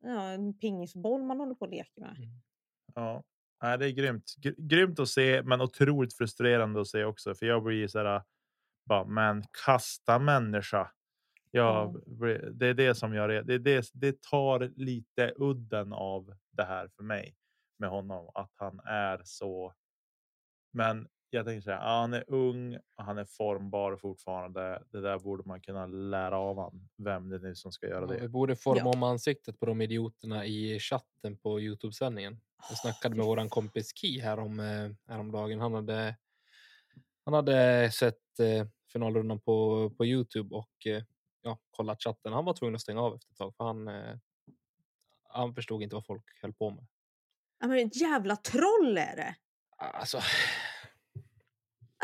ja, 0.00 0.22
en 0.22 0.58
pingisboll 0.58 1.22
man 1.22 1.40
håller 1.40 1.54
på 1.54 1.64
och 1.64 1.70
leker 1.70 2.00
med. 2.00 2.16
Ja, 2.94 3.22
Nej, 3.62 3.78
det 3.78 3.86
är 3.86 3.90
grymt. 3.90 4.34
Gr- 4.38 4.54
Grymt 4.68 4.98
att 4.98 5.08
se, 5.08 5.42
men 5.42 5.60
otroligt 5.60 6.14
frustrerande 6.16 6.80
att 6.80 6.88
se 6.88 7.04
också. 7.04 7.34
För 7.34 7.46
jag 7.46 7.62
blir 7.62 7.88
så 7.88 7.98
här. 7.98 8.22
Bara, 8.84 9.04
men 9.04 9.44
kasta 9.64 10.18
människa. 10.18 10.90
Ja, 11.50 11.94
det 12.52 12.66
är 12.66 12.74
det 12.74 12.94
som 12.94 13.14
jag 13.14 13.46
det, 13.46 13.58
det, 13.58 13.90
det 13.92 14.22
tar 14.22 14.72
lite 14.76 15.32
udden 15.36 15.92
av 15.92 16.34
det 16.50 16.64
här 16.64 16.88
för 16.88 17.02
mig 17.02 17.36
med 17.78 17.90
honom 17.90 18.30
att 18.34 18.52
han 18.56 18.80
är 18.84 19.20
så. 19.24 19.74
Men 20.72 21.08
jag 21.30 21.46
tänker 21.46 21.60
säga, 21.60 21.76
ja, 21.76 22.00
han 22.00 22.14
är 22.14 22.24
ung, 22.28 22.78
han 22.96 23.18
är 23.18 23.24
formbar 23.24 23.96
fortfarande. 23.96 24.82
Det 24.90 25.00
där 25.00 25.18
borde 25.18 25.42
man 25.48 25.60
kunna 25.60 25.86
lära 25.86 26.38
av 26.38 26.58
han. 26.58 26.88
Vem 26.96 27.28
det 27.28 27.48
är 27.48 27.54
som 27.54 27.72
ska 27.72 27.86
göra 27.86 28.00
Ja, 28.00 28.06
det. 28.06 28.20
vi 28.20 28.28
borde 28.28 28.56
forma 28.56 28.80
Ja. 28.80 28.88
om 28.96 29.02
ansiktet 29.02 29.60
på 29.60 29.66
de 29.66 29.80
idioterna 29.80 30.46
i 30.46 30.78
chatten 30.80 31.36
på 31.38 31.60
Youtube 31.60 31.92
sändningen. 31.92 32.40
Jag 32.68 32.78
snackade 32.78 33.16
med 33.16 33.26
våran 33.26 33.48
kompis 33.48 33.92
Ki 33.94 34.20
här 34.20 34.38
om 34.38 34.60
eh, 34.60 34.90
häromdagen. 35.12 35.60
Han 35.60 35.74
hade. 35.74 36.16
Han 37.24 37.34
hade 37.34 37.90
sett 37.90 38.40
eh, 38.40 38.66
finalrundan 38.92 39.40
på 39.40 39.90
på 39.90 40.06
Youtube 40.06 40.54
och 40.54 40.86
eh, 40.86 41.02
ja, 41.42 41.58
kollat 41.70 42.02
chatten. 42.02 42.32
Han 42.32 42.44
var 42.44 42.52
tvungen 42.54 42.74
att 42.74 42.80
stänga 42.80 43.00
av 43.00 43.14
efter 43.14 43.30
ett 43.32 43.36
tag 43.38 43.54
för 43.56 43.64
han. 43.64 43.88
Eh, 43.88 44.16
han 45.28 45.54
förstod 45.54 45.82
inte 45.82 45.94
vad 45.94 46.06
folk 46.06 46.24
höll 46.42 46.52
på 46.52 46.70
med. 46.70 46.86
Ja, 47.60 47.66
men 47.66 47.78
ett 47.86 47.96
jävla 48.00 48.36
troll 48.36 48.98
är 48.98 49.16
det. 49.16 49.34
Alltså, 49.76 50.20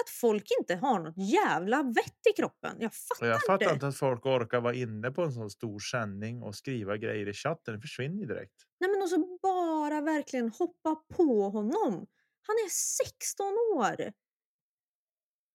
Att 0.00 0.10
folk 0.10 0.44
inte 0.60 0.74
har 0.74 1.00
något 1.00 1.14
jävla 1.16 1.82
vett 1.82 2.26
i 2.30 2.36
kroppen. 2.36 2.76
Jag 2.80 2.94
fattar, 2.94 3.26
jag 3.26 3.40
fattar 3.40 3.62
inte. 3.62 3.74
inte 3.74 3.86
att 3.86 3.96
folk 3.96 4.26
orkar 4.26 4.60
vara 4.60 4.74
inne 4.74 5.10
på 5.10 5.22
en 5.22 5.32
sån 5.32 5.50
stor 5.50 5.78
sändning 5.78 6.42
och 6.42 6.54
skriva 6.54 6.96
grejer 6.96 7.28
i 7.28 7.32
chatten. 7.32 7.74
Det 7.74 7.80
försvinner 7.80 8.26
direkt. 8.26 8.54
Nej, 8.80 8.90
men 8.90 9.02
också 9.02 9.16
bara 9.42 10.00
verkligen 10.00 10.48
hoppa 10.48 10.94
på 10.94 11.48
honom. 11.48 12.06
Han 12.46 12.54
är 12.66 12.70
16 13.14 13.46
år. 13.76 14.12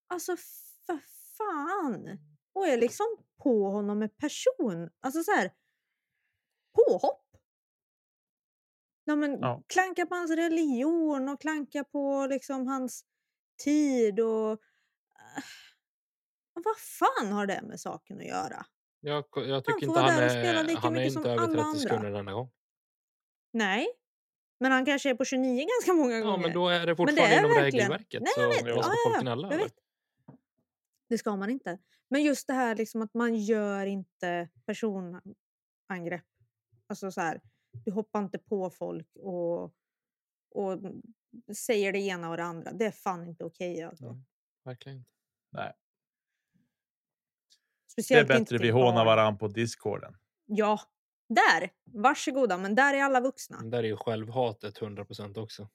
Alltså 0.08 0.38
för 0.86 1.00
fan. 1.38 2.20
Och 2.54 2.68
är 2.68 2.78
liksom 2.78 3.06
på 3.44 3.70
honom 3.70 4.00
med 4.00 4.18
person. 4.18 4.90
Alltså 5.00 5.24
så 5.24 5.32
här. 5.32 5.52
Påhopp. 6.76 7.26
Ja, 9.04 9.16
men 9.16 9.32
Ja. 9.32 9.64
Klanka 9.68 10.06
på 10.06 10.16
hans 10.16 10.32
religion 10.32 11.30
och 11.30 11.42
klanka 11.42 11.84
på 11.84 12.28
liksom 12.30 12.68
hans 12.68 13.06
tid 13.64 14.20
och... 14.20 14.52
äh, 14.52 15.44
vad 16.54 16.78
fan 16.78 17.32
har 17.32 17.46
det 17.46 17.62
med 17.62 17.80
saken 17.80 18.18
att 18.20 18.26
göra? 18.26 18.66
jag, 19.02 19.26
jag 19.36 19.54
Han 19.54 19.64
tycker 19.64 19.74
får 19.74 19.98
inte 19.98 20.00
han 20.00 20.24
är. 20.24 20.76
Han 20.76 20.96
är 20.98 21.02
inte 21.04 21.20
över 21.30 21.32
alla 21.44 21.48
30 21.48 21.60
andra. 21.62 21.80
sekunder 21.80 22.12
denna 22.12 22.32
gång. 22.34 22.52
Nej. 23.54 23.88
Men 24.60 24.72
han 24.72 24.86
kanske 24.86 25.10
är 25.10 25.16
på 25.16 25.26
29 25.26 25.66
ganska 25.80 25.94
många 25.94 26.16
Ja, 26.18 26.24
gånger. 26.26 26.38
men 26.44 26.54
då 26.54 26.70
är 26.70 26.80
det 26.80 26.86
det 26.86 26.96
fortfarande 26.96 27.36
är 27.36 27.40
inom 27.40 27.52
verkligen- 27.52 27.90
regelverket. 27.90 28.22
Nej, 28.24 28.32
jag 28.38 28.48
vet. 28.50 28.58
ska 28.58 28.70
Ja, 28.70 29.22
ja, 29.24 29.48
jag 29.52 29.58
vet. 29.58 29.74
Det 31.10 31.18
ska 31.18 31.36
man 31.36 31.50
inte. 31.50 31.80
Men 32.10 32.24
just 32.24 32.48
det 32.48 32.54
här 32.54 32.76
liksom 32.76 33.02
att 33.02 33.14
man 33.14 33.36
gör 33.36 33.86
inte 33.86 34.50
personangrepp. 34.66 36.26
Alltså 36.88 37.12
så 37.12 37.22
här, 37.22 37.42
du 37.86 37.92
hoppar 37.92 38.20
inte 38.24 38.38
på 38.40 38.70
folk 38.70 39.08
och, 39.16 39.74
och 40.52 40.80
säger 41.56 41.94
det 41.94 42.00
ena 42.00 42.30
och 42.30 42.38
det 42.38 42.44
andra. 42.44 42.72
Det 42.72 42.86
är 42.86 42.92
fan 42.92 43.28
inte 43.28 43.44
okej. 43.46 43.84
alltså. 43.84 44.06
Nej. 44.14 44.24
Verkligen 44.66 44.98
inte. 44.98 45.12
Nej, 45.52 45.74
det 45.74 46.60
är 47.90 47.92
Speciellt 47.92 48.30
inte 48.30 48.40
bättre 48.40 48.58
vi 48.58 48.70
hånar 48.70 49.06
varandra 49.06 49.40
på 49.40 49.48
discorden. 49.48 50.18
Ja, 50.46 50.80
där! 51.30 51.70
Varsågoda, 51.86 52.58
men 52.58 52.76
där 52.76 52.94
är 52.94 53.04
alla 53.04 53.20
vuxna. 53.22 53.58
Men 53.62 53.70
där 53.70 53.80
är 53.84 53.88
ju 53.88 53.98
självhatet 53.98 54.80
100% 54.80 55.38
också. 55.38 55.70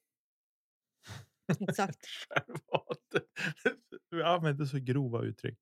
Exakt. 1.68 2.06
Självhat. 2.28 3.26
Du 4.10 4.24
använder 4.24 4.64
så 4.64 4.78
grova 4.78 5.22
uttryck. 5.22 5.58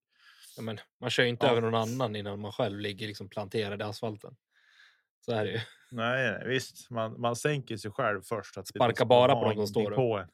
Ja, 0.56 0.62
men 0.62 0.78
man 1.00 1.10
kör 1.10 1.22
ju 1.22 1.28
inte 1.28 1.46
Ja. 1.46 1.52
över 1.52 1.60
någon 1.60 1.74
annan 1.74 2.16
innan 2.16 2.40
man 2.40 2.52
själv 2.52 2.78
ligger 2.78 3.06
liksom 3.06 3.28
planterad 3.28 3.80
i 3.80 3.84
asfalten. 3.84 4.36
Så 5.24 5.32
är 5.32 5.44
det 5.44 5.50
ju. 5.50 5.60
Nej, 5.90 6.32
nej 6.32 6.48
visst, 6.48 6.90
man, 6.90 7.20
man 7.20 7.36
sänker 7.36 7.76
sig 7.76 7.90
själv 7.90 8.22
först. 8.22 8.56
Att 8.58 8.66
liksom, 8.88 9.08
bara 9.08 9.34
på 9.34 9.38
har 9.40 9.48
de 9.54 9.56
som 9.56 9.66
står 9.66 9.90
på 9.90 10.18
en. 10.18 10.28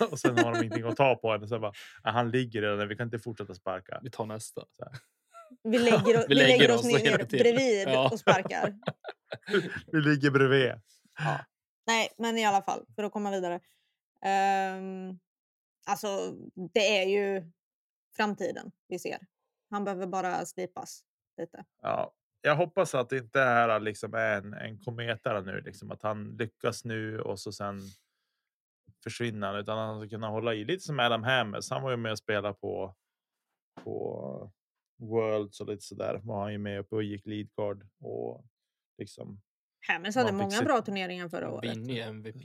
och 0.10 0.18
sen 0.18 0.38
har 0.38 0.52
de 0.52 0.58
ingenting 0.58 0.84
att 0.84 0.96
ta 0.96 1.14
på 1.16 1.30
en. 1.32 1.42
Och 1.42 1.48
sen 1.48 1.60
bara, 1.60 1.72
"Ja, 2.02 2.10
han 2.10 2.30
ligger 2.30 2.62
redan, 2.62 2.88
vi 2.88 2.96
kan 2.96 3.06
inte 3.06 3.18
fortsätta 3.18 3.54
sparka. 3.54 4.00
Vi 4.02 4.10
tar 4.10 4.26
nästa. 4.26 4.64
Vi 5.62 5.78
lägger, 5.84 6.04
vi 6.04 6.24
Vi 6.28 6.34
lägger, 6.34 6.58
lägger 6.58 6.74
oss 6.74 6.80
oss 6.80 7.02
ner 7.02 7.18
bredvid 7.24 7.88
Ja. 7.88 8.10
och 8.12 8.18
sparkar. 8.20 8.74
Vi 9.92 10.00
ligger 10.00 10.30
bredvid. 10.30 10.72
Nej, 11.86 12.08
men 12.18 12.38
i 12.38 12.44
alla 12.44 12.62
fall, 12.62 12.86
för 12.96 13.02
att 13.04 13.12
komma 13.12 13.30
vidare. 13.30 13.54
Um, 14.78 15.18
alltså, 15.86 16.32
det 16.74 16.98
är 17.02 17.06
ju 17.08 17.50
framtiden 18.16 18.72
vi 18.88 18.98
ser. 18.98 19.18
Han 19.70 19.84
behöver 19.84 20.06
bara 20.06 20.46
slipas 20.46 21.04
lite. 21.40 21.64
Ja, 21.82 22.12
jag 22.42 22.56
hoppas 22.56 22.94
att 22.94 23.08
det 23.08 23.16
inte 23.18 23.40
här 23.40 23.80
liksom 23.80 24.14
är 24.14 24.36
en, 24.38 24.54
en 24.54 24.78
kometa 24.78 25.40
nu, 25.40 25.60
liksom 25.60 25.90
att 25.90 26.02
han 26.02 26.36
lyckas 26.38 26.84
nu 26.84 27.20
och 27.20 27.40
så 27.40 27.52
sen 27.52 27.80
försvinner 29.02 29.46
han, 29.46 29.56
utan 29.56 29.78
han 29.78 30.00
ska 30.00 30.08
kunna 30.08 30.28
hålla 30.28 30.54
i 30.54 30.64
lite 30.64 30.84
som 30.84 31.00
Adam 31.00 31.22
Hammers. 31.22 31.70
Han 31.70 31.82
var 31.82 31.90
ju 31.90 31.96
med 31.96 32.12
och 32.12 32.18
spelade 32.18 32.54
på 32.54 32.94
på 33.84 34.52
Worlds 34.98 35.60
och 35.60 35.66
lite 35.68 35.82
sådär 35.84 36.20
var 36.24 36.42
han 36.42 36.52
ju 36.52 36.58
med 36.58 36.80
uppe 36.80 36.94
och 36.94 37.02
gick 37.02 37.26
lead 37.26 37.48
card 37.56 37.86
och 38.00 38.44
liksom. 38.98 39.40
Hammers 39.88 40.14
hade 40.16 40.32
många 40.32 40.62
bra 40.62 40.82
turneringar 40.82 41.28
förra 41.28 41.50
året. 41.50 41.70
Vinner 41.76 41.94
ju 41.94 42.00
MVP. 42.00 42.44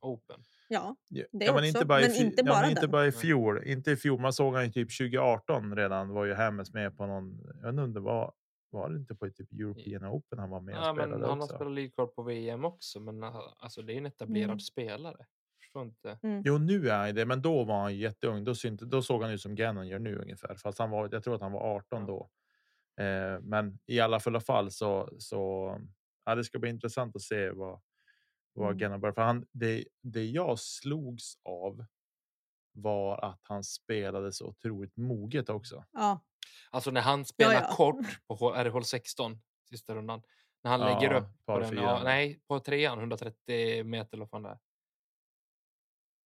Open. 0.00 0.40
Ja, 0.68 0.96
Ja, 1.08 1.24
Det 1.32 1.44
ja, 1.44 1.52
men 1.52 1.58
också, 1.64 1.66
inte 1.78 1.86
bara, 1.86 2.00
i, 2.00 2.02
men 2.02 2.10
fj- 2.12 2.24
inte 2.24 2.42
ja, 2.46 2.52
bara 2.52 2.60
men 2.60 2.70
inte 2.70 2.88
bara 2.88 3.06
i 3.06 3.12
fjol. 3.12 3.62
Inte 3.64 3.90
i 3.90 3.96
fjol. 3.96 4.20
Man 4.20 4.32
såg 4.32 4.54
han 4.54 4.64
ju 4.66 4.72
typ 4.72 4.98
2018 4.98 5.76
redan 5.76 6.08
var 6.08 6.24
ju 6.24 6.34
Hammers 6.34 6.72
med 6.72 6.96
på 6.96 7.06
någon. 7.06 7.40
Jag 7.62 7.70
inte 7.70 7.82
om 7.82 7.92
det 7.92 8.00
var. 8.00 8.32
Var 8.72 8.90
det 8.90 8.96
inte 8.96 9.14
på 9.14 9.30
typ 9.30 9.52
European 9.52 10.06
Open 10.06 10.38
han 10.38 10.50
var 10.50 10.60
med 10.60 10.74
och 10.78 10.82
Ja, 10.84 10.92
men 10.92 11.04
spelade 11.04 11.26
han 11.28 11.38
har 11.38 11.44
också? 11.44 11.56
spelat 11.56 11.72
leadcard 11.74 12.14
på 12.14 12.22
VM 12.22 12.64
också. 12.64 13.00
Men 13.00 13.22
alltså, 13.24 13.82
det 13.82 13.92
är 13.94 13.98
en 13.98 14.06
etablerad 14.06 14.44
Mm. 14.50 14.58
spelare. 14.60 15.26
Förstår 15.60 15.82
inte. 15.82 16.18
Jo, 16.44 16.58
nu 16.58 16.88
är 16.88 17.06
han 17.06 17.14
det, 17.14 17.26
men 17.26 17.42
då 17.42 17.64
var 17.64 17.80
han 17.80 17.96
jätteung. 17.96 18.44
Då, 18.44 18.54
synte, 18.54 18.84
då 18.84 19.02
såg 19.02 19.22
han 19.22 19.30
ut 19.32 19.40
som 19.40 19.54
Gannon 19.54 19.88
gör 19.88 19.98
nu 19.98 20.16
ungefär, 20.18 20.54
fast 20.54 20.78
han 20.78 20.90
var. 20.90 21.08
Jag 21.12 21.24
tror 21.24 21.34
att 21.34 21.40
han 21.40 21.52
var 21.52 21.60
18 21.76 22.00
Ja. 22.00 22.06
då. 22.06 22.30
Eh, 23.04 23.40
men 23.40 23.78
i 23.86 24.00
alla 24.00 24.20
fall 24.20 24.70
så 24.70 25.08
så. 25.18 25.78
Ja, 26.24 26.34
det 26.34 26.44
ska 26.44 26.58
bli 26.58 26.70
intressant 26.70 27.16
att 27.16 27.22
se 27.22 27.50
vad 27.50 27.80
vad 28.54 28.66
Mm. 28.66 28.78
Gannon 28.78 29.00
bör. 29.00 29.12
För 29.12 29.22
han 29.22 29.46
det, 29.52 29.84
det 30.02 30.24
jag 30.24 30.58
slogs 30.58 31.34
av. 31.44 31.84
Var 32.74 33.24
att 33.24 33.40
han 33.42 33.64
spelade 33.64 34.32
så 34.32 34.46
otroligt 34.46 34.96
moget 34.96 35.48
också. 35.48 35.84
ja. 35.92 36.20
Alltså 36.70 36.90
när 36.90 37.00
han 37.00 37.24
spelar 37.24 37.54
ja. 37.54 37.74
kort 37.76 38.26
på 38.28 38.34
H- 38.34 38.54
är 38.54 38.64
det 38.64 38.70
hål 38.70 38.84
16 38.84 39.38
sista 39.68 39.94
rundan. 39.94 40.22
När 40.64 40.70
han 40.70 40.80
lägger 40.80 41.12
Ja, 41.12 41.18
upp 41.18 41.44
på 41.46 41.58
den. 41.58 41.76
Ja, 41.76 42.00
nej, 42.04 42.40
på 42.48 42.60
trean 42.60 42.98
130 42.98 43.84
meter 43.84 44.16
eller 44.16 44.28
vad 44.30 44.42
det 44.42 44.48
är. 44.48 44.58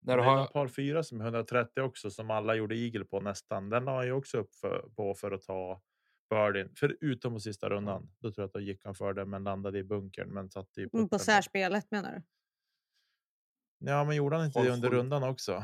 När 0.00 0.16
du 0.16 0.22
har, 0.22 0.36
någon 0.36 0.46
par 0.48 0.68
fyra 0.68 1.02
som 1.02 1.20
är 1.20 1.24
130 1.24 1.82
också 1.82 2.10
som 2.10 2.30
alla 2.30 2.54
gjorde 2.54 2.76
eagle 2.76 3.04
på 3.04 3.20
nästan. 3.20 3.70
Den 3.70 3.86
han 3.86 4.06
ju 4.06 4.12
också 4.12 4.38
upp 4.38 4.54
för, 4.54 4.88
på 4.96 5.14
för 5.14 5.32
att 5.32 5.42
ta 5.42 5.82
birdien, 6.30 6.72
förutom 6.76 7.32
på 7.34 7.40
sista 7.40 7.68
rundan. 7.70 8.10
Då 8.18 8.30
tror 8.32 8.42
jag 8.42 8.46
att 8.46 8.52
då 8.52 8.60
gick 8.60 8.84
han 8.84 8.94
för 8.94 9.12
det, 9.12 9.24
men 9.24 9.44
landade 9.44 9.78
i 9.78 9.84
bunkern. 9.84 10.28
Men 10.28 10.50
satt 10.50 10.78
i 10.78 10.88
Mm, 10.92 11.08
På 11.08 11.18
särspelet 11.18 11.90
menar 11.90 12.12
du? 12.12 12.22
Ja, 13.78 14.04
men 14.04 14.16
gjorde 14.16 14.36
han 14.36 14.46
inte 14.46 14.58
Håll 14.58 14.66
det 14.66 14.72
under 14.72 14.90
rundan 14.90 15.22
också? 15.22 15.62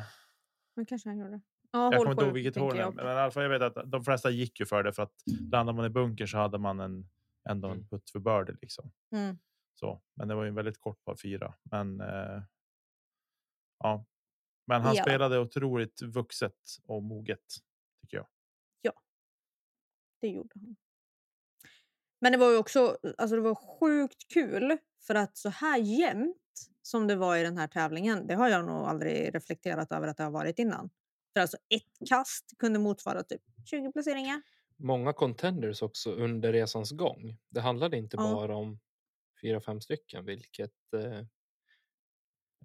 Men 0.77 0.87
kanske 0.87 1.09
han 1.09 1.19
gjorde. 1.19 1.41
Ja, 1.73 1.93
Jag 1.93 1.99
kommer 1.99 2.11
inte 2.13 2.25
ihåg 2.25 2.33
vilket 2.35 2.57
hål, 2.57 2.77
jag 2.77 2.95
men 2.95 3.07
i 3.07 3.09
alla 3.09 3.31
fall 3.31 3.43
jag 3.43 3.51
vet 3.51 3.63
att 3.77 3.91
de 3.91 4.05
flesta 4.05 4.31
gick 4.31 4.61
ju 4.61 4.67
för 4.67 4.83
det 4.83 4.93
för 4.93 5.03
att 5.03 5.15
landar 5.53 5.73
man 5.73 5.85
i 5.85 5.91
bunkern 5.91 6.29
så 6.29 6.39
hade 6.39 6.59
man 6.59 6.81
en 6.81 7.09
ändå 7.49 7.69
en 7.69 7.75
Mm. 7.75 7.89
putt 7.89 8.11
för 8.11 8.19
birdie 8.19 8.57
liksom. 8.63 8.93
Mm. 9.13 9.39
Så, 9.75 10.03
men 10.15 10.29
det 10.29 10.35
var 10.35 10.43
ju 10.43 10.49
en 10.49 10.55
väldigt 10.55 10.81
kort 10.81 11.05
par 11.05 11.17
fyra. 11.17 11.55
Men. 11.71 12.01
Eh, 12.01 12.43
ja, 13.79 14.07
men 14.67 14.83
han 14.83 14.95
Ja. 14.95 15.03
spelade 15.03 15.39
otroligt 15.39 16.03
vuxet 16.03 16.57
och 16.85 17.03
moget 17.03 17.45
tycker 18.03 18.17
jag. 18.17 18.27
Det 20.21 20.29
gjorde 20.29 20.51
han. 20.55 20.77
Men 22.21 22.33
det 22.33 22.39
var 22.39 22.51
ju 22.51 22.57
också 22.57 22.99
alltså 23.19 23.37
det 23.37 23.43
var 23.43 23.55
sjukt 23.55 24.33
kul 24.35 24.79
för 25.07 25.15
att 25.15 25.37
så 25.37 25.49
här 25.49 25.79
jämnt 25.79 26.37
som 26.83 27.07
det 27.07 27.17
var 27.17 27.37
i 27.37 27.43
den 27.43 27.59
här 27.59 27.67
tävlingen, 27.69 28.27
det 28.27 28.35
har 28.35 28.49
jag 28.49 28.67
nog 28.67 28.77
aldrig 28.77 29.35
reflekterat 29.35 29.93
över 29.93 30.09
att 30.09 30.17
det 30.17 30.23
har 30.23 30.31
varit 30.31 30.59
innan. 30.59 30.91
För 31.33 31.41
alltså 31.41 31.57
ett 31.75 32.09
kast 32.09 32.53
kunde 32.59 32.79
motsvara 32.79 33.23
typ 33.23 33.43
20 33.71 33.93
placeringar. 33.93 34.43
många 34.77 35.13
contenders 35.13 35.83
också 35.83 36.13
under 36.13 36.53
resans 36.53 36.91
gång. 36.93 37.39
Det 37.51 37.61
handlade 37.61 37.97
inte 37.97 38.17
Ja. 38.17 38.23
bara 38.35 38.57
om 38.57 38.81
fyra, 39.43 39.61
fem 39.61 39.81
stycken, 39.81 40.25
vilket 40.25 40.73
eh, 40.97 41.25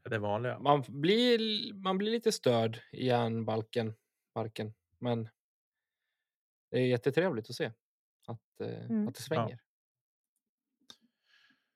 Det 0.10 0.18
vanliga. 0.20 0.60
man 0.60 0.84
blir. 0.88 1.74
Man 1.74 1.98
blir 1.98 2.12
lite 2.12 2.32
störd 2.32 2.80
i 2.92 3.06
järnbalken, 3.06 3.94
barken, 4.34 4.74
men. 5.00 5.30
Det 6.72 6.78
är 6.78 6.88
jättetrevligt 6.88 7.50
att 7.50 7.56
se 7.56 7.72
att, 8.28 8.62
eh, 8.62 8.86
Mm. 8.86 9.08
att 9.08 9.16
det 9.16 9.22
svänger. 9.22 9.60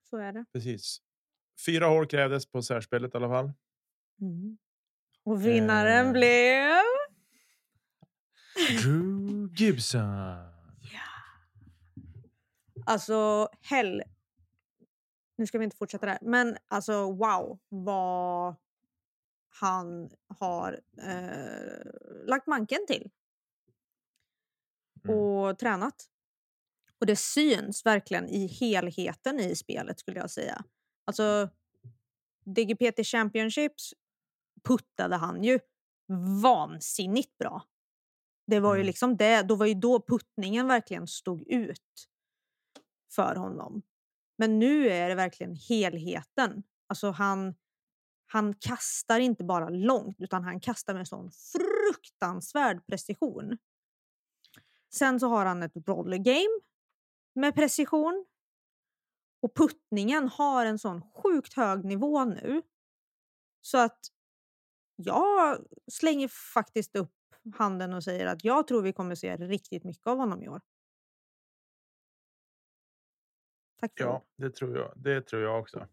Så 0.09 0.17
är 0.17 0.33
det. 0.33 0.45
Precis. 0.53 0.97
Fyra 1.65 1.85
hål 1.87 2.07
krävdes 2.07 2.45
på 2.51 2.61
särspelet 2.61 3.13
i 3.13 3.17
alla 3.17 3.29
fall. 3.29 3.51
Mm. 4.21 4.57
Och 5.24 5.45
vinnaren 5.45 6.05
Eh. 6.07 6.11
blev... 6.11 6.82
Drew 8.84 9.49
Gibson. 9.55 10.01
Alltså 12.86 13.49
hell. 13.61 14.03
Nu 15.38 15.47
ska 15.47 15.57
vi 15.57 15.63
inte 15.63 15.78
fortsätta 15.78 16.05
där. 16.05 16.17
Men 16.22 16.57
alltså 16.67 17.11
wow 17.11 17.59
vad 17.69 18.55
han 19.49 20.09
har 20.39 20.80
eh, 21.01 22.28
lagt 22.28 22.47
manken 22.47 22.80
till. 22.88 23.09
Mm. 25.03 25.17
Och 25.17 25.59
tränat. 25.59 26.07
Och 26.99 27.05
det 27.05 27.15
syns 27.15 27.86
verkligen 27.86 28.28
i 28.30 28.47
helheten 28.47 29.39
i 29.39 29.55
spelet 29.55 29.99
skulle 29.99 30.19
jag 30.19 30.32
säga. 30.32 30.63
Alltså 31.05 31.49
DGPT 32.45 33.05
Championships 33.05 33.93
puttade 34.68 35.16
han 35.16 35.43
ju 35.43 35.59
vansinnigt 36.41 37.38
bra. 37.38 37.64
Det 38.47 38.59
var 38.59 38.76
ju 38.76 38.80
Mm. 38.80 38.88
liksom 38.88 39.18
det, 39.18 39.41
då 39.41 39.55
var 39.55 39.66
ju 39.66 39.74
då 39.74 40.01
puttningen 40.07 40.68
verkligen 40.68 41.07
stod 41.07 41.47
ut 41.47 42.07
för 43.16 43.36
honom. 43.36 43.82
Men 44.38 44.59
nu 44.59 44.89
är 44.89 45.09
det 45.09 45.16
verkligen 45.16 45.55
helheten. 45.55 46.64
Alltså 46.88 47.12
han, 47.12 47.55
han 48.28 48.53
kastar 48.53 49.20
inte 49.20 49.43
bara 49.43 49.70
långt 49.70 50.16
utan 50.20 50.43
han 50.43 50.59
kastar 50.59 50.93
med 50.93 51.07
sån 51.07 51.32
fruktansvärd 51.32 52.86
precision. 52.88 53.57
Sen 54.93 55.20
så 55.20 55.28
har 55.28 55.45
han 55.45 55.64
ett 55.64 55.88
roller 55.88 56.18
game 56.18 56.59
med 57.34 57.55
precision. 57.55 58.26
Och 59.41 59.55
puttningen 59.55 60.30
har 60.30 60.66
en 60.66 60.80
sån 60.80 61.01
sjukt 61.01 61.53
hög 61.53 61.86
nivå 61.86 62.26
nu. 62.26 62.62
Så 63.62 63.78
att 63.78 63.99
jag 65.05 65.57
slänger 65.91 66.27
faktiskt 66.27 66.95
upp 66.95 67.11
handen 67.55 67.93
och 67.93 68.03
säger 68.03 68.25
att 68.25 68.43
jag 68.43 68.67
tror 68.67 68.81
vi 68.81 68.93
kommer 68.93 69.15
se 69.15 69.37
riktigt 69.37 69.83
mycket 69.83 70.07
av 70.07 70.17
honom 70.17 70.43
i 70.43 70.49
år. 70.49 70.61
Tack 73.79 73.91
för 73.97 74.03
Ja, 74.03 74.25
det 74.35 74.49
tror 74.49 74.77
jag. 74.77 74.93
Det 74.95 75.21
tror 75.21 75.41
jag 75.41 75.59
också. 75.59 75.87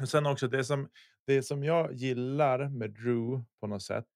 Och 0.00 0.08
sen 0.08 0.26
också 0.26 0.48
det 0.48 0.64
som 0.64 0.88
det 1.26 1.42
som 1.42 1.64
jag 1.64 1.92
gillar 1.92 2.68
med 2.68 2.90
Drew 2.90 3.44
på 3.60 3.66
något 3.66 3.82
sätt 3.82 4.10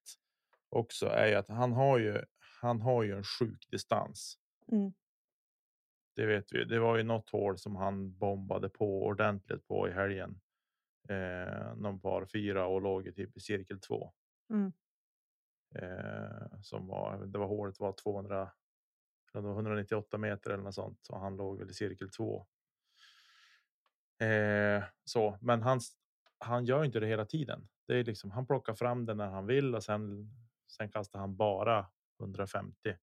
också 0.69 1.07
är 1.07 1.37
att 1.37 1.49
han 1.49 1.73
har 1.73 1.99
ju. 1.99 2.25
Han 2.61 2.81
har 2.81 3.03
ju 3.03 3.17
en 3.17 3.25
sjuk 3.25 3.69
distans. 3.71 4.39
Mm. 4.73 4.93
Det 6.17 6.27
vet 6.27 6.53
vi. 6.53 6.65
Det 6.65 6.79
var 6.79 6.97
ju 6.97 7.03
något 7.03 7.31
hål 7.31 7.59
som 7.59 7.77
han 7.77 8.19
bombade 8.19 8.69
på 8.69 9.03
ordentligt 9.03 9.67
på 9.67 9.89
i 9.89 9.93
helgen. 9.93 10.41
Eh, 11.11 11.75
någon 11.77 12.01
par 12.01 12.25
fyra 12.25 12.67
och 12.67 12.83
låg 12.83 13.15
typ 13.15 13.37
i 13.37 13.41
cirkel 13.41 13.81
två. 13.81 14.13
Mm. 14.51 14.73
Eh, 15.75 16.61
som 16.63 16.87
var. 16.87 17.27
Det 17.27 17.39
var 17.39 17.47
hålet 17.47 17.81
var 17.81 17.93
200. 17.93 18.51
det 19.33 19.41
var 19.41 19.53
198 19.53 20.19
meter 20.19 20.51
eller 20.51 20.65
något 20.65 20.75
sånt 20.75 21.09
och 21.09 21.21
han 21.21 21.37
låg 21.37 21.59
väl 21.59 21.71
i 21.71 21.75
cirkel 21.75 22.11
två. 22.11 22.47
Eh, 24.19 24.85
så, 25.05 25.39
men 25.41 25.63
han, 25.63 25.81
han 26.39 26.65
gör 26.65 26.85
inte 26.85 27.01
det 27.01 27.07
hela 27.07 27.25
tiden. 27.25 27.69
Det 27.87 27.95
är 27.95 28.05
liksom 28.05 28.31
han 28.31 28.47
plockar 28.47 28.75
fram 28.75 29.07
den 29.07 29.17
när 29.17 29.29
han 29.29 29.47
vill 29.47 29.75
och 29.75 29.85
sen 29.85 30.31
sen 30.69 30.91
kastar 30.91 31.19
han 31.19 31.37
bara 31.37 31.87
150. 32.21 32.97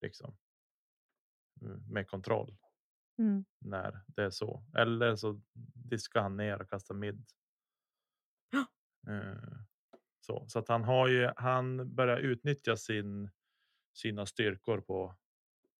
Liksom. 0.00 0.36
Mm, 1.62 1.92
Med 1.92 2.08
kontroll 2.08 2.56
Mm. 3.18 3.44
när 3.60 4.00
det 4.06 4.22
är 4.22 4.30
så. 4.30 4.64
Eller 4.76 5.16
så 5.16 5.40
diskar 5.74 6.20
han 6.20 6.36
ner 6.36 6.62
och 6.62 6.70
kastar 6.70 6.94
mid. 6.94 7.24
Ja. 8.50 8.66
Eh, 9.12 9.58
så 10.20 10.44
så 10.48 10.58
att 10.58 10.68
han 10.68 10.84
har 10.84 11.08
ju. 11.08 11.30
Han 11.36 11.94
börjar 11.94 12.16
utnyttja 12.16 12.76
sin 12.76 13.30
sina 13.92 14.26
styrkor 14.26 14.80
på 14.80 15.16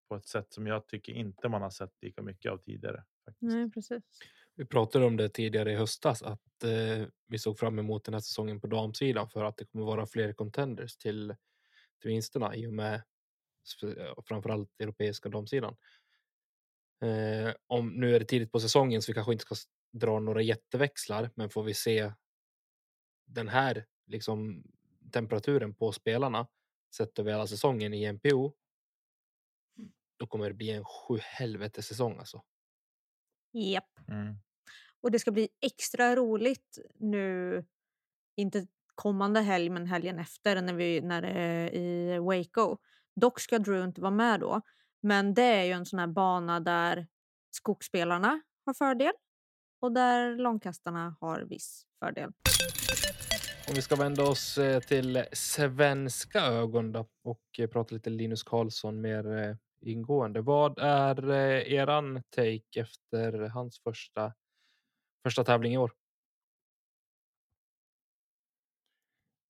på 0.09 0.16
ett 0.16 0.26
sätt 0.26 0.53
som 0.53 0.66
jag 0.66 0.89
tycker 0.89 1.12
inte 1.12 1.49
man 1.49 1.62
har 1.62 1.70
sett 1.70 2.03
lika 2.03 2.22
mycket 2.22 2.53
av 2.53 2.59
tidigare. 2.59 3.05
Faktiskt. 3.24 3.53
Nej, 3.53 3.70
precis. 3.70 4.03
Vi 4.55 4.64
pratade 4.64 5.05
om 5.05 5.16
det 5.16 5.28
tidigare 5.28 5.72
i 5.72 5.76
höstas 5.76 6.22
att 6.22 6.64
eh, 6.64 7.07
vi 7.26 7.39
såg 7.39 7.59
fram 7.59 7.78
emot 7.78 8.05
den 8.05 8.14
här 8.14 8.20
säsongen 8.20 8.61
på 8.61 8.66
damsidan 8.66 9.30
för 9.30 9.45
att 9.45 9.57
det 9.57 9.64
kommer 9.64 9.85
vara 9.85 10.07
fler 10.07 10.32
contenders 10.32 10.97
till, 10.97 11.35
till 12.01 12.09
vinsterna 12.11 12.55
i 12.57 12.66
och 12.66 12.72
med 12.72 13.03
framförallt 14.28 14.80
europeiska 14.80 15.28
damsidan. 15.28 15.76
Eh, 17.05 17.55
om 17.67 17.89
nu 17.89 18.15
är 18.15 18.21
det 18.21 18.27
tidigt 18.27 18.53
på 18.53 18.61
säsongen 18.61 19.03
så 19.03 19.13
vi 19.13 19.15
kanske 19.15 19.33
inte 19.33 19.45
ska 19.45 19.55
dra 19.93 20.21
några 20.21 20.43
jätteväxlar, 20.43 21.31
men 21.35 21.51
får 21.51 21.63
vi 21.63 21.75
se 21.75 22.13
den 23.27 23.49
här 23.49 23.87
liksom 24.07 24.65
temperaturen 25.13 25.75
på 25.75 25.93
spelarna 25.93 26.47
sett 26.97 27.19
över 27.19 27.31
hela 27.31 27.47
säsongen 27.47 27.95
i 27.95 28.13
NPO. 28.13 28.53
Då 30.17 30.27
kommer 30.27 30.49
det 30.49 30.55
bli 30.55 30.71
en 30.71 30.85
sju 30.85 31.19
helvete 31.21 31.83
säsong 31.83 32.19
alltså. 32.19 32.43
Japp. 33.53 33.99
Mm. 34.09 34.37
Och 35.01 35.11
det 35.11 35.19
ska 35.19 35.31
bli 35.31 35.49
extra 35.61 36.17
roligt 36.17 36.79
nu, 36.95 37.65
inte 38.37 38.67
kommande 38.95 39.41
helg, 39.41 39.71
men 39.71 39.87
helgen 39.87 40.19
efter 40.19 40.63
när, 40.63 40.75
vi, 40.75 41.01
när 41.01 41.23
det 41.23 41.29
är 41.29 41.75
i 41.75 42.19
Waco. 42.19 42.79
Dock 43.17 43.41
ska 43.41 43.59
Drew 43.59 43.85
inte 43.85 44.01
vara 44.01 44.11
med 44.11 44.41
då, 44.41 44.61
men 45.05 45.35
det 45.35 45.43
är 45.43 45.65
ju 45.65 45.73
en 45.73 45.87
sån 45.87 45.99
här 45.99 46.07
bana 46.07 46.61
där 46.61 47.07
skogsspelarna 47.51 48.41
har 48.67 48.75
fördel 48.75 49.13
och 49.81 49.93
där 49.93 50.37
långkastarna 50.37 51.17
har 51.21 51.41
viss 51.41 51.87
fördel. 51.99 52.33
Om 53.69 53.75
vi 53.75 53.83
ska 53.83 53.97
vända 53.97 54.23
oss 54.23 54.59
eh, 54.59 54.81
till 54.81 55.25
svenska 55.33 56.41
ögon 56.41 56.93
då, 56.93 57.09
och 57.23 57.43
eh, 57.59 57.71
prata 57.71 57.95
lite 57.95 58.11
Linus 58.11 58.43
Karlsson 58.43 59.01
mer 59.01 59.37
eh, 59.37 59.57
ingående. 59.81 60.41
Vad 60.41 60.79
är 60.79 61.31
eran 61.69 62.23
take 62.31 62.81
efter 62.81 63.33
hans 63.39 63.81
första, 63.81 64.35
första 65.23 65.45
tävling 65.45 65.75
i 65.75 65.79
år? 65.79 65.93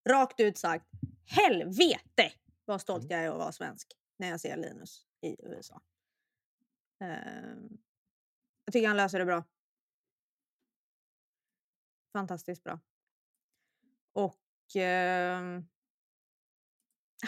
Rakt 0.09 0.41
ut 0.41 0.59
sagt, 0.59 0.87
helvete 1.25 2.33
vad 2.65 2.81
stolt 2.81 3.11
jag 3.11 3.21
är 3.21 3.31
att 3.31 3.39
vara 3.39 3.53
svensk 3.53 3.89
när 4.19 4.29
jag 4.29 4.41
ser 4.41 4.57
Linus 4.57 5.07
i 5.25 5.37
USA. 5.39 5.83
Eh, 7.01 7.57
jag 8.65 8.73
tycker 8.73 8.89
han 8.89 8.97
löser 8.97 9.19
det 9.19 9.25
bra. 9.25 9.45
Fantastiskt 12.13 12.65
bra. 12.65 12.81
Och 14.13 14.77
eh, 14.77 15.41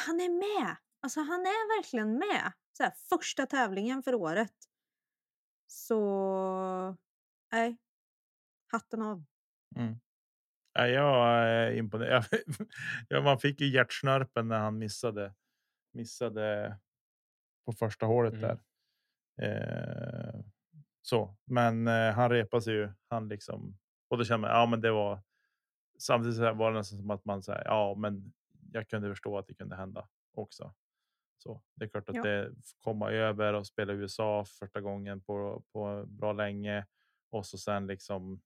han 0.06 0.20
är 0.20 0.28
med. 0.28 0.76
Alltså 1.00 1.20
han 1.20 1.40
är 1.40 1.76
verkligen 1.76 2.18
med. 2.18 2.52
Så 2.72 2.82
här, 2.82 2.90
första 2.90 3.46
tävlingen 3.46 4.02
för 4.02 4.14
året. 4.14 4.54
Så 5.66 6.96
nej, 7.52 7.76
hatten 8.72 9.02
av. 9.02 9.24
Mm. 9.76 10.00
Ja, 10.72 10.86
jag 10.86 11.38
är 11.48 11.72
imponerad. 11.72 12.24
ja, 13.08 13.22
man 13.22 13.38
fick 13.38 13.60
ju 13.60 13.68
hjärtsnörpen 13.68 14.48
när 14.48 14.58
han 14.58 14.78
missade. 14.78 15.34
Missade. 15.92 16.78
På 17.66 17.72
första 17.72 18.06
hålet 18.06 18.32
Mm. 18.34 18.42
där. 18.42 18.58
Eh, 19.42 20.40
så, 21.02 21.36
men 21.44 21.88
eh, 21.88 22.12
han 22.12 22.30
repade 22.30 22.62
sig 22.62 22.74
ju. 22.74 22.90
Han 23.08 23.28
liksom 23.28 23.78
och 24.08 24.18
då 24.18 24.24
kände 24.24 24.48
man 24.48 24.56
ja, 24.60 24.66
men 24.66 24.80
det 24.80 24.90
var. 24.92 25.22
Samtidigt 25.98 26.36
så 26.36 26.52
var 26.54 26.72
det 26.72 26.78
nästan 26.78 26.98
som 26.98 27.10
att 27.10 27.24
man 27.24 27.42
säger 27.42 27.64
ja, 27.64 27.94
men 27.98 28.32
jag 28.72 28.88
kunde 28.88 29.08
förstå 29.10 29.38
att 29.38 29.46
det 29.46 29.54
kunde 29.54 29.76
hända 29.76 30.08
också. 30.34 30.74
Så 31.38 31.62
det 31.74 31.84
är 31.84 31.88
klart 31.88 32.08
att 32.08 32.16
Ja. 32.16 32.22
det 32.22 32.52
komma 32.78 33.10
över 33.10 33.52
och 33.54 33.66
spela 33.66 33.92
i 33.92 33.96
USA 33.96 34.44
första 34.44 34.80
gången 34.80 35.20
på 35.22 35.64
på 35.72 36.04
bra 36.08 36.32
länge 36.32 36.86
och 37.30 37.46
så 37.46 37.58
sen 37.58 37.86
liksom 37.86 38.40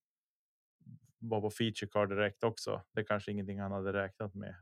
var 1.18 1.40
på 1.40 1.50
feature 1.50 1.88
card 1.90 2.08
direkt 2.08 2.44
också. 2.44 2.82
Det 2.92 3.00
är 3.00 3.04
kanske 3.04 3.32
ingenting 3.32 3.60
han 3.60 3.72
hade 3.72 3.92
räknat 3.92 4.34
med. 4.34 4.54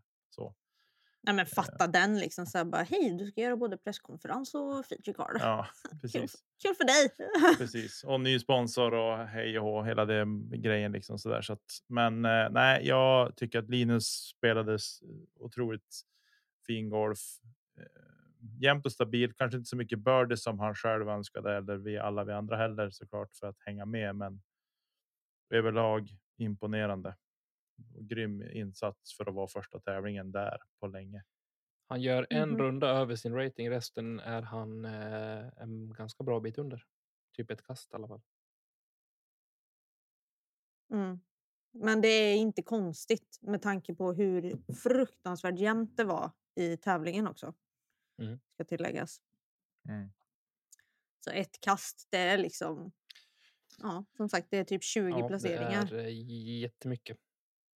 Nej, 1.22 1.34
men 1.34 1.46
fatta 1.46 1.86
den 1.86 2.18
liksom. 2.18 2.46
Så 2.46 2.64
bara, 2.64 2.82
Hej, 2.82 3.16
du 3.18 3.26
ska 3.26 3.40
göra 3.40 3.56
både 3.56 3.76
presskonferens 3.76 4.54
och 4.54 4.86
feature 4.86 5.14
card. 5.14 5.36
ja, 5.40 5.66
kul, 5.90 6.00
precis. 6.00 6.34
kul 6.62 6.74
för 6.74 6.84
dig! 6.84 7.10
precis. 7.58 8.04
Och 8.04 8.20
ny 8.20 8.38
sponsor 8.38 8.94
och 8.94 9.18
hej 9.18 9.58
och 9.58 9.64
hå, 9.64 9.82
hela 9.82 10.04
den 10.04 10.50
grejen 10.62 10.92
liksom 10.92 11.18
så 11.18 11.28
där. 11.28 11.42
Så 11.42 11.52
att, 11.52 11.78
men 11.86 12.24
eh, 12.24 12.50
nej, 12.50 12.86
jag 12.86 13.36
tycker 13.36 13.58
att 13.58 13.70
Linus 13.70 14.06
spelades 14.36 15.00
otroligt 15.40 16.00
fin 16.66 16.90
golf. 16.90 17.20
Eh, 17.78 17.84
jämnt 18.60 18.86
och 18.86 18.92
stabil, 18.92 19.32
kanske 19.32 19.58
inte 19.58 19.68
så 19.68 19.76
mycket 19.76 19.98
birdie 19.98 20.36
som 20.36 20.58
han 20.58 20.74
själv 20.74 21.08
önskade 21.08 21.56
eller 21.56 21.76
vi 21.76 21.98
alla 21.98 22.24
vi 22.24 22.32
andra 22.32 22.56
heller 22.56 22.90
såklart 22.90 23.36
för 23.36 23.46
att 23.46 23.60
hänga 23.60 23.86
med, 23.86 24.16
men 24.16 24.42
överlag 25.50 26.08
imponerande. 26.36 27.16
Grym 28.00 28.42
insats 28.42 29.16
för 29.16 29.28
att 29.28 29.34
vara 29.34 29.48
första 29.48 29.80
tävlingen 29.80 30.32
där 30.32 30.58
på 30.80 30.86
länge. 30.86 31.24
Han 31.86 32.02
gör 32.02 32.26
en 32.30 32.48
Mhm. 32.48 32.58
runda 32.58 32.88
över 32.88 33.16
sin 33.16 33.34
rating, 33.34 33.70
resten 33.70 34.20
är 34.20 34.42
han 34.42 34.84
eh, 34.84 35.46
en 35.56 35.92
ganska 35.92 36.24
bra 36.24 36.40
bit 36.40 36.58
under. 36.58 36.84
Typ 37.36 37.50
ett 37.50 37.62
kast 37.62 37.92
i 37.92 37.94
alla 37.96 38.08
fall. 38.08 38.20
Mm. 40.92 41.20
Men 41.72 42.00
det 42.00 42.08
är 42.08 42.36
inte 42.36 42.62
konstigt 42.62 43.38
med 43.42 43.62
tanke 43.62 43.94
på 43.94 44.12
hur 44.12 44.72
fruktansvärt 44.74 45.58
jämnt 45.58 45.96
det 45.96 46.04
var 46.04 46.30
i 46.54 46.76
tävlingen 46.76 47.26
också. 47.28 47.54
Mm. 48.22 48.40
Ska 48.54 48.64
tilläggas. 48.64 49.20
Mm. 49.88 50.10
Så 51.20 51.30
ett 51.30 51.60
kast, 51.60 52.08
det 52.10 52.18
är 52.18 52.38
liksom... 52.38 52.92
Ja, 53.78 54.04
som 54.16 54.28
sagt, 54.28 54.46
det 54.50 54.58
är 54.58 54.64
typ 54.64 54.82
20 54.82 55.08
Ja, 55.18 55.28
placeringar. 55.28 55.86
Det 55.86 56.02
är 56.02 56.08
jättemycket. 56.60 57.18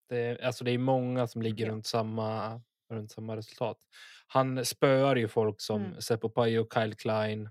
Det 0.08 0.40
alltså 0.42 0.64
det 0.64 0.70
är 0.70 0.78
många 0.78 1.26
som 1.26 1.42
ligger 1.42 1.66
runt, 1.70 1.86
samma, 1.86 2.60
runt 2.90 3.10
samma 3.12 3.36
resultat. 3.36 3.78
Han 4.26 4.64
spöar 4.64 5.16
ju 5.16 5.28
folk 5.28 5.60
som 5.60 5.82
Mm. 5.84 6.00
Seppo 6.00 6.28
Pajo, 6.28 6.66
Kyle 6.74 6.94
Klein, 6.94 7.50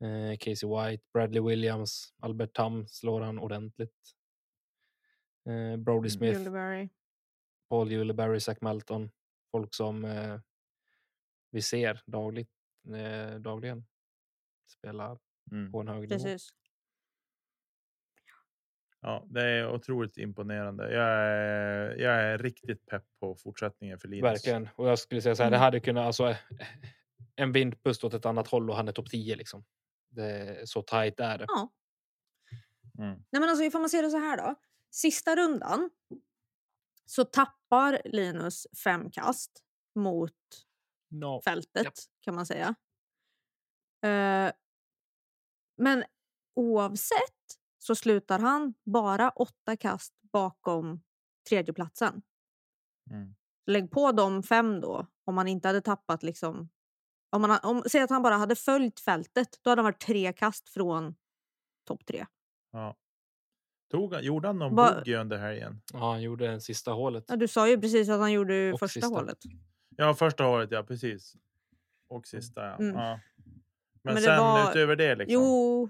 eh, 0.00 0.36
Casey 0.38 0.68
White, 0.68 1.04
Bradley 1.12 1.42
Williams, 1.42 2.14
Albert 2.22 2.52
Tam 2.54 2.86
slår 2.88 3.20
han 3.20 3.38
ordentligt. 3.38 4.14
Eh, 5.48 5.76
Brody 5.76 5.98
Mm. 6.08 6.10
Smith, 6.10 6.40
Ulibarri. 6.40 6.88
Paul 7.68 7.92
Ulibarri, 7.92 8.40
Zach 8.40 8.60
Melton. 8.60 9.10
Folk 9.50 9.74
som 9.74 10.04
eh, 10.04 10.40
vi 11.50 11.62
ser 11.62 12.02
dagligt, 12.06 12.50
eh, 12.94 13.34
dagligen 13.40 13.86
spela 14.70 15.18
Mm. 15.52 15.72
på 15.72 15.80
en 15.80 15.88
hög 15.88 16.00
nivå. 16.00 16.08
Precis. 16.22 16.48
Ja, 19.06 19.26
det 19.30 19.42
är 19.42 19.68
otroligt 19.74 20.16
imponerande. 20.18 20.92
Jag 20.94 21.08
är, 21.08 21.96
jag 21.96 22.14
är 22.22 22.38
riktigt 22.38 22.86
pepp 22.86 23.04
på 23.20 23.34
fortsättningen 23.36 23.98
för 23.98 24.08
Linus. 24.08 24.24
Verkligen. 24.24 24.68
Och 24.76 24.88
jag 24.88 24.98
skulle 24.98 25.22
säga 25.22 25.34
så 25.36 25.42
här, 25.42 25.50
det 25.50 25.56
Mm. 25.56 25.64
hade 25.64 25.80
kunnat, 25.80 26.06
alltså 26.06 26.34
en 27.36 27.52
vindpust 27.52 28.04
åt 28.04 28.14
ett 28.14 28.26
annat 28.26 28.48
håll 28.48 28.70
och 28.70 28.76
han 28.76 28.88
är 28.88 28.92
topp 28.92 29.10
10 29.10 29.36
liksom. 29.36 29.64
Det 30.10 30.24
är 30.24 30.66
så 30.66 30.82
tajt 30.82 31.20
är 31.20 31.38
det. 31.38 31.44
Ja. 31.48 31.72
Mm. 32.98 33.10
Nej, 33.30 33.40
men 33.40 33.42
alltså, 33.48 33.64
ifall 33.64 33.80
man 33.80 33.90
ser 33.90 34.02
det 34.02 34.10
så 34.10 34.18
här 34.18 34.36
då. 34.36 34.54
Sista 34.90 35.36
rundan 35.36 35.90
så 37.04 37.24
tappar 37.24 38.00
Linus 38.04 38.66
fem 38.84 39.10
kast 39.10 39.64
mot 39.94 40.32
No. 41.10 41.40
fältet 41.44 41.84
Japp. 41.84 41.94
kan 42.20 42.34
man 42.34 42.46
säga. 42.46 42.74
Eh, 44.04 44.52
men 45.76 46.04
oavsett 46.54 47.32
så 47.86 47.94
slutar 47.94 48.38
han 48.38 48.74
bara 48.84 49.30
åtta 49.30 49.76
kast 49.76 50.14
bakom 50.32 51.02
tredjeplatsen. 51.48 52.22
Mm. 53.10 53.34
Lägg 53.66 53.90
på 53.90 54.12
de 54.12 54.42
fem 54.42 54.80
då, 54.80 55.06
om 55.24 55.34
man 55.34 55.48
inte 55.48 55.68
hade 55.68 55.80
tappat 55.80 56.22
liksom... 56.22 56.68
Om 57.30 57.42
man, 57.42 57.58
om, 57.62 57.82
säg 57.90 58.00
att 58.02 58.10
han 58.10 58.22
bara 58.22 58.34
hade 58.36 58.56
följt 58.56 59.00
fältet, 59.00 59.48
då 59.62 59.70
hade 59.70 59.80
han 59.82 59.84
varit 59.84 60.00
tre 60.00 60.32
kast 60.32 60.68
från 60.68 61.14
topp 61.84 62.06
tre. 62.06 62.26
Ja. 62.72 62.96
Tog, 63.90 64.14
han- 64.14 64.24
gjorde 64.24 64.48
han 64.48 64.58
någon 64.58 64.74
Va- 64.74 64.94
bogey 64.94 65.14
under 65.14 65.38
helgen? 65.38 65.82
Ja, 65.92 65.98
han 66.10 66.22
gjorde 66.22 66.46
den 66.46 66.60
sista 66.60 66.90
hålet. 66.92 67.24
Ja, 67.28 67.36
du 67.36 67.48
sa 67.48 67.68
ju 67.68 67.80
precis 67.80 68.08
att 68.08 68.20
han 68.20 68.32
gjorde 68.32 68.72
Och 68.72 68.78
första 68.78 69.00
sista. 69.00 69.14
hålet. 69.16 69.38
Ja, 69.96 70.14
första 70.14 70.44
hålet, 70.44 70.70
ja 70.70 70.82
precis. 70.82 71.36
Och 72.08 72.26
sista, 72.26 72.66
ja. 72.66 72.74
Mm. 72.76 72.94
ja. 72.96 73.20
Men 73.46 73.54
Men, 74.02 74.14
det 74.14 74.20
sen 74.22 74.38
var- 74.40 74.70
utöver 74.70 74.96
det 74.96 75.14
liksom. 75.16 75.34
Jo, 75.34 75.88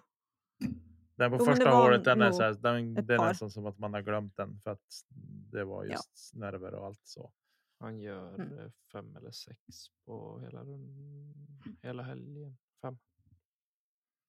den 1.16 1.30
på 1.30 1.36
jo, 1.40 1.44
första 1.44 1.70
hålet, 1.70 2.04
den 2.04 2.22
är, 2.22 2.32
så 2.32 2.42
här, 2.42 2.52
den, 2.54 2.94
den 2.94 3.20
är 3.20 3.24
nästan 3.28 3.50
som 3.50 3.66
att 3.66 3.78
man 3.78 3.94
har 3.94 4.02
glömt 4.02 4.36
den. 4.36 4.60
För 4.60 4.70
att 4.70 4.80
det 5.52 5.64
var 5.64 5.84
Ja. 5.84 5.92
just 5.92 6.34
nerver 6.34 6.74
och 6.74 6.86
allt 6.86 7.00
så. 7.06 7.32
Han 7.78 8.00
gör 8.00 8.34
Mm. 8.34 8.58
eh, 8.58 8.70
fem 8.92 9.16
eller 9.16 9.30
sex 9.30 9.60
på 10.04 10.40
hela, 10.40 10.64
hela 11.82 12.02
helgen. 12.02 12.58
Fem. 12.82 12.98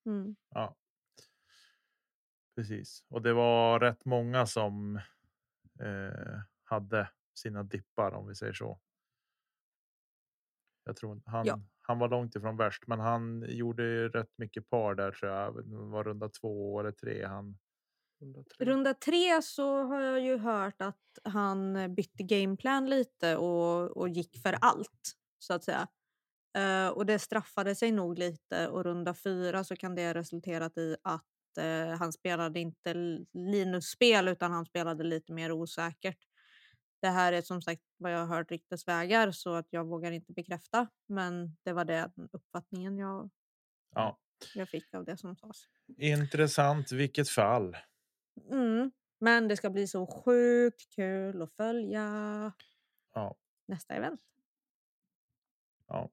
mm. 0.05 0.35
Ja. 0.49 0.75
Precis. 2.55 3.03
Och 3.07 3.21
det 3.21 3.33
var 3.33 3.79
rätt 3.79 4.05
många 4.05 4.45
som 4.45 4.95
eh, 5.79 6.39
hade 6.63 7.09
sina 7.33 7.63
dippar 7.63 8.11
om 8.11 8.27
vi 8.27 8.35
säger 8.35 8.53
så. 8.53 8.79
Jag 10.83 10.95
tror 10.95 11.21
han, 11.25 11.45
Ja. 11.45 11.59
Han 11.87 11.99
var 11.99 12.09
långt 12.09 12.35
ifrån 12.35 12.57
värst, 12.57 12.83
men 12.87 12.99
han 12.99 13.45
gjorde 13.47 13.83
ju 13.83 14.09
rätt 14.09 14.37
mycket 14.37 14.69
par 14.69 14.95
där 14.95 15.11
tror 15.11 15.31
jag. 15.31 15.65
Det 15.65 15.75
var 15.75 16.03
runda 16.03 16.29
två 16.29 16.79
eller 16.79 16.91
tre. 16.91 17.25
Han 17.25 17.57
103. 18.21 18.65
Runda 18.65 18.93
tre 18.93 19.41
så 19.41 19.83
har 19.83 20.01
jag 20.01 20.19
ju 20.19 20.37
hört 20.37 20.81
att 20.81 21.19
han 21.23 21.75
eh, 21.75 21.87
bytte 21.87 22.23
gameplan 22.23 22.89
lite 22.89 23.37
och, 23.37 23.97
och 23.97 24.09
gick 24.09 24.41
för 24.41 24.57
allt, 24.61 25.15
så 25.39 25.53
att 25.53 25.63
säga. 25.63 25.87
Eh, 26.57 26.87
och 26.87 27.05
det 27.05 27.19
straffade 27.19 27.75
sig 27.75 27.91
nog 27.91 28.19
lite 28.19 28.67
och 28.67 28.83
runda 28.83 29.13
fyra 29.13 29.63
så 29.63 29.75
kan 29.75 29.95
det 29.95 30.05
ha 30.05 30.13
resulterat 30.13 30.77
i 30.77 30.95
att 31.01 31.57
eh, 31.59 31.97
han 31.99 32.13
spelade 32.13 32.59
inte 32.59 32.93
Linus-spel 33.33 34.27
utan 34.27 34.51
han 34.51 34.65
spelade 34.65 35.03
lite 35.03 35.33
mer 35.33 35.51
osäkert. 35.51 36.26
Det 37.01 37.07
här 37.07 37.33
är 37.33 37.41
som 37.41 37.61
sagt 37.61 37.81
vad 37.97 38.11
jag 38.11 38.19
har 38.25 38.37
hört 38.37 38.51
ryktesvägar 38.51 39.31
så 39.31 39.53
att 39.53 39.67
jag 39.69 39.85
vågar 39.85 40.11
inte 40.11 40.33
bekräfta. 40.33 40.87
Men 41.07 41.57
det 41.63 41.73
var 41.73 41.85
den 41.85 42.11
uppfattningen 42.31 42.97
jag, 42.97 43.29
ja, 43.95 44.19
jag 44.53 44.69
fick 44.69 44.93
av 44.93 45.05
det 45.05 45.17
som 45.17 45.35
sades. 45.35 45.67
intressant 45.97 46.91
vilket 46.91 47.29
fall. 47.29 47.77
Mm. 48.51 48.91
Men 49.19 49.47
det 49.47 49.57
ska 49.57 49.69
bli 49.69 49.87
så 49.87 50.07
sjukt 50.07 50.95
kul 50.95 51.41
att 51.41 51.51
följa 51.53 52.53
Ja, 53.13 53.37
nästa 53.67 53.93
event. 53.95 54.21
ja, 55.87 56.09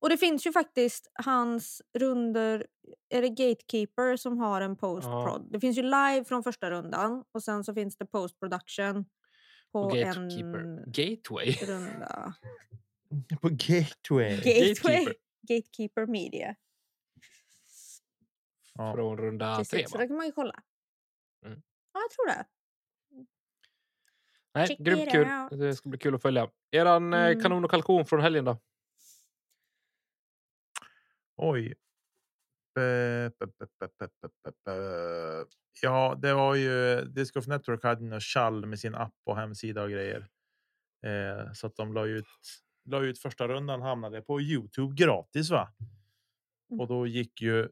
Och 0.00 0.08
det 0.08 0.16
finns 0.16 0.46
ju 0.46 0.52
faktiskt 0.52 1.10
hans 1.24 1.82
runder, 1.98 2.66
är 3.08 3.22
det 3.22 3.28
Gatekeeper 3.28 4.16
som 4.16 4.38
har 4.38 4.60
en 4.60 4.76
post-prod? 4.76 5.48
Det 5.52 5.60
finns 5.60 5.78
ju 5.78 5.82
live 5.82 6.24
från 6.24 6.42
första 6.42 6.70
rundan 6.70 7.24
och 7.32 7.42
sen 7.42 7.64
så 7.64 7.74
finns 7.74 7.96
det 7.96 8.06
post-production 8.06 9.04
på 9.72 9.80
Och 9.80 9.92
Gatekeeper. 9.96 10.58
en 10.58 10.84
Gateway. 10.86 11.52
runda. 11.66 12.34
på 13.42 13.48
gateway. 13.48 14.36
Gateway. 14.36 14.74
Gatekeeper. 14.74 15.14
Gatekeeper 15.48 16.06
Media. 16.06 16.54
Ja. 18.74 18.92
Från 18.94 19.18
runda 19.18 19.54
tre 19.56 19.64
Precis, 19.64 19.90
så 19.90 19.96
va? 19.98 20.02
det 20.02 20.08
kan 20.08 20.16
man 20.16 20.26
ju 20.26 20.32
kolla. 20.32 20.54
Mm. 21.46 21.62
Ja, 21.92 22.00
jag 22.00 22.10
tror 22.10 22.26
det. 22.26 22.44
Nej, 24.54 24.66
check 24.68 24.78
grymt 24.78 25.10
kul. 25.10 25.28
out. 25.28 25.60
Det 25.60 25.74
ska 25.74 25.88
bli 25.88 25.98
kul 25.98 26.14
att 26.14 26.22
följa. 26.22 26.50
Eran 26.70 27.12
eh, 27.14 27.20
Mm. 27.26 27.40
kanon 27.42 27.64
och 27.64 27.70
kalkon 27.70 28.06
från 28.06 28.20
helgen 28.20 28.44
då? 28.44 28.56
Oj. 31.42 31.74
Ja, 35.82 36.18
det 36.22 36.34
var 36.34 36.54
ju 36.54 37.04
Disc 37.04 37.36
of 37.36 37.46
Network 37.46 37.84
hade 37.84 38.04
något 38.04 38.22
chall 38.22 38.66
med 38.66 38.80
sin 38.80 38.94
app 38.94 39.14
och 39.24 39.36
hemsida 39.36 39.82
och 39.82 39.90
grejer. 39.90 40.28
Eh, 41.06 41.52
så 41.52 41.66
att 41.66 41.76
de 41.76 41.92
la 41.92 42.06
ut, 42.06 42.26
la 42.84 43.00
ut 43.00 43.18
första 43.18 43.48
rundan 43.48 43.82
hamnade 43.82 44.22
på 44.22 44.40
Youtube 44.40 44.94
gratis 44.94 45.50
va? 45.50 45.72
Mm. 46.70 46.80
Och 46.80 46.88
då 46.88 47.06
gick 47.06 47.42
ju 47.42 47.68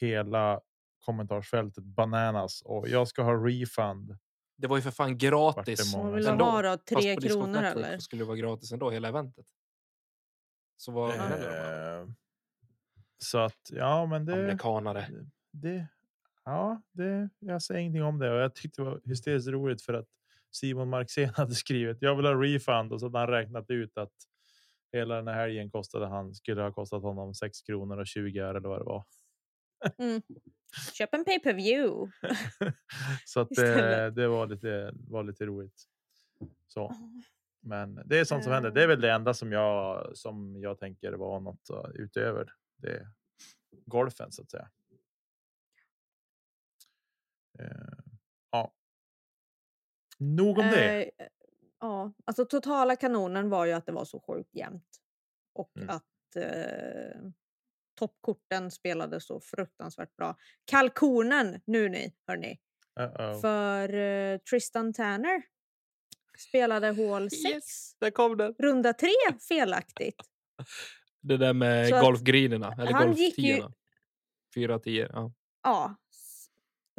hela 0.00 0.60
kommentarsfältet 1.04 1.84
bananas 1.84 2.62
och 2.62 2.88
jag 2.88 3.08
ska 3.08 3.22
ha 3.22 3.46
refund. 3.46 4.18
Det 4.56 4.66
var 4.66 4.76
ju 4.76 4.82
för 4.82 4.90
fan 4.90 5.18
gratis. 5.18 5.94
Vad 5.94 6.14
vill 6.14 6.24
du 6.24 6.30
ha 6.30 6.62
då? 6.62 6.68
Fast 6.70 6.86
Tre 6.86 7.16
kronor 7.16 7.46
Network 7.46 7.76
eller? 7.76 7.98
skulle 7.98 8.22
det 8.22 8.26
vara 8.26 8.36
gratis 8.36 8.72
ändå, 8.72 8.90
hela 8.90 9.08
eventet. 9.08 9.46
Så 10.76 10.92
vad? 10.92 11.10
Eh, 11.10 12.06
så 13.18 13.38
att 13.38 13.70
ja, 13.70 14.06
men 14.06 14.24
det. 14.24 14.32
Amerikanare. 14.32 15.08
det, 15.52 15.86
ja, 16.44 16.82
det, 16.92 17.30
jag 17.38 17.62
säger 17.62 17.80
ingenting 17.80 18.02
om 18.02 18.18
det 18.18 18.30
och 18.30 18.40
jag 18.40 18.54
tyckte 18.54 18.82
det 18.82 18.86
var 18.86 19.00
hysteriskt 19.04 19.48
roligt 19.48 19.82
för 19.82 19.94
att 19.94 20.08
Simon 20.50 20.88
Marxén 20.88 21.28
hade 21.36 21.54
skrivit 21.54 21.98
jag 22.00 22.16
vill 22.16 22.26
ha 22.26 22.42
refund 22.42 22.92
och 22.92 23.00
så 23.00 23.06
hade 23.06 23.18
han 23.18 23.28
räknat 23.28 23.70
ut 23.70 23.98
att 23.98 24.12
hela 24.92 25.16
den 25.16 25.28
här 25.28 25.34
helgen 25.34 25.70
kostade 25.70 26.06
han 26.06 26.34
skulle 26.34 26.62
ha 26.62 26.72
kostat 26.72 27.02
honom 27.02 27.34
6 27.34 27.62
kronor 27.62 27.98
och 27.98 28.06
20 28.06 28.40
öre 28.40 28.58
eller 28.58 28.68
vad 28.68 28.80
det 28.80 28.84
var. 28.84 29.04
Mm. 29.98 30.22
Köp 30.92 31.14
en 31.14 31.24
pay 31.24 31.38
per 31.38 31.54
view 31.54 32.12
så 33.24 33.40
att 33.40 33.48
det, 33.48 33.62
Istället. 33.62 34.14
det 34.14 34.28
var 34.28 34.46
lite, 34.46 34.92
var 34.94 35.22
lite 35.22 35.46
roligt. 35.46 35.82
Så. 36.66 36.94
Men 37.60 38.02
det 38.04 38.18
är 38.18 38.24
sånt 38.24 38.44
som 38.44 38.52
händer. 38.52 38.70
Det 38.70 38.82
är 38.82 38.86
väl 38.86 39.00
det 39.00 39.12
enda 39.12 39.34
som 39.34 39.52
jag 39.52 40.10
som 40.16 40.56
jag 40.60 40.78
tänker 40.78 41.12
var 41.12 41.40
något 41.40 41.70
uh, 41.70 41.90
utöver 41.94 42.52
det 42.78 43.06
golfen 43.86 44.32
så 44.32 44.42
att 44.42 44.50
säga. 44.50 44.70
Eh, 47.58 47.98
ja. 48.50 48.72
Nog 50.18 50.58
om 50.58 50.64
det. 50.66 51.04
Eh, 51.04 51.26
ja, 51.80 52.12
alltså 52.24 52.44
totala 52.44 52.96
kanonen 52.96 53.50
var 53.50 53.66
ju 53.66 53.72
att 53.72 53.86
det 53.86 53.92
var 53.92 54.04
så 54.04 54.20
sjukt 54.20 54.54
jämnt. 54.54 55.00
Och 55.54 55.76
Mm. 55.76 55.88
att 55.90 56.36
eh, 56.36 57.20
toppkorten 57.94 58.70
spelade 58.70 59.20
så 59.20 59.40
fruktansvärt 59.40 60.16
bra. 60.16 60.36
Kalkonen 60.64 61.60
nu 61.64 61.88
ni, 61.88 62.14
hörni. 62.26 62.60
Uh-oh. 63.00 63.40
För 63.40 63.94
eh, 63.94 64.38
Tristan 64.38 64.92
Tanner 64.92 65.42
spelade 66.38 66.90
hål 66.90 67.30
6. 67.30 67.44
Yes, 67.44 67.96
där 67.98 68.10
kom 68.10 68.36
den. 68.36 68.54
Runda 68.58 68.92
3 68.92 69.08
felaktigt. 69.48 70.20
Det 71.28 71.36
där 71.36 71.54
med 71.54 71.88
Så 71.88 72.00
golfgrinerna, 72.00 72.72
eller 72.72 72.92
han 72.92 73.12
gick 73.12 73.38
ju-. 73.38 73.68
Fyra 74.54 74.78
tior, 74.78 75.10
ja. 75.12 75.32
Ja. 75.62 75.96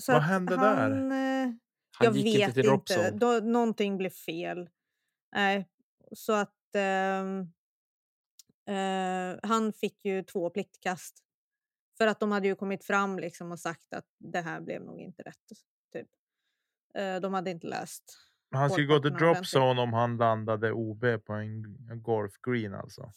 Så 0.02 0.12
Vad 0.12 0.22
hände 0.22 0.56
där? 0.56 0.76
han, 0.76 1.12
eh, 1.12 1.54
Han 1.92 2.06
jag 2.06 2.16
gick 2.16 2.26
vet 2.40 2.48
inte 2.48 2.62
till 2.62 2.72
inte. 2.72 3.12
Då, 3.12 3.40
någonting 3.44 3.98
blev 3.98 4.10
fel. 4.10 4.70
Nej, 5.36 5.70
så 6.12 6.34
att... 6.34 6.76
ehm, 6.76 7.52
Eh, 8.70 9.40
han 9.44 9.74
fick 9.74 10.06
ju 10.06 10.24
två 10.24 10.50
pliktkast. 10.50 11.24
För 11.98 12.08
att 12.08 12.20
de 12.20 12.32
hade 12.32 12.48
ju 12.48 12.56
kommit 12.56 12.86
fram 12.86 13.20
liksom 13.20 13.52
och 13.52 13.60
sagt 13.60 13.94
att 13.94 14.06
det 14.18 14.42
här 14.42 14.62
blev 14.62 14.82
nog 14.82 15.00
inte 15.00 15.24
rätt. 15.24 15.36
Typ. 15.94 16.08
Eh, 16.96 17.16
de 17.22 17.34
hade 17.34 17.52
inte 17.52 17.68
läst. 17.68 18.18
Han 18.52 18.70
skulle 18.70 18.88
gå 18.88 19.00
till 19.00 19.14
drop 19.14 19.38
zone 19.56 19.82
om 19.82 19.94
han 19.94 20.18
landade 20.18 20.72
OB 20.72 21.06
på 21.26 21.34
en 21.34 21.78
en 21.92 22.02
golf 22.04 22.34
green 22.48 22.74
alltså. 22.74 23.12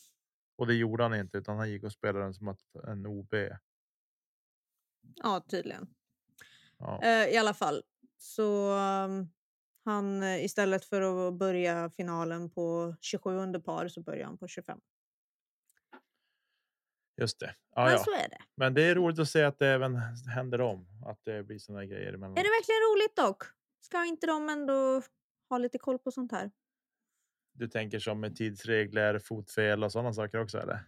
Och 0.62 0.68
det 0.68 0.74
gjorde 0.74 1.02
han 1.02 1.14
inte 1.14 1.38
utan 1.38 1.56
han 1.56 1.70
gick 1.70 1.84
och 1.84 1.92
spelade 1.92 2.24
den 2.24 2.34
som 2.34 2.48
att 2.48 2.74
en 2.88 3.06
OB. 3.06 3.34
Ja, 5.14 5.44
tydligen. 5.48 5.94
Ja. 6.78 7.02
Eh, 7.02 7.28
I 7.28 7.36
alla 7.36 7.54
fall. 7.54 7.82
Så 8.18 8.76
um, 8.78 9.30
han 9.84 10.22
eh, 10.22 10.44
istället 10.44 10.84
för 10.84 11.28
att 11.28 11.34
börja 11.34 11.90
finalen 11.90 12.50
på 12.50 12.96
27 13.00 13.36
under 13.36 13.60
par 13.60 13.88
så 13.88 14.00
börjar 14.00 14.26
han 14.26 14.38
på 14.38 14.48
25. 14.48 14.80
Just 17.20 17.40
det. 17.40 17.54
Ja, 17.74 17.84
Men 17.84 17.92
ja. 17.92 17.98
så 17.98 18.10
är 18.10 18.28
det. 18.28 18.38
Men 18.54 18.74
det 18.74 18.82
är 18.82 18.94
roligt 18.94 19.18
att 19.18 19.28
se 19.28 19.42
att 19.42 19.58
det 19.58 19.68
även 19.68 19.96
händer 20.34 20.60
om. 20.60 20.86
Att 21.06 21.24
det 21.24 21.42
blir 21.42 21.58
såna 21.58 21.84
grejer 21.84 22.06
Är 22.06 22.14
emellanåt. 22.14 22.36
det 22.36 22.42
verkligen 22.42 22.80
roligt 22.92 23.16
dock? 23.16 23.42
Ska 23.80 24.04
inte 24.04 24.26
de 24.26 24.48
ändå 24.48 25.02
ha 25.48 25.58
lite 25.58 25.78
koll 25.78 25.98
på 25.98 26.10
sånt 26.10 26.32
här? 26.32 26.50
Du 27.52 27.68
tänker 27.68 27.98
som 27.98 28.20
med 28.20 28.36
tidsregler, 28.36 29.18
fotfel 29.18 29.84
och 29.84 29.92
sådana 29.92 30.12
saker 30.12 30.38
också 30.38 30.58
eller? 30.58 30.80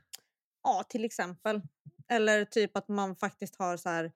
Ja, 0.63 0.85
till 0.89 1.05
exempel. 1.05 1.63
Eller 2.09 2.45
typ 2.45 2.77
att 2.77 2.89
man 2.89 3.17
faktiskt 3.17 3.57
har 3.57 3.77
så 3.77 3.89
här. 3.89 4.13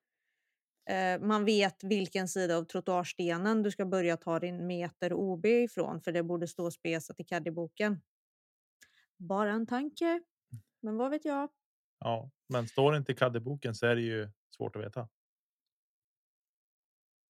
Eh, 0.91 1.21
man 1.21 1.45
vet 1.45 1.85
vilken 1.85 2.29
sida 2.29 2.57
av 2.57 2.65
trottoarstenen 2.65 3.63
du 3.63 3.71
ska 3.71 3.87
börja 3.87 4.17
ta 4.17 4.39
din 4.39 4.67
meter 4.67 5.13
OB 5.13 5.47
ifrån 5.47 6.01
för 6.01 6.13
det 6.13 6.23
borde 6.23 6.49
stå 6.49 6.71
spesat 6.71 7.21
i 7.21 7.25
caddyboken. 7.25 8.01
Bara 9.17 9.53
en 9.53 9.67
tanke. 9.67 10.23
Men 10.81 10.97
vad 10.97 11.11
vet 11.11 11.25
jag? 11.25 11.51
Ja, 11.99 12.31
men 12.49 12.69
står 12.69 12.93
det 12.93 12.99
inte 12.99 13.13
i 13.13 13.15
kaddeboken 13.15 13.75
så 13.75 13.87
är 13.87 13.97
det 13.97 14.03
ju 14.03 14.31
svårt 14.57 14.77
att 14.77 14.83
veta. 14.83 15.09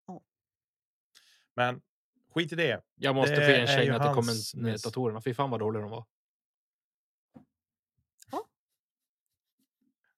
Ja. 0.06 0.22
Men 1.54 1.80
skit 2.34 2.52
i 2.52 2.56
det. 2.56 2.82
Jag 2.94 3.14
måste 3.14 3.34
få 3.34 3.40
ge 3.40 3.46
en 3.46 3.54
är 3.54 3.60
ju 3.60 3.66
känga 3.66 3.98
till 3.98 4.08
hans 4.08 4.52
kommentatorerna. 4.52 5.20
Fy 5.20 5.34
fan 5.34 5.50
vad 5.50 5.60
dåliga 5.60 5.82
de 5.82 5.90
var. 5.90 6.04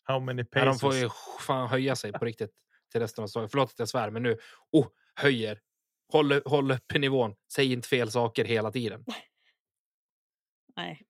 How 0.02 0.20
many 0.20 0.44
Ja, 0.50 0.61
de 0.64 0.66
paces? 0.66 0.80
får 0.80 0.94
ju 0.94 1.08
fan 1.40 1.68
höja 1.68 1.96
sig 1.96 2.12
på 2.12 2.24
riktigt 2.24 2.50
till 2.92 3.00
resten 3.00 3.22
av 3.22 3.26
säsongen. 3.28 3.48
Förlåt 3.48 3.70
att 3.70 3.78
jag 3.78 3.88
svär, 3.88 4.11
men 4.11 4.22
nu 4.22 4.38
oh, 4.72 4.86
höjer. 5.14 5.61
Håll, 6.12 6.42
håll 6.44 6.70
uppe 6.70 6.98
nivån. 6.98 7.34
Säg 7.52 7.72
inte 7.72 7.88
fel 7.88 8.11
saker 8.11 8.44
hela 8.44 8.72
tiden. 8.72 9.04
Nej. 10.76 11.02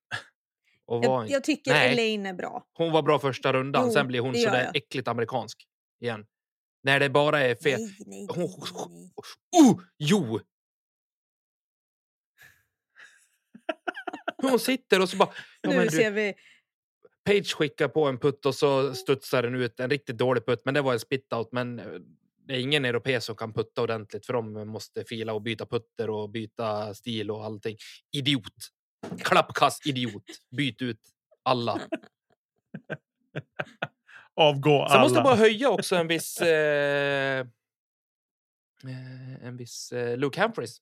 Och 0.87 1.05
var 1.05 1.23
Jag, 1.23 1.31
jag 1.31 1.45
tycker 1.45 1.73
Nej. 1.73 1.93
Elaine 1.93 2.27
är 2.27 2.35
bra. 2.35 2.67
Hon 2.73 2.93
var 2.93 3.03
bra 3.03 3.19
första 3.19 3.53
rundan, 3.53 3.87
Jo, 3.87 3.93
sen 3.93 4.07
blir 4.07 4.21
hon 4.21 4.35
sådär 4.35 4.65
jag. 4.65 4.77
äckligt 4.77 5.09
amerikansk 5.09 5.67
igen. 6.01 6.27
När 6.83 7.01
det 7.01 7.11
bara 7.11 7.41
är 7.41 7.55
fel. 7.55 7.81
Nej, 7.81 7.97
nej, 8.07 8.27
Hon, 8.31 8.51
nej, 8.91 8.91
nej. 8.91 9.13
oh, 9.63 9.81
jo! 9.99 10.41
Hon 14.51 14.59
sitter 14.59 15.03
och 15.03 15.09
så 15.09 15.17
bara... 15.17 15.31
Ja, 15.61 15.71
nu 15.71 15.85
du, 15.85 15.91
ser 15.91 16.11
vi. 16.11 16.35
Page 17.25 17.55
skickar 17.55 17.89
på 17.89 18.05
en 18.07 18.19
putt 18.19 18.47
och 18.47 18.55
så 18.55 18.95
studsar 18.95 19.43
den 19.43 19.55
ut. 19.55 19.81
En 19.81 19.91
riktigt 19.91 20.19
dålig 20.19 20.47
putt, 20.47 20.63
men 20.65 20.75
det 20.75 20.83
var 20.83 20.93
en 20.93 20.99
spit-out. 20.99 21.49
Men 21.53 21.79
eh, 21.79 21.87
det 22.47 22.55
är 22.55 22.61
ingen 22.61 22.85
europé 22.85 23.21
som 23.21 23.37
kan 23.37 23.53
putta 23.53 23.83
ordentligt 23.83 24.27
för 24.27 24.33
de 24.33 24.69
måste 24.69 25.05
fila 25.05 25.33
och 25.33 25.43
byta 25.43 25.67
putter 25.67 26.11
och 26.11 26.31
byta 26.31 26.95
stil 26.95 27.31
och 27.31 27.45
allting. 27.45 27.77
Idiot! 28.13 28.55
Klappkass 29.23 29.81
idiot! 29.87 30.25
Byt 30.57 30.83
ut 30.83 31.01
alla. 31.43 31.81
Avgå 34.37 34.87
Sen 34.89 34.93
alla. 34.93 35.03
måste 35.03 35.17
jag 35.17 35.25
bara 35.25 35.37
höja 35.37 35.71
också 35.71 35.97
en 35.97 36.07
viss... 36.07 36.41
Eh, 36.41 37.41
eh, 38.85 39.45
en 39.47 39.57
viss 39.57 39.93
eh, 39.93 40.19
Luke 40.19 40.41
Humphries. 40.43 40.81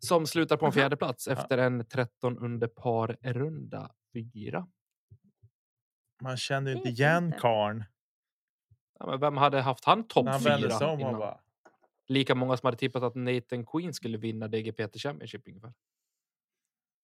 Som 0.00 0.26
slutar 0.26 0.56
på 0.56 0.66
en 0.66 0.72
fjärde 0.72 0.96
plats 0.96 1.28
efter 1.28 1.58
en 1.58 1.84
13 1.86 2.38
under 2.38 2.68
par 2.68 3.16
runda 3.22 3.90
fyra. 4.12 4.66
Man 6.22 6.36
ju 6.36 6.74
Det 6.74 6.78
inte 6.78 6.88
igen 6.88 7.22
fint 7.22 7.34
det. 7.34 7.40
karln. 7.40 7.84
Ja, 8.98 9.06
men 9.06 9.20
vem 9.20 9.36
hade 9.36 9.60
haft 9.60 9.84
han 9.84 10.08
topp 10.08 10.24
När 10.24 10.32
han 10.32 10.42
vände 10.42 10.70
sig 10.70 10.78
fyra 10.78 10.88
om 10.88 10.94
och 10.94 11.00
innan? 11.00 11.18
bara. 11.18 11.40
Lika 12.06 12.34
många 12.34 12.56
som 12.56 12.66
hade 12.66 12.76
tippat 12.76 13.02
att 13.02 13.14
Nathan 13.14 13.66
Queen 13.66 13.94
skulle 13.94 14.18
vinna 14.18 14.48
DGPT 14.48 14.98
Championship 14.98 15.42
ungefär. 15.48 15.72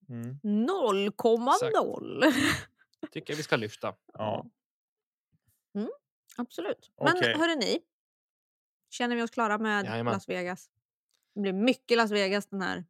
Mm. 0.08 0.38
0,0. 0.42 2.32
Tycker 3.12 3.32
jag 3.32 3.36
vi 3.36 3.42
ska 3.42 3.56
lyfta. 3.56 3.94
Ja. 4.12 4.46
Absolut. 6.36 6.92
Men 7.04 7.16
Okej. 7.16 7.34
hörni 7.38 7.56
ni. 7.56 7.78
Känner 8.90 9.16
vi 9.16 9.22
oss 9.22 9.30
klara 9.30 9.58
med 9.58 9.84
Jajamän. 9.86 10.12
Las 10.12 10.28
Vegas? 10.28 10.70
Det 11.34 11.40
blir 11.40 11.52
mycket 11.52 11.96
Las 11.96 12.10
Vegas 12.10 12.46
den 12.46 12.62
här 12.62 12.84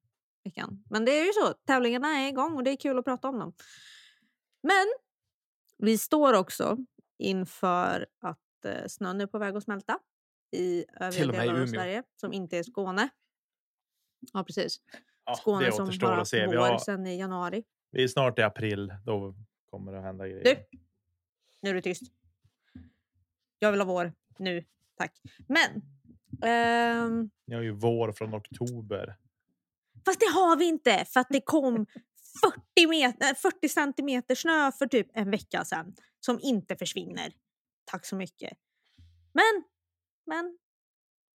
veckan. 0.44 0.84
Men 0.90 1.04
det 1.04 1.12
är 1.12 1.26
ju 1.26 1.32
så. 1.32 1.54
Tävlingarna 1.66 2.08
är 2.08 2.28
igång 2.28 2.56
och 2.56 2.64
det 2.64 2.70
är 2.70 2.76
kul 2.76 2.98
att 2.98 3.04
prata 3.04 3.28
om 3.28 3.38
dem. 3.38 3.52
Men 4.62 4.86
vi 5.78 5.98
står 5.98 6.34
också 6.34 6.76
inför 7.18 8.06
att 8.20 8.64
eh, 8.64 8.86
snön 8.86 9.20
är 9.20 9.26
på 9.26 9.38
väg 9.38 9.56
att 9.56 9.62
smälta 9.64 9.98
i 10.50 10.84
övriga 11.00 11.26
delar 11.26 11.62
av. 11.62 11.66
Sverige 11.66 12.02
som 12.16 12.32
inte 12.32 12.58
är 12.58 12.62
Skåne. 12.62 13.08
Ja, 14.32 14.44
precis. 14.44 14.80
Ja, 15.24 15.34
Skåne 15.34 15.72
som 15.72 15.86
har 15.86 16.12
haft 16.12 16.34
vår 16.34 16.56
har, 16.56 16.78
sedan 16.78 17.06
i 17.06 17.18
januari. 17.18 17.64
vi 17.90 18.04
är 18.04 18.08
snart 18.08 18.38
i 18.38 18.42
april. 18.42 18.94
Då 19.04 19.34
kommer 19.70 19.92
det 19.92 19.98
att 19.98 20.04
hända 20.04 20.28
grejer. 20.28 20.44
Du! 20.44 20.78
Nu 21.60 21.70
är 21.70 21.74
du 21.74 21.80
tyst. 21.80 22.02
Jag 23.58 23.70
vill 23.70 23.80
ha 23.80 23.86
vår 23.86 24.12
nu, 24.38 24.64
tack. 24.96 25.20
Men... 25.48 25.82
ehm, 26.42 27.30
Ni 27.46 27.54
har 27.54 27.62
ju 27.62 27.72
vår 27.72 28.12
från 28.12 28.34
oktober. 28.34 29.16
fast 30.04 30.20
det 30.20 30.26
har 30.26 30.56
vi 30.56 30.64
inte 30.64 31.04
för 31.04 31.20
att 31.20 31.28
det 31.30 31.40
kom 31.44 31.86
40, 32.74 32.86
meter, 32.88 33.34
40 33.34 33.68
centimeter 33.68 34.34
snö 34.34 34.72
för 34.72 34.86
typ 34.86 35.06
en 35.14 35.30
vecka 35.30 35.64
sedan 35.64 35.94
som 36.20 36.40
inte 36.42 36.76
försvinner. 36.76 37.32
Tack 37.84 38.06
så 38.06 38.16
mycket. 38.16 38.58
Men, 39.32 39.64
men, 40.26 40.58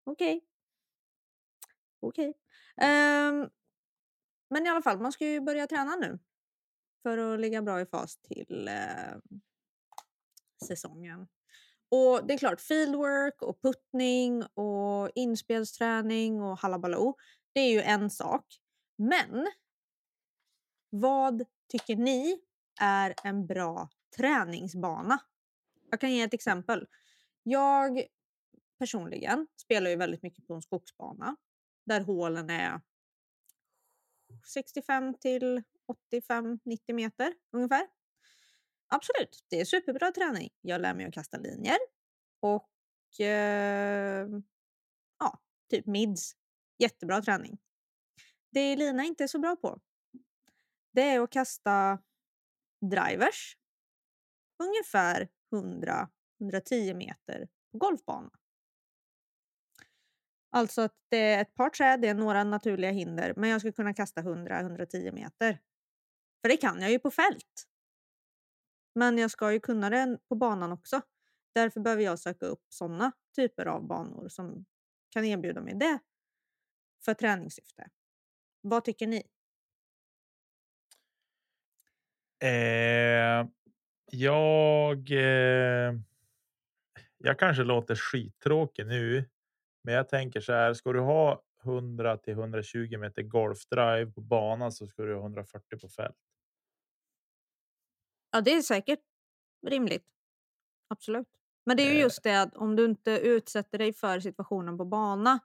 okej. 0.04 0.44
Okej. 2.00 2.34
Ehm, 2.76 3.48
men 4.50 4.66
i 4.66 4.68
alla 4.68 4.82
fall, 4.82 5.00
man 5.00 5.12
ska 5.12 5.26
ju 5.26 5.40
börja 5.40 5.66
träna 5.66 5.96
nu 5.96 6.18
för 7.02 7.18
att 7.18 7.40
ligga 7.40 7.62
bra 7.62 7.80
i 7.80 7.86
fas 7.86 8.16
till 8.16 8.68
eh, 8.68 9.38
säsongen. 10.66 11.28
Och 11.90 12.26
det 12.26 12.34
är 12.34 12.38
klart, 12.38 12.60
fieldwork 12.60 13.42
och 13.42 13.62
puttning 13.62 14.42
och 14.42 15.10
inspelsträning 15.14 16.42
och 16.42 16.58
halabaloo, 16.58 17.16
det 17.52 17.60
är 17.60 17.70
ju 17.70 17.80
en 17.80 18.10
sak. 18.10 18.44
Men 18.96 19.46
vad 20.90 21.44
tycker 21.68 21.96
ni 21.96 22.40
är 22.80 23.14
en 23.24 23.46
bra 23.46 23.88
träningsbana? 24.16 25.18
Jag 25.90 26.00
kan 26.00 26.12
ge 26.12 26.22
ett 26.22 26.34
exempel. 26.34 26.86
Jag 27.42 28.04
personligen 28.78 29.46
spelar 29.56 29.90
ju 29.90 29.96
väldigt 29.96 30.22
mycket 30.22 30.46
på 30.46 30.54
en 30.54 30.62
skogsbana 30.62 31.36
där 31.86 32.00
hålen 32.00 32.50
är 32.50 32.80
65 34.46 35.14
till 35.14 35.62
85-90 36.12 36.92
meter 36.92 37.34
ungefär. 37.52 37.86
Absolut, 38.92 39.44
det 39.48 39.60
är 39.60 39.64
superbra 39.64 40.12
träning. 40.12 40.50
Jag 40.60 40.80
lär 40.80 40.94
mig 40.94 41.06
att 41.06 41.14
kasta 41.14 41.38
linjer 41.38 41.78
och 42.40 43.20
eh, 43.20 44.28
ja, 45.18 45.40
typ 45.70 45.86
mids. 45.86 46.36
Jättebra 46.78 47.22
träning. 47.22 47.58
Det 48.50 48.76
Lina 48.76 49.04
inte 49.04 49.24
är 49.24 49.28
så 49.28 49.38
bra 49.38 49.56
på, 49.56 49.80
det 50.92 51.02
är 51.02 51.20
att 51.20 51.30
kasta 51.30 51.98
drivers 52.80 53.56
ungefär 54.62 55.28
100-110 56.40 56.94
meter 56.94 57.48
på 57.72 57.78
golfbana. 57.78 58.30
Alltså 60.50 60.82
att 60.82 60.94
det 61.08 61.16
är 61.16 61.42
ett 61.42 61.54
par 61.54 61.70
träd, 61.70 62.00
det 62.00 62.08
är 62.08 62.14
några 62.14 62.44
naturliga 62.44 62.90
hinder, 62.90 63.34
men 63.36 63.50
jag 63.50 63.60
skulle 63.60 63.72
kunna 63.72 63.94
kasta 63.94 64.22
100-110 64.22 65.12
meter. 65.12 65.60
För 66.42 66.48
det 66.48 66.56
kan 66.56 66.80
jag 66.80 66.90
ju 66.90 66.98
på 66.98 67.10
fält. 67.10 67.66
Men 68.94 69.18
jag 69.18 69.30
ska 69.30 69.52
ju 69.52 69.60
kunna 69.60 69.90
det 69.90 70.18
på 70.28 70.34
banan 70.34 70.72
också. 70.72 71.00
Därför 71.54 71.80
behöver 71.80 72.02
jag 72.02 72.18
söka 72.18 72.46
upp 72.46 72.62
sådana 72.68 73.12
typer 73.36 73.66
av 73.66 73.86
banor 73.86 74.28
som 74.28 74.64
kan 75.10 75.24
erbjuda 75.24 75.60
mig 75.60 75.74
det 75.74 75.98
för 77.04 77.14
träningssyfte. 77.14 77.88
Vad 78.60 78.84
tycker 78.84 79.06
ni? 79.06 79.22
Eh, 82.42 83.46
jag. 84.06 85.10
Eh, 85.10 85.94
jag 87.18 87.38
kanske 87.38 87.62
låter 87.62 87.94
skittråkig 87.94 88.86
nu, 88.86 89.24
men 89.84 89.94
jag 89.94 90.08
tänker 90.08 90.40
så 90.40 90.52
här. 90.52 90.74
Ska 90.74 90.92
du 90.92 91.00
ha 91.00 91.42
100 91.64 92.16
till 92.16 92.34
120 92.34 92.98
meter 92.98 93.22
golfdrive 93.22 94.12
på 94.12 94.20
banan 94.20 94.72
så 94.72 94.86
ska 94.86 95.02
du 95.02 95.14
ha 95.14 95.20
140 95.22 95.78
på 95.78 95.88
fält. 95.88 96.16
Ja, 98.30 98.40
det 98.40 98.50
är 98.54 98.62
säkert 98.62 99.00
rimligt. 99.66 100.06
Absolut. 100.88 101.28
Men 101.66 101.76
det 101.76 101.82
är 101.82 101.86
ju 101.92 101.96
Eh. 101.96 102.00
just 102.00 102.22
det 102.22 102.42
att 102.42 102.56
om 102.56 102.76
du 102.76 102.84
inte 102.84 103.10
utsätter 103.10 103.78
dig 103.78 103.92
för 103.92 104.20
situationen 104.20 104.78
på 104.78 104.84
bana 104.84 105.38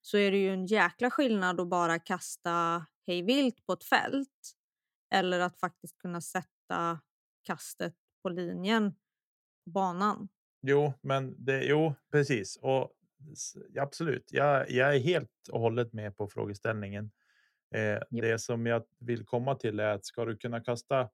så 0.00 0.18
är 0.18 0.30
det 0.30 0.38
ju 0.38 0.48
en 0.52 0.66
jäkla 0.66 1.10
skillnad 1.10 1.60
att 1.60 1.68
bara 1.68 1.98
kasta 1.98 2.86
hej 3.06 3.22
vilt 3.22 3.66
på 3.66 3.72
ett 3.72 3.84
fält 3.84 4.52
eller 5.14 5.40
att 5.40 5.60
faktiskt 5.60 5.98
kunna 5.98 6.20
sätta 6.20 7.00
kastet 7.42 7.94
på 8.22 8.28
linjen 8.28 8.92
på 9.64 9.70
banan. 9.70 10.28
Jo, 10.62 10.92
men 11.00 11.44
det, 11.44 11.64
jo, 11.64 11.94
precis. 12.10 12.56
Och 12.56 12.92
absolut, 13.80 14.32
jag, 14.32 14.70
jag 14.70 14.94
är 14.96 15.00
helt 15.00 15.48
och 15.52 15.60
hållet 15.60 15.92
med 15.92 16.16
på 16.16 16.28
frågeställningen. 16.28 17.10
Eh, 17.74 17.98
Det 18.10 18.38
som 18.38 18.66
jag 18.66 18.84
vill 19.00 19.24
komma 19.26 19.54
till 19.54 19.80
är 19.80 19.94
att 19.94 20.06
ska 20.06 20.24
du 20.24 20.36
kunna 20.36 20.60
kasta. 20.60 21.08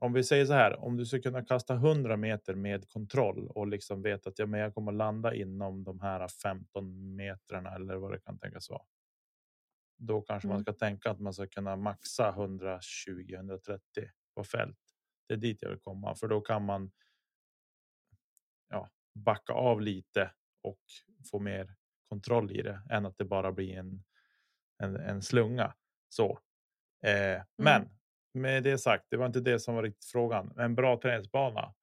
Om 0.00 0.12
vi 0.12 0.24
säger 0.24 0.46
så 0.46 0.52
här, 0.52 0.80
om 0.80 0.96
du 0.96 1.06
ska 1.06 1.20
kunna 1.22 1.44
kasta 1.44 1.74
100 1.74 2.16
meter 2.16 2.54
med 2.54 2.88
kontroll 2.88 3.48
och 3.50 3.66
liksom 3.66 4.02
veta 4.02 4.30
att 4.30 4.38
ja, 4.38 4.46
men 4.46 4.60
jag 4.60 4.74
kommer 4.74 4.92
landa 4.92 5.34
inom 5.34 5.84
de 5.84 6.00
här 6.00 6.28
15 6.28 7.16
metrarna 7.16 7.74
eller 7.74 7.96
vad 7.96 8.12
det 8.12 8.18
kan 8.20 8.38
tänkas 8.38 8.70
vara. 8.70 8.82
Då 9.98 10.20
kanske 10.22 10.48
man 10.48 10.54
Mm. 10.56 10.64
ska 10.64 10.72
tänka 10.72 11.10
att 11.10 11.20
man 11.20 11.34
ska 11.34 11.46
kunna 11.46 11.76
maxa 11.76 12.32
120-130 12.32 13.80
på 14.34 14.44
fält. 14.44 14.78
Det 15.28 15.34
är 15.34 15.38
dit 15.38 15.62
jag 15.62 15.70
vill 15.70 15.80
komma, 15.80 16.14
för 16.14 16.28
då 16.28 16.40
kan 16.40 16.64
man 16.64 16.90
ja, 18.68 18.88
backa 19.14 19.52
av 19.52 19.80
lite 19.80 20.30
och 20.62 20.80
få 21.30 21.38
mer 21.38 21.76
kontroll 22.08 22.52
i 22.52 22.62
det 22.62 22.80
än 22.90 23.06
att 23.06 23.18
det 23.18 23.24
bara 23.24 23.52
blir 23.52 23.76
en, 23.76 24.04
en, 24.82 24.96
en 24.96 25.22
slunga. 25.22 25.74
Så. 26.08 26.38
Eh, 27.02 27.42
Men 27.58 27.90
med 28.34 28.62
det 28.62 28.78
sagt, 28.78 29.06
det 29.10 29.16
var 29.16 29.26
inte 29.26 29.40
det 29.40 29.60
som 29.60 29.74
var 29.74 29.82
riktigt 29.82 30.04
frågan. 30.04 30.58
En 30.58 30.74
bra 30.74 31.00
träningsbana. 31.00 31.74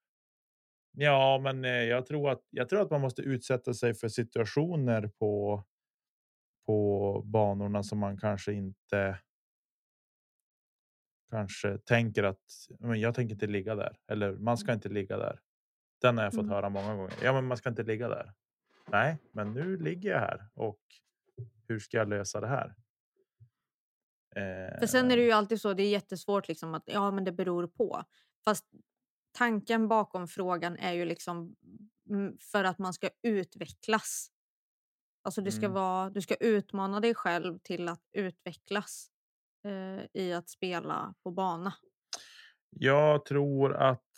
Ja, 0.92 1.40
men 1.44 1.66
eh, 1.66 1.72
jag 1.72 2.06
tror 2.06 2.30
att 2.30 2.42
jag 2.50 2.70
tror 2.70 2.82
att 2.82 2.92
man 2.92 3.02
måste 3.02 3.22
utsätta 3.22 3.74
sig 3.74 3.94
för 3.94 4.08
situationer 4.08 5.08
på. 5.08 5.64
På 6.66 7.22
banorna 7.26 7.84
som 7.84 8.00
man 8.00 8.18
kanske 8.18 8.54
inte. 8.54 9.20
Kanske 11.30 11.78
tänker 11.78 12.24
att 12.24 12.42
men 12.80 13.00
jag 13.00 13.16
tänker 13.16 13.34
inte 13.34 13.48
ligga 13.48 13.76
där 13.76 13.98
eller 14.08 14.34
man 14.38 14.58
ska 14.58 14.74
inte 14.74 14.90
ligga 14.90 15.18
där. 15.18 15.40
Den 16.02 16.18
har 16.18 16.24
jag 16.24 16.34
fått 16.34 16.44
Mm. 16.44 16.52
höra 16.54 16.70
många 16.70 16.96
gånger. 16.96 17.14
Ja, 17.24 17.34
men 17.34 17.46
man 17.46 17.58
ska 17.58 17.70
inte 17.70 17.84
ligga 17.84 18.10
där. 18.10 18.34
Nej, 18.92 19.18
men 19.32 19.54
nu 19.54 19.78
ligger 19.78 20.10
jag 20.10 20.20
här 20.20 20.48
och 20.54 20.80
hur 21.68 21.80
ska 21.80 21.98
jag 21.98 22.10
lösa 22.10 22.42
det 22.42 22.48
här? 22.48 22.76
Eh, 24.38 24.80
För 24.80 24.88
sen 24.88 25.12
är 25.12 25.18
det 25.18 25.24
ju 25.24 25.32
alltid 25.32 25.62
så, 25.62 25.74
det 25.74 25.84
är 25.84 25.90
jättesvårt 25.90 26.48
liksom 26.48 26.74
att 26.76 26.84
ja, 26.86 27.12
men 27.12 27.24
det 27.24 27.32
beror 27.32 27.68
på. 27.68 28.04
Fast 28.46 28.66
tanken 29.32 29.88
bakom 29.88 30.28
frågan 30.28 30.78
är 30.78 30.94
ju 30.94 31.06
liksom 31.06 31.56
mm, 32.10 32.38
för 32.52 32.64
att 32.64 32.80
man 32.80 32.94
ska 32.94 33.10
utvecklas. 33.24 34.32
Alltså 35.24 35.42
det 35.42 35.52
ska 35.52 35.66
Mm. 35.66 35.74
vara, 35.74 36.10
du 36.10 36.22
ska 36.22 36.36
utmana 36.36 37.00
dig 37.00 37.16
själv 37.16 37.60
till 37.60 37.88
att 37.88 38.02
utvecklas 38.12 39.10
eh, 39.66 40.22
i 40.22 40.34
att 40.34 40.50
spela 40.50 41.14
på 41.24 41.32
bana. 41.32 41.74
Jag 42.70 43.26
tror 43.26 43.74
att 43.76 44.12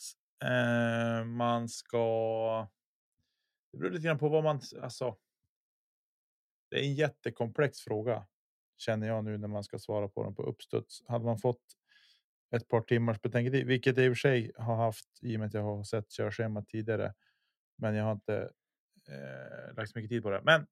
eh, 0.44 1.26
man 1.26 1.70
ska. 1.70 2.68
Det 3.72 3.78
beror 3.78 3.92
lite 3.92 4.04
grann 4.08 4.20
på 4.20 4.30
vad 4.30 4.44
man 4.44 4.62
alltså. 4.82 5.18
Det 6.70 6.80
är 6.80 6.84
en 6.84 6.96
jättekomplex 6.96 7.80
fråga 7.80 8.26
känner 8.82 9.08
jag 9.08 9.24
nu 9.24 9.38
när 9.38 9.48
man 9.48 9.64
ska 9.64 9.80
svara 9.80 10.08
på 10.08 10.24
den 10.24 10.36
på 10.36 10.44
uppstuds. 10.44 11.04
Hade 11.08 11.26
man 11.26 11.38
fått 11.38 11.62
ett 12.56 12.68
par 12.68 12.82
timmars 12.82 13.22
betänketid, 13.22 13.68
vilket 13.68 13.98
jag 13.98 14.06
i 14.06 14.10
och 14.10 14.14
för 14.14 14.20
sig 14.20 14.52
har 14.58 14.76
haft 14.76 15.08
i 15.22 15.36
och 15.36 15.40
med 15.40 15.48
att 15.48 15.54
jag 15.54 15.64
har 15.64 15.84
sett 15.84 16.12
körschemat 16.12 16.68
tidigare. 16.68 17.14
Men 17.78 17.96
jag 17.96 18.04
har 18.06 18.12
inte 18.12 18.50
eh, 19.10 19.76
lagt 19.76 19.92
så 19.92 20.00
mycket 20.00 20.10
tid 20.10 20.24
på 20.24 20.30
det. 20.30 20.42
Men 20.44 20.68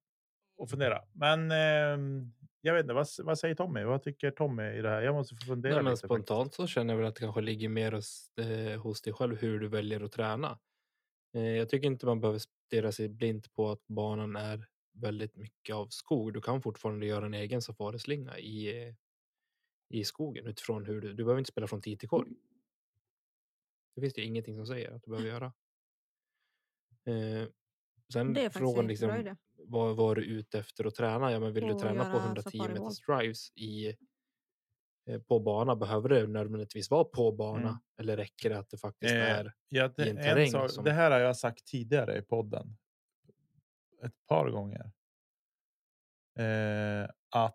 och 0.58 0.70
fundera. 0.70 1.02
Men 1.12 1.50
eh, 1.50 2.24
jag 2.60 2.74
vet 2.74 2.82
inte 2.82 2.94
vad, 2.94 3.06
vad 3.24 3.38
säger 3.38 3.54
Tommy? 3.54 3.84
Vad 3.84 4.02
tycker 4.02 4.30
Tommy 4.30 4.62
i 4.62 4.82
det 4.82 4.88
här? 4.88 5.02
Jag 5.02 5.14
måste 5.14 5.34
få 5.34 5.46
fundera 5.46 5.74
Nej, 5.74 5.82
men 5.82 5.90
lite. 5.92 6.06
spontant 6.06 6.54
så 6.54 6.66
känner 6.66 6.94
jag 6.94 6.98
väl 6.98 7.08
att 7.08 7.14
det 7.14 7.20
kanske 7.20 7.40
ligger 7.40 7.68
mer 7.68 7.92
hos, 7.92 8.32
eh, 8.38 8.80
hos 8.80 9.02
dig 9.02 9.12
själv 9.12 9.36
hur 9.36 9.60
du 9.60 9.68
väljer 9.68 10.04
att 10.04 10.12
träna. 10.12 10.58
Eh, 11.34 11.42
jag 11.42 11.68
tycker 11.68 11.86
inte 11.86 12.06
man 12.06 12.20
behöver 12.20 12.40
stirra 12.66 12.92
sig 12.92 13.08
blind 13.08 13.52
på 13.52 13.70
att 13.70 13.86
banan 13.86 14.36
är 14.36 14.66
väldigt 15.00 15.36
mycket 15.36 15.74
av 15.76 15.86
skog. 15.88 16.32
Du 16.34 16.40
kan 16.40 16.62
fortfarande 16.62 17.06
göra 17.06 17.26
en 17.26 17.34
egen 17.34 17.62
safarislinga 17.62 18.38
i, 18.38 18.94
i 19.88 20.04
skogen 20.04 20.46
utifrån 20.46 20.86
hur 20.86 21.00
du, 21.00 21.08
du 21.14 21.24
behöver 21.24 21.38
inte 21.38 21.50
spela 21.52 21.66
från 21.66 21.80
tid 21.82 22.00
till 22.00 22.08
korg. 22.08 22.30
Det 23.94 24.00
finns 24.00 24.14
det 24.14 24.22
ingenting 24.22 24.56
som 24.56 24.66
säger 24.66 24.90
att 24.90 25.02
du 25.02 25.10
behöver 25.10 25.28
göra. 25.28 25.52
Eh, 27.06 27.48
sen 28.12 28.32
Det 28.34 28.44
är 28.44 28.50
frågan 28.50 28.84
en 28.84 28.88
liksom, 28.88 29.08
vad 29.68 29.96
var 29.96 30.14
du 30.14 30.24
ute 30.24 30.58
efter 30.58 30.84
att 30.84 30.94
träna? 30.94 31.32
Ja, 31.32 31.40
men 31.40 31.52
vill 31.52 31.66
du 31.66 31.74
träna 31.74 32.04
på 32.04 32.10
göra 32.10 32.24
110 32.26 32.50
safari 32.58 32.72
wall. 32.74 32.82
meters 32.82 33.00
drives 33.06 33.52
i 33.56 33.96
eh, 35.06 35.20
på 35.22 35.40
bana? 35.40 35.76
Behöver 35.76 36.08
det 36.08 36.26
nödvändigtvis 36.26 36.90
vara 36.90 37.04
på 37.04 37.32
bana 37.32 37.68
Mm. 37.68 37.74
eller 37.96 38.16
räcker 38.16 38.50
det 38.50 38.58
att 38.58 38.70
det 38.70 38.78
faktiskt 38.78 39.14
Eh, 39.14 39.38
är? 39.38 39.54
Ja, 39.68 39.88
det, 39.96 40.06
i 40.06 40.10
en 40.10 40.16
en 40.18 40.24
terräng 40.24 40.50
sak, 40.50 40.70
som- 40.70 40.84
det 40.84 40.92
här 40.92 41.10
har 41.10 41.18
jag 41.18 41.36
sagt 41.36 41.66
tidigare 41.66 42.18
i 42.18 42.22
podden. 42.22 42.76
Ett 44.02 44.26
par 44.26 44.50
gånger. 44.50 44.92
Eh, 46.38 47.10
att. 47.30 47.54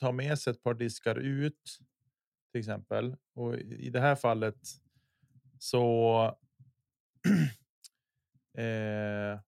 Ta 0.00 0.12
med 0.12 0.38
sig 0.38 0.50
ett 0.50 0.62
par 0.62 0.74
diskar 0.74 1.18
ut. 1.18 1.78
Till 2.52 2.58
exempel 2.58 3.16
och 3.34 3.58
i 3.58 3.90
det 3.90 4.00
här 4.00 4.16
fallet. 4.16 4.58
Så. 5.58 6.22
eh, 8.58 9.40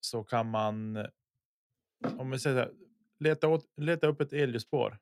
så 0.00 0.24
kan 0.24 0.50
man. 0.50 1.06
Om 2.18 2.30
vi 2.30 2.38
säger 2.38 2.56
här, 2.56 2.72
leta, 3.18 3.48
åt, 3.48 3.66
leta 3.76 4.06
upp 4.06 4.20
ett 4.20 4.32
elljusspår. 4.32 4.98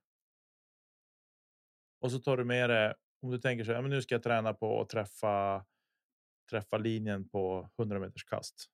Och 2.00 2.12
så 2.12 2.18
tar 2.18 2.36
du 2.36 2.44
med 2.44 2.70
det. 2.70 2.94
Om 3.22 3.30
du 3.30 3.38
tänker 3.38 3.64
så 3.64 3.72
här, 3.72 3.82
men 3.82 3.90
nu 3.90 4.02
ska 4.02 4.14
jag 4.14 4.22
träna 4.22 4.54
på 4.54 4.80
att 4.80 4.88
träffa. 4.88 5.64
Träffa 6.50 6.78
linjen 6.78 7.28
på 7.28 7.70
100 7.78 7.98
meters 7.98 8.24
kast. 8.24 8.70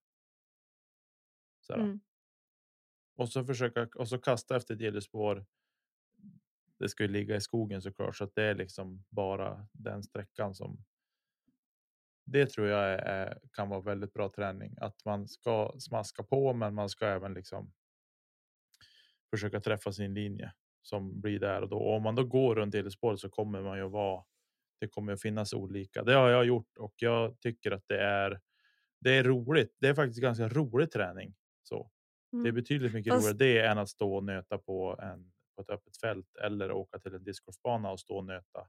Så 1.66 1.74
Mm. 1.74 2.00
Och 3.16 3.28
så 3.28 3.44
försöka 3.44 3.88
och 3.96 4.08
så 4.08 4.18
kasta 4.18 4.56
efter 4.56 4.74
ett 4.74 4.80
elljusspår. 4.80 5.46
Det 6.78 6.88
ska 6.88 7.02
ju 7.02 7.08
ligga 7.08 7.36
i 7.36 7.40
skogen 7.40 7.82
såklart 7.82 8.16
så 8.16 8.24
att 8.24 8.34
det 8.34 8.42
är 8.42 8.54
liksom 8.54 9.04
bara 9.08 9.68
den 9.72 10.02
sträckan 10.02 10.54
som. 10.54 10.84
Det 12.24 12.46
tror 12.46 12.66
jag 12.68 12.84
är, 12.90 13.40
kan 13.52 13.68
vara 13.68 13.80
väldigt 13.80 14.12
bra 14.12 14.28
träning 14.28 14.74
att 14.80 15.04
man 15.04 15.28
ska 15.28 15.74
smaska 15.78 16.22
på, 16.22 16.52
men 16.52 16.74
man 16.74 16.88
ska 16.88 17.06
även 17.06 17.34
liksom. 17.34 17.72
Försöka 19.30 19.60
träffa 19.60 19.92
sin 19.92 20.14
linje 20.14 20.52
som 20.82 21.20
blir 21.20 21.40
där 21.40 21.62
och 21.62 21.68
då. 21.68 21.76
Och 21.76 21.96
om 21.96 22.02
man 22.02 22.14
då 22.14 22.24
går 22.24 22.54
runt 22.54 22.74
elljusspåret 22.74 23.20
så 23.20 23.28
kommer 23.28 23.62
man 23.62 23.78
ju 23.78 23.88
vara. 23.88 24.24
Det 24.80 24.88
kommer 24.88 25.12
att 25.12 25.22
finnas 25.22 25.52
olika. 25.52 26.04
Det 26.04 26.14
har 26.14 26.28
jag 26.28 26.44
gjort 26.44 26.76
och 26.78 26.94
jag 26.96 27.40
tycker 27.40 27.70
att 27.70 27.84
det 27.88 28.00
är. 28.00 28.40
Det 29.00 29.14
är 29.16 29.24
roligt. 29.24 29.76
Det 29.80 29.88
är 29.88 29.94
faktiskt 29.94 30.20
ganska 30.20 30.48
rolig 30.48 30.90
träning 30.90 31.34
så. 32.38 32.42
Det 32.42 32.48
är 32.48 32.50
Mm. 32.50 32.54
betydligt 32.54 32.94
mycket 32.94 33.12
Fast- 33.12 33.26
roligare 33.32 33.60
det 33.62 33.66
än 33.66 33.78
att 33.78 33.88
stå 33.88 34.16
och 34.16 34.24
nöta 34.24 34.58
på, 34.58 34.98
en, 35.02 35.32
på 35.56 35.62
ett 35.62 35.70
öppet 35.70 35.96
fält 36.00 36.36
eller 36.36 36.72
åka 36.72 36.98
till 36.98 37.14
en 37.14 37.24
discgolfbana 37.24 37.90
och 37.90 38.00
stå 38.00 38.16
och 38.16 38.24
nöta. 38.24 38.60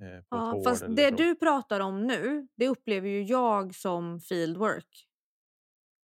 Eh, 0.00 0.22
Ja, 0.30 0.62
fast 0.64 0.84
det 0.88 1.08
så. 1.10 1.16
du 1.16 1.34
pratar 1.34 1.80
om 1.80 2.06
nu, 2.06 2.48
det 2.54 2.68
upplever 2.68 3.08
ju 3.08 3.22
jag 3.22 3.74
som 3.74 4.20
fieldwork. 4.20 5.04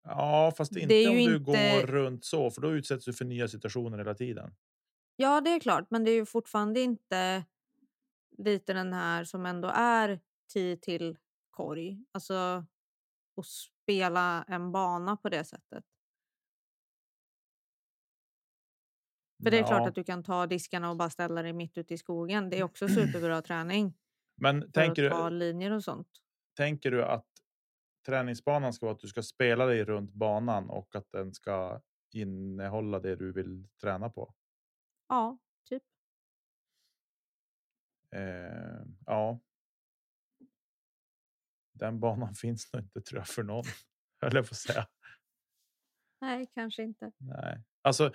Ja, 0.03 0.53
fast 0.57 0.75
inte 0.75 1.07
om 1.09 1.15
du 1.15 1.21
inte- 1.21 1.39
går 1.39 1.87
runt 1.87 2.25
så, 2.25 2.51
för 2.51 2.61
då 2.61 2.71
utsätts 2.71 3.05
du 3.05 3.13
för 3.13 3.25
nya 3.25 3.47
situationer 3.47 3.97
hela 3.97 4.13
tiden. 4.13 4.55
Ja, 5.15 5.41
det 5.41 5.49
är 5.49 5.59
klart, 5.59 5.87
men 5.89 6.03
det 6.03 6.11
är 6.11 6.15
ju 6.15 6.25
fortfarande 6.25 6.79
inte 6.79 7.43
lite 8.37 8.73
den 8.73 8.93
här 8.93 9.23
som 9.23 9.45
ändå 9.45 9.71
är 9.75 10.19
10 10.53 10.77
till 10.77 11.17
korg. 11.51 12.05
Alltså 12.11 12.33
att 13.37 13.45
spela 13.45 14.43
en 14.47 14.71
bana 14.71 15.17
på 15.17 15.29
det 15.29 15.43
sättet. 15.43 15.83
För 19.43 19.51
det 19.51 19.57
är 19.59 19.63
klart 19.63 19.81
Ja, 19.81 19.87
att 19.87 19.95
du 19.95 20.03
kan 20.03 20.23
ta 20.23 20.47
diskarna 20.47 20.89
och 20.89 20.97
bara 20.97 21.09
ställa 21.09 21.41
dig 21.41 21.53
mitt 21.53 21.77
ute 21.77 21.93
i 21.93 21.97
skogen. 21.97 22.49
Det 22.49 22.59
är 22.59 22.63
också 22.63 22.87
superbra 22.87 23.41
träning 23.41 23.93
Men 24.35 24.71
tänker 24.71 25.03
du, 25.03 25.29
linjer 25.29 25.71
och 25.71 25.83
sånt. 25.83 26.07
tänker 26.57 26.91
du 26.91 27.03
att 27.03 27.27
träningsbanan 28.05 28.73
ska 28.73 28.85
vara 28.85 28.93
att 28.95 28.99
du 29.01 29.07
ska 29.07 29.23
spela 29.23 29.65
dig 29.65 29.83
runt 29.85 30.13
banan 30.13 30.69
och 30.69 30.95
att 30.95 31.11
den 31.11 31.33
ska 31.33 31.81
innehålla 32.13 32.99
det 32.99 33.15
du 33.15 33.31
vill 33.31 33.67
träna 33.81 34.09
på? 34.09 34.33
Ja, 35.09 35.37
typ. 35.69 35.83
Eh, 38.11 38.85
ja. 39.05 39.39
Den 41.73 41.99
banan 41.99 42.33
finns 42.35 42.73
nog 42.73 42.83
inte 42.83 43.01
tror 43.01 43.19
jag 43.19 43.27
för 43.27 43.43
någon. 43.43 43.65
Höll 44.21 44.35
jag 44.35 44.45
på 44.45 44.53
att 44.53 44.57
säga. 44.57 44.87
Nej, 46.23 46.47
kanske 46.53 46.83
inte. 46.83 47.11
Nej, 47.17 47.63
alltså 47.81 48.11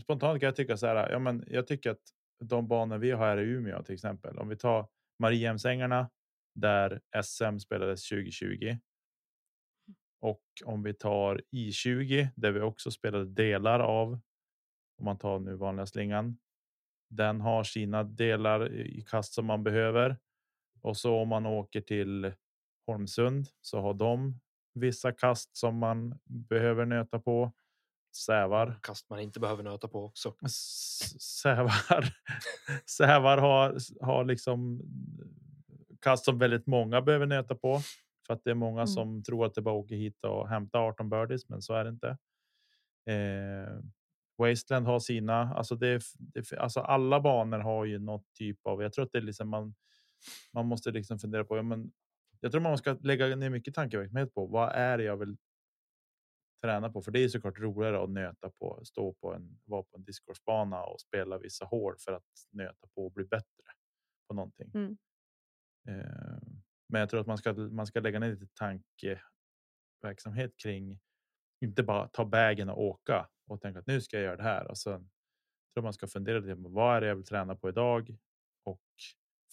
spontant 0.00 0.40
kan 0.40 0.46
jag 0.46 0.56
tycka 0.56 0.76
så 0.76 0.86
här. 0.86 1.10
Ja, 1.10 1.18
men 1.18 1.44
jag 1.46 1.66
tycker 1.66 1.90
att 1.90 2.02
de 2.44 2.68
banor 2.68 2.98
vi 2.98 3.10
har 3.10 3.26
här 3.26 3.38
i 3.38 3.42
Umeå 3.42 3.82
till 3.82 3.94
exempel, 3.94 4.38
om 4.38 4.48
vi 4.48 4.56
tar 4.56 4.88
Mariehemsängarna 5.18 6.10
där 6.54 7.00
SM 7.22 7.58
spelades 7.58 8.08
2020. 8.08 8.78
Och 10.20 10.42
om 10.64 10.82
vi 10.82 10.94
tar 10.94 11.40
I20 11.52 12.28
där 12.36 12.52
vi 12.52 12.60
också 12.60 12.90
spelade 12.90 13.24
delar 13.24 13.80
av. 13.80 14.20
Om 14.98 15.04
man 15.04 15.18
tar 15.18 15.38
nu 15.38 15.54
vanliga 15.54 15.86
slingan. 15.86 16.38
Den 17.10 17.40
har 17.40 17.64
sina 17.64 18.04
delar 18.04 18.72
i 18.72 19.02
kast 19.02 19.32
som 19.32 19.46
man 19.46 19.64
behöver. 19.64 20.16
Och 20.80 20.96
så 20.96 21.16
om 21.16 21.28
man 21.28 21.46
åker 21.46 21.80
till 21.80 22.32
Holmsund 22.86 23.46
så 23.60 23.80
har 23.80 23.94
de 23.94 24.40
vissa 24.76 25.12
kast 25.12 25.56
som 25.56 25.78
man 25.78 26.18
behöver 26.24 26.86
nöta 26.86 27.18
på. 27.18 27.52
Sävar. 28.16 28.78
Kast 28.82 29.10
man 29.10 29.20
inte 29.20 29.40
behöver 29.40 29.62
nöta 29.62 29.88
på 29.88 30.04
också. 30.04 30.34
Sävar. 31.20 32.04
Sävar 32.86 33.38
har, 33.38 33.76
har 34.06 34.24
liksom 34.24 34.80
kast 36.00 36.24
som 36.24 36.38
väldigt 36.38 36.66
många 36.66 37.02
behöver 37.02 37.26
nöta 37.26 37.54
på. 37.54 37.80
För 38.26 38.34
att 38.34 38.44
det 38.44 38.50
är 38.50 38.54
många 38.54 38.80
Mm. 38.80 38.86
som 38.86 39.22
tror 39.22 39.46
att 39.46 39.54
det 39.54 39.62
bara 39.62 39.74
åker 39.74 39.94
hit 39.96 40.24
och 40.24 40.48
hämta 40.48 40.78
18 40.78 41.08
birdies, 41.10 41.48
men 41.48 41.62
så 41.62 41.74
är 41.74 41.84
det 41.84 41.90
inte. 41.90 42.08
Eh, 43.10 43.80
Wasteland 44.38 44.86
har 44.86 44.98
sina, 44.98 45.54
alltså 45.54 45.74
det, 45.76 46.02
det, 46.18 46.52
alltså 46.58 46.80
alla 46.80 47.20
banor 47.20 47.58
har 47.58 47.84
ju 47.84 47.98
något 47.98 48.24
typ 48.34 48.66
av, 48.66 48.82
jag 48.82 48.92
tror 48.92 49.04
att 49.04 49.12
det 49.12 49.18
är 49.18 49.22
liksom 49.22 49.48
man, 49.48 49.74
man 50.52 50.66
måste 50.66 50.90
liksom 50.90 51.18
fundera 51.18 51.44
på, 51.44 51.56
ja, 51.56 51.62
men 51.62 51.92
jag 52.46 52.52
tror 52.52 52.62
man 52.62 52.78
ska 52.78 52.96
lägga 53.00 53.36
ner 53.36 53.50
mycket 53.50 53.74
tankeverksamhet 53.74 54.34
på 54.34 54.46
vad 54.46 54.72
är 54.72 54.98
det 54.98 55.04
jag 55.04 55.16
vill 55.16 55.36
träna 56.62 56.90
på? 56.90 57.02
För 57.02 57.10
det 57.10 57.24
är 57.24 57.28
såklart 57.28 57.58
roligare 57.58 58.02
att 58.02 58.10
nöta 58.10 58.50
på, 58.50 58.80
stå 58.84 59.12
på 59.12 59.34
en, 59.34 59.58
vara 59.64 59.82
på 59.82 59.96
en 59.96 60.04
discgolfbana 60.04 60.82
och 60.82 61.00
spela 61.00 61.38
vissa 61.38 61.64
hål 61.64 61.96
för 61.98 62.12
att 62.12 62.24
nöta 62.50 62.86
på 62.94 63.06
och 63.06 63.12
bli 63.12 63.24
bättre 63.24 63.64
på 64.28 64.34
någonting. 64.34 64.70
Mm. 64.74 64.96
Eh, 65.88 66.38
men 66.88 67.00
jag 67.00 67.10
tror 67.10 67.20
att 67.20 67.26
man 67.26 67.38
ska, 67.38 67.52
man 67.52 67.86
ska 67.86 68.00
lägga 68.00 68.18
ner 68.18 68.30
lite 68.30 68.46
tankeverksamhet 68.54 70.56
kring 70.56 71.00
inte 71.60 71.82
bara 71.82 72.08
ta 72.08 72.24
vägen 72.24 72.68
och 72.68 72.82
åka 72.82 73.28
och 73.46 73.60
tänka 73.60 73.78
att 73.78 73.86
nu 73.86 74.00
ska 74.00 74.16
jag 74.16 74.24
göra 74.24 74.36
det 74.36 74.42
här. 74.42 74.70
Och 74.70 74.78
sen 74.78 75.10
tror 75.74 75.82
man 75.82 75.92
ska 75.92 76.06
fundera 76.06 76.38
lite 76.38 76.62
på 76.62 76.68
vad 76.68 76.96
är 76.96 77.00
det 77.00 77.06
jag 77.06 77.16
vill 77.16 77.24
träna 77.24 77.56
på 77.56 77.68
idag 77.68 78.16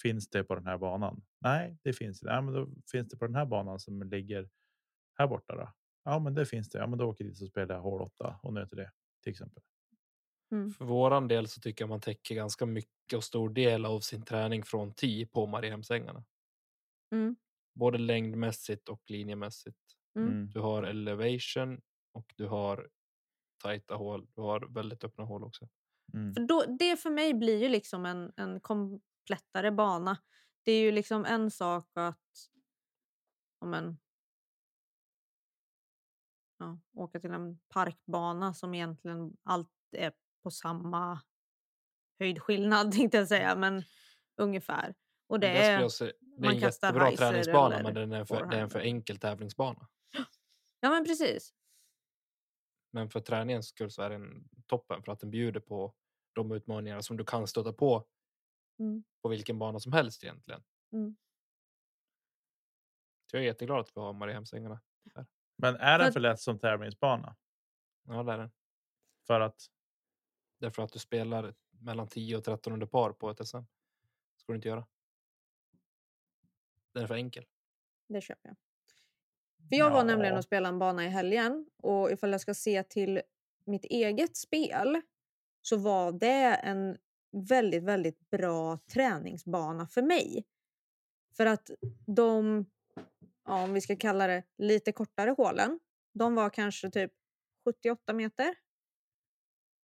finns 0.04 0.30
det 0.30 0.44
på 0.44 0.56
den 0.56 0.68
här 0.68 0.78
banan? 0.78 1.22
Nej, 1.42 1.78
det 1.84 1.94
finns 1.94 2.20
det. 2.20 2.30
Ja, 2.30 2.42
men 2.42 2.54
då 2.54 2.70
finns 2.92 3.10
det 3.10 3.18
på 3.18 3.26
den 3.26 3.36
här 3.36 3.46
banan 3.46 3.80
som 3.80 4.04
ligger 4.04 4.50
här 5.18 5.28
borta. 5.28 5.56
Då. 5.56 5.74
Ja, 6.04 6.20
men 6.20 6.34
det 6.34 6.46
finns 6.46 6.70
det. 6.70 6.80
Ja, 6.80 6.88
men 6.88 7.00
då 7.00 7.06
åker 7.06 7.24
jag 7.24 7.34
dit 7.34 7.42
och 7.42 7.48
spelar 7.48 7.80
hål 7.80 8.02
8 8.02 8.40
och 8.44 8.54
nöter 8.54 8.76
det 8.78 8.92
till 9.24 9.32
exempel. 9.32 9.64
För 10.78 10.86
våran 10.86 11.28
del 11.28 11.48
så 11.48 11.62
tycker 11.62 11.84
jag 11.84 11.90
man 11.90 12.02
täcker 12.02 12.36
ganska 12.36 12.66
mycket 12.66 13.18
och 13.18 13.24
stor 13.24 13.50
del 13.50 13.86
av 13.86 14.00
sin 14.00 14.22
träning 14.22 14.64
från 14.64 14.94
10 14.94 15.28
på 15.28 15.46
Mariehemsängarna. 15.46 16.24
Mm. 17.12 17.36
Både 17.76 17.98
längdmässigt 17.98 18.90
och 18.90 19.02
linjemässigt. 19.08 19.78
Mm. 20.16 20.32
Mm. 20.32 20.50
Du 20.50 20.60
har 20.60 20.84
elevation 20.84 21.82
och 22.14 22.34
du 22.36 22.48
har 22.48 22.90
tajta 23.64 23.96
hål. 23.96 24.28
Du 24.36 24.42
har 24.42 24.68
väldigt 24.74 25.04
öppna 25.04 25.24
hål 25.24 25.44
också. 25.44 25.70
Mm. 26.14 26.34
För 26.34 26.42
då, 26.42 26.66
det 26.80 26.98
för 26.98 27.10
mig 27.10 27.34
blir 27.34 27.64
ju 27.64 27.70
liksom 27.70 28.06
en, 28.06 28.32
en 28.36 28.60
komplettare 29.24 29.72
bana. 29.72 30.18
Det 30.64 30.72
är 30.72 30.82
ju 30.82 30.92
liksom 30.92 31.26
en 31.26 31.52
sak 31.52 31.90
att 31.94 32.18
om 33.60 33.74
en, 33.74 33.98
ja, 36.60 36.80
åka 36.94 37.20
till 37.20 37.32
en 37.32 37.60
parkbana 37.60 38.54
som 38.54 38.74
egentligen 38.74 39.38
allt 39.44 39.70
är 39.92 40.14
på 40.44 40.52
samma 40.52 41.22
höjdskillnad 42.20 42.92
tänkte 42.96 43.18
jag 43.18 43.28
säga, 43.28 43.56
men 43.56 43.84
ungefär. 44.38 44.96
Och 45.28 45.40
det 45.40 45.48
skulle 45.48 45.86
är, 45.86 45.90
säga- 45.90 46.14
det 46.22 46.48
är 46.48 46.52
en 46.52 46.58
jättebra 46.58 47.12
träningsbana 47.12 47.84
men 47.84 47.94
den 47.94 48.12
är 48.12 48.26
för, 48.26 48.46
det 48.46 48.58
är 48.58 48.62
en 48.62 48.70
för 48.70 48.80
enkel 48.80 49.18
tävlingsbana. 49.18 49.88
ja 50.80 50.90
men 50.90 51.06
precis. 51.06 51.54
Men 52.92 53.10
för 53.10 53.20
träningens 53.20 53.68
skull 53.68 53.92
så 53.92 54.02
är 54.02 54.10
den 54.10 54.50
toppen 54.68 55.04
för 55.04 55.12
att 55.12 55.20
den 55.20 55.32
bjuder 55.32 55.60
på 55.60 55.96
de 56.34 56.52
utmaningar 56.52 57.02
som 57.02 57.18
du 57.18 57.26
kan 57.26 57.48
stöta 57.48 57.74
på 57.74 58.08
Mm. 58.80 59.04
på 59.22 59.30
vilken 59.30 59.60
bana 59.60 59.80
som 59.80 59.94
helst 59.94 60.24
egentligen. 60.24 60.64
Mm. 60.92 61.16
Så 63.26 63.36
jag 63.38 63.44
är 63.44 63.48
jätteglad 63.48 63.80
att 63.80 63.98
vi 63.98 64.02
har 64.02 64.14
Mariehemsängarna. 64.14 64.82
Men 65.56 65.76
är 65.76 66.00
den 66.00 66.14
för 66.14 66.20
lätt 66.20 66.40
som 66.40 66.60
tävlingsbana? 66.60 67.36
Ja, 68.04 68.24
det 68.24 68.34
är 68.34 68.38
den. 68.38 68.52
För 69.28 69.40
att 69.42 69.70
Därför 70.58 70.82
att 70.82 70.92
du 70.94 71.00
spelar 71.00 71.56
mellan 71.70 72.08
10 72.08 72.38
och 72.38 72.44
13 72.44 72.74
under 72.74 72.88
par 72.88 73.12
på 73.14 73.30
ett 73.30 73.48
SM. 73.48 73.58
ska 74.38 74.52
du 74.54 74.56
inte 74.56 74.68
göra. 74.68 74.88
Den 76.94 77.04
är 77.04 77.08
för 77.08 77.16
enkel. 77.16 77.46
Det 78.08 78.22
köper 78.22 78.50
jag. 78.50 78.58
För 79.70 79.76
jag 79.76 79.92
var 79.92 80.04
nämligen 80.04 80.34
Ja. 80.34 80.38
och 80.38 80.44
spelade 80.44 80.74
en 80.74 80.80
bana 80.80 81.06
i 81.06 81.10
helgen 81.10 81.70
och 81.78 82.12
ifall 82.12 82.32
jag 82.32 82.42
ska 82.42 82.54
se 82.54 82.84
till 82.84 83.22
mitt 83.66 83.86
eget 83.86 84.38
spel 84.38 85.02
så 85.62 85.78
var 85.78 86.12
det 86.12 86.56
en 86.56 86.98
väldigt, 87.34 87.84
väldigt 87.84 88.30
bra 88.30 88.80
träningsbana 88.94 89.88
för 89.88 90.02
mig. 90.02 90.46
För 91.38 91.46
att 91.46 91.70
de, 92.08 92.66
ja, 93.46 93.64
om 93.64 93.74
vi 93.74 93.82
ska 93.82 93.96
kalla 93.96 94.28
det 94.28 94.44
lite 94.58 94.92
kortare 94.92 95.32
hålen, 95.32 95.80
de 96.14 96.36
var 96.36 96.50
kanske 96.50 96.90
typ 96.90 97.12
78 97.66 98.14
meter. 98.14 98.56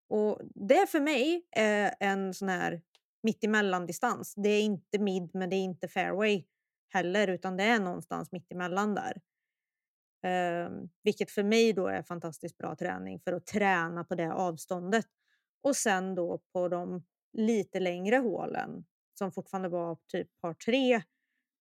Och 0.10 0.42
det 0.56 0.90
för 0.90 1.00
mig 1.00 1.48
är 1.52 1.96
en 2.00 2.34
sån 2.34 2.50
här 2.50 2.82
mittemellan-distans. 3.24 4.34
Det 4.36 4.50
är 4.50 4.62
inte 4.62 5.00
mid 5.00 5.30
men 5.34 5.50
det 5.50 5.56
är 5.56 5.64
inte 5.64 5.88
fairway 5.88 6.44
heller 6.90 7.28
utan 7.28 7.58
det 7.58 7.64
är 7.64 7.80
någonstans 7.80 8.32
mittemellan 8.32 8.96
där. 8.96 9.22
Ehm, 10.24 10.90
vilket 11.04 11.32
för 11.32 11.44
mig 11.44 11.74
då 11.74 11.88
är 11.88 12.04
fantastiskt 12.04 12.58
bra 12.58 12.76
träning 12.76 13.20
för 13.20 13.34
att 13.34 13.46
träna 13.46 14.04
på 14.04 14.16
det 14.16 14.34
avståndet. 14.34 15.06
Och 15.62 15.76
sen 15.76 16.16
då 16.16 16.42
på 16.54 16.68
de 16.68 17.04
lite 17.34 17.80
längre 17.80 18.16
hålen 18.16 18.86
som 19.14 19.32
fortfarande 19.32 19.70
var 19.70 19.98
typ 20.08 20.40
par 20.42 20.54
tre 20.54 21.02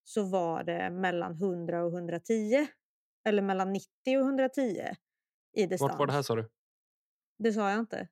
så 0.05 0.23
var 0.23 0.65
det 0.65 0.91
mellan 0.91 1.33
100 1.33 1.85
och 1.85 1.93
110 1.93 2.67
eller 3.25 3.43
mellan 3.43 3.73
90 3.73 3.89
och 4.07 4.25
110 4.25 4.95
i 5.53 5.67
distans. 5.67 5.91
Vart 5.91 5.99
var 5.99 6.07
det 6.07 6.13
här 6.13 6.23
sa 6.23 6.37
du? 6.37 6.51
Det 7.39 7.53
sa 7.53 7.71
jag 7.71 7.81
inte. 7.81 8.09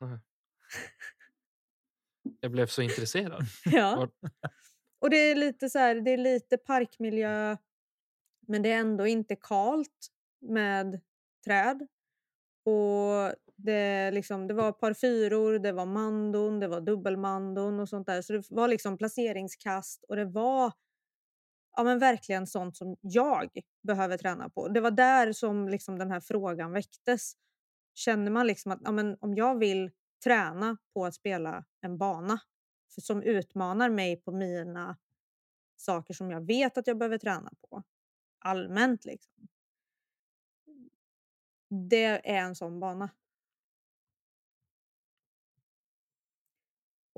Jag 2.40 2.52
blev 2.52 2.66
så 2.66 2.82
intresserad. 2.82 3.42
Ja. 3.64 4.08
Och 4.98 5.10
det 5.10 5.16
är 5.16 5.34
lite 5.34 5.70
så 5.70 5.78
här, 5.78 5.94
det 5.94 6.10
är 6.10 6.18
lite 6.18 6.56
parkmiljö 6.58 7.56
men 8.46 8.62
det 8.62 8.72
är 8.72 8.78
ändå 8.78 9.06
inte 9.06 9.36
kalt 9.36 10.08
med 10.40 11.00
träd. 11.44 11.86
Och 12.64 13.34
det, 13.64 14.10
liksom, 14.10 14.46
det 14.46 14.54
var 14.54 14.72
par 14.72 14.94
fyror, 14.94 15.58
det 15.58 15.72
var 15.72 15.86
mandon, 15.86 16.60
det 16.60 16.68
var 16.68 16.80
dubbelmandon 16.80 17.80
och 17.80 17.88
sånt 17.88 18.06
där. 18.06 18.22
Så 18.22 18.32
det 18.32 18.50
var 18.50 18.68
liksom 18.68 18.98
placeringskast 18.98 20.04
och 20.04 20.16
det 20.16 20.24
var 20.24 20.72
ja, 21.76 21.84
men 21.84 21.98
verkligen 21.98 22.46
sånt 22.46 22.76
som 22.76 22.96
jag 23.00 23.50
behöver 23.82 24.16
träna 24.18 24.48
på. 24.48 24.68
Det 24.68 24.80
var 24.80 24.90
där 24.90 25.32
som 25.32 25.68
liksom 25.68 25.98
den 25.98 26.10
här 26.10 26.20
frågan 26.20 26.72
väcktes. 26.72 27.32
Känner 27.94 28.30
man 28.30 28.46
liksom 28.46 28.72
att 28.72 28.80
ja, 28.84 28.92
men 28.92 29.16
om 29.20 29.34
jag 29.34 29.58
vill 29.58 29.90
träna 30.24 30.76
på 30.94 31.04
att 31.04 31.14
spela 31.14 31.64
en 31.80 31.98
bana 31.98 32.40
som 32.88 33.22
utmanar 33.22 33.90
mig 33.90 34.16
på 34.16 34.32
mina 34.32 34.96
saker 35.76 36.14
som 36.14 36.30
jag 36.30 36.46
vet 36.46 36.78
att 36.78 36.86
jag 36.86 36.98
behöver 36.98 37.18
träna 37.18 37.52
på 37.60 37.82
allmänt. 38.38 39.04
Liksom. 39.04 39.48
Det 41.90 42.04
är 42.04 42.40
en 42.40 42.54
sån 42.54 42.80
bana. 42.80 43.10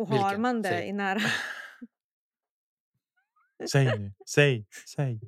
Och 0.02 0.08
har 0.08 0.28
Vilken? 0.28 0.42
man 0.42 0.62
det 0.62 0.68
Säg. 0.68 0.88
i 0.88 0.92
nära... 0.92 1.20
säg 3.72 3.98
nu, 3.98 4.12
säg, 4.26 4.66
säg. 4.96 5.20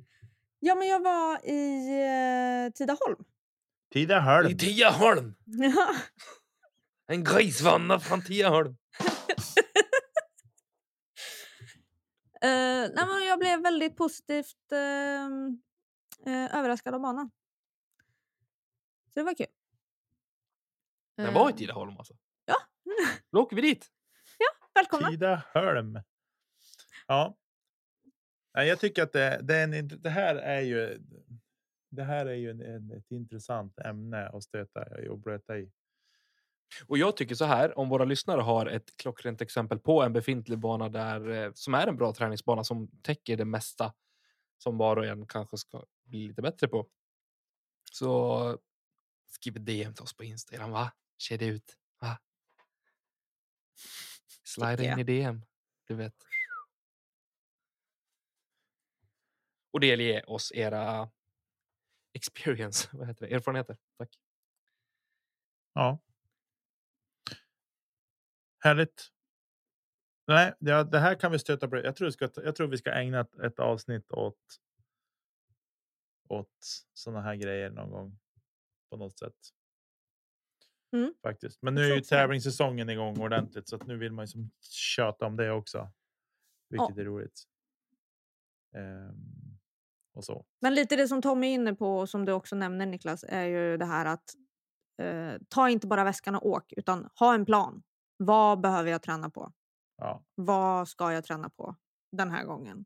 Ja, 0.59 0.75
men 0.75 0.87
jag 0.87 0.99
var 0.99 1.45
i 1.45 1.89
eh, 2.65 2.71
Tidaholm. 2.73 3.25
Tidaholm. 3.93 4.47
I 4.49 4.57
Tiaholm! 4.57 5.35
En 7.07 7.23
grisvanna 7.23 7.99
från 7.99 8.21
Tiaholm. 8.21 8.77
Eh, 12.41 12.89
nej, 12.95 13.05
men 13.07 13.25
jag 13.27 13.39
blev 13.39 13.61
väldigt 13.61 13.97
positivt 13.97 14.71
eh, 14.71 15.25
eh, 16.33 16.57
överraskad 16.59 16.93
av 16.95 17.01
banan. 17.01 17.31
Så 19.13 19.19
det 19.19 19.23
var 19.23 19.33
kul. 19.33 19.45
Den 21.17 21.33
var 21.33 21.49
i 21.49 21.51
Eh, 21.51 21.57
Tidaholm 21.57 21.97
alltså? 21.97 22.13
Ja. 22.45 22.55
Då 23.31 23.41
åker 23.41 23.55
vi 23.55 23.61
dit. 23.61 23.91
Välkomna! 24.75 25.09
Tidaholm. 25.09 25.99
Ja. 27.07 27.37
Nej, 28.53 28.67
jag 28.67 28.79
tycker 28.79 29.03
att 29.03 29.13
det, 29.13 29.39
det, 29.43 29.55
är 29.55 29.73
en, 29.73 29.87
det 29.87 30.09
här 30.09 30.35
är 30.35 30.61
ju. 30.61 30.99
Det 31.89 32.03
här 32.03 32.25
är 32.25 32.33
ju 32.33 32.51
en, 32.51 32.61
en, 32.61 32.91
ett 32.91 33.11
intressant 33.11 33.79
ämne 33.79 34.29
att 34.29 34.43
stöta 34.43 34.85
och 35.09 35.19
blöta 35.19 35.57
i. 35.57 35.71
Och 36.87 36.97
jag 36.97 37.17
tycker 37.17 37.35
så 37.35 37.45
här, 37.45 37.79
om 37.79 37.89
våra 37.89 38.05
lyssnare 38.05 38.41
har 38.41 38.65
ett 38.65 38.97
klockrent 38.97 39.41
exempel 39.41 39.79
på 39.79 40.03
en 40.03 40.13
befintlig 40.13 40.59
bana 40.59 40.89
där, 40.89 41.29
eh, 41.29 41.51
som 41.53 41.73
är 41.73 41.87
en 41.87 41.97
bra 41.97 42.13
träningsbana 42.13 42.63
som 42.63 42.87
täcker 43.01 43.37
det 43.37 43.45
mesta 43.45 43.93
som 44.57 44.77
var 44.77 44.97
och 44.97 45.05
en 45.05 45.27
kanske 45.27 45.57
ska 45.57 45.85
bli 46.03 46.27
lite 46.27 46.41
bättre 46.41 46.67
på. 46.67 46.87
Så 47.91 48.59
skriv 49.27 49.65
DM 49.65 49.93
till 49.93 50.03
oss 50.03 50.17
på 50.17 50.23
Instagram. 50.23 50.71
Va? 50.71 50.91
Ser 51.27 51.37
det 51.37 51.45
ut? 51.45 51.77
Va? 52.01 52.17
Slida 54.45 54.83
in 54.83 54.99
i 54.99 55.03
DM. 55.03 55.41
Du 55.87 55.95
vet. 55.95 56.15
Och 59.71 59.79
delge 59.79 60.23
oss 60.23 60.51
era 60.51 61.09
experience, 62.13 62.89
vad 62.97 63.07
heter 63.07 63.27
det? 63.27 63.35
erfarenheter. 63.35 63.77
Tack. 63.97 64.09
Ja. 65.73 65.99
Härligt. 68.59 69.11
Nej, 70.27 70.53
det, 70.59 70.83
det 70.83 70.99
här 70.99 71.15
kan 71.15 71.31
vi 71.31 71.39
stöta 71.39 71.67
på. 71.67 71.77
Jag 71.77 71.95
tror, 71.95 72.05
vi 72.05 72.11
ska, 72.11 72.29
jag 72.35 72.55
tror 72.55 72.67
vi 72.67 72.77
ska 72.77 72.91
ägna 72.91 73.19
ett, 73.19 73.39
ett 73.39 73.59
avsnitt 73.59 74.11
åt. 74.11 74.61
Åt 76.29 76.85
såna 76.93 77.21
här 77.21 77.35
grejer 77.35 77.69
någon 77.69 77.91
gång. 77.91 78.19
På 78.89 78.97
något 78.97 79.17
sätt. 79.17 79.35
Mm. 80.93 81.13
Faktiskt. 81.21 81.61
Men 81.61 81.75
nu 81.75 81.81
är 81.81 81.95
ju 81.95 82.01
tävlingssäsongen 82.01 82.89
igång 82.89 83.21
ordentligt 83.21 83.69
så 83.69 83.75
att 83.75 83.87
nu 83.87 83.97
vill 83.97 84.11
man 84.11 84.23
ju 84.23 84.27
som 84.27 84.51
tjata 84.61 85.25
om 85.25 85.35
det 85.35 85.51
också. 85.51 85.91
Vilket 86.69 86.95
Ja. 86.95 87.01
är 87.01 87.05
roligt. 87.05 87.43
Ehm, 88.75 89.57
och 90.13 90.23
så. 90.25 90.45
Men 90.61 90.73
lite 90.75 90.95
det 90.95 91.07
som 91.07 91.21
Tommy 91.21 91.47
är 91.47 91.53
inne 91.53 91.73
på 91.75 91.97
och 91.97 92.09
som 92.09 92.25
du 92.25 92.31
också 92.31 92.55
nämner 92.55 92.85
Niklas 92.85 93.23
är 93.27 93.43
ju 93.45 93.77
det 93.77 93.85
här 93.85 94.05
att 94.05 94.23
eh, 95.01 95.33
ta 95.49 95.69
inte 95.69 95.87
bara 95.87 96.03
väskan 96.03 96.35
och 96.35 96.45
åk 96.45 96.73
utan 96.77 97.09
ha 97.19 97.33
en 97.33 97.45
plan. 97.45 97.83
Vad 98.17 98.61
behöver 98.61 98.91
jag 98.91 99.01
träna 99.01 99.29
på? 99.29 99.53
Ja, 99.97 100.23
Vad 100.35 100.87
ska 100.87 101.13
jag 101.13 101.23
träna 101.23 101.49
på 101.49 101.75
den 102.11 102.31
här 102.31 102.45
gången? 102.45 102.85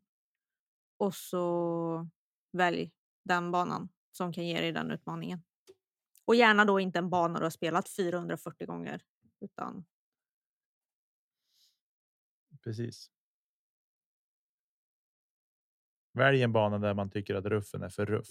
Och 0.98 1.14
så 1.14 2.08
välj 2.52 2.92
den 3.24 3.50
banan 3.50 3.88
som 4.12 4.32
kan 4.32 4.46
ge 4.46 4.60
dig 4.60 4.72
den 4.72 4.90
utmaningen. 4.90 5.42
Och 6.30 6.34
gärna 6.36 6.64
då 6.64 6.80
inte 6.80 6.98
en 6.98 7.10
bana 7.10 7.38
du 7.38 7.44
har 7.44 7.50
spelat 7.50 7.88
440 7.88 8.66
gånger. 8.66 9.02
Utan 9.40 9.84
precis. 12.64 13.10
Välj 16.12 16.42
en 16.42 16.52
bana 16.52 16.78
där 16.78 16.94
man 16.94 17.10
tycker 17.10 17.34
att 17.34 17.44
ruffen 17.44 17.82
är 17.82 17.88
för 17.88 18.06
ruff. 18.06 18.28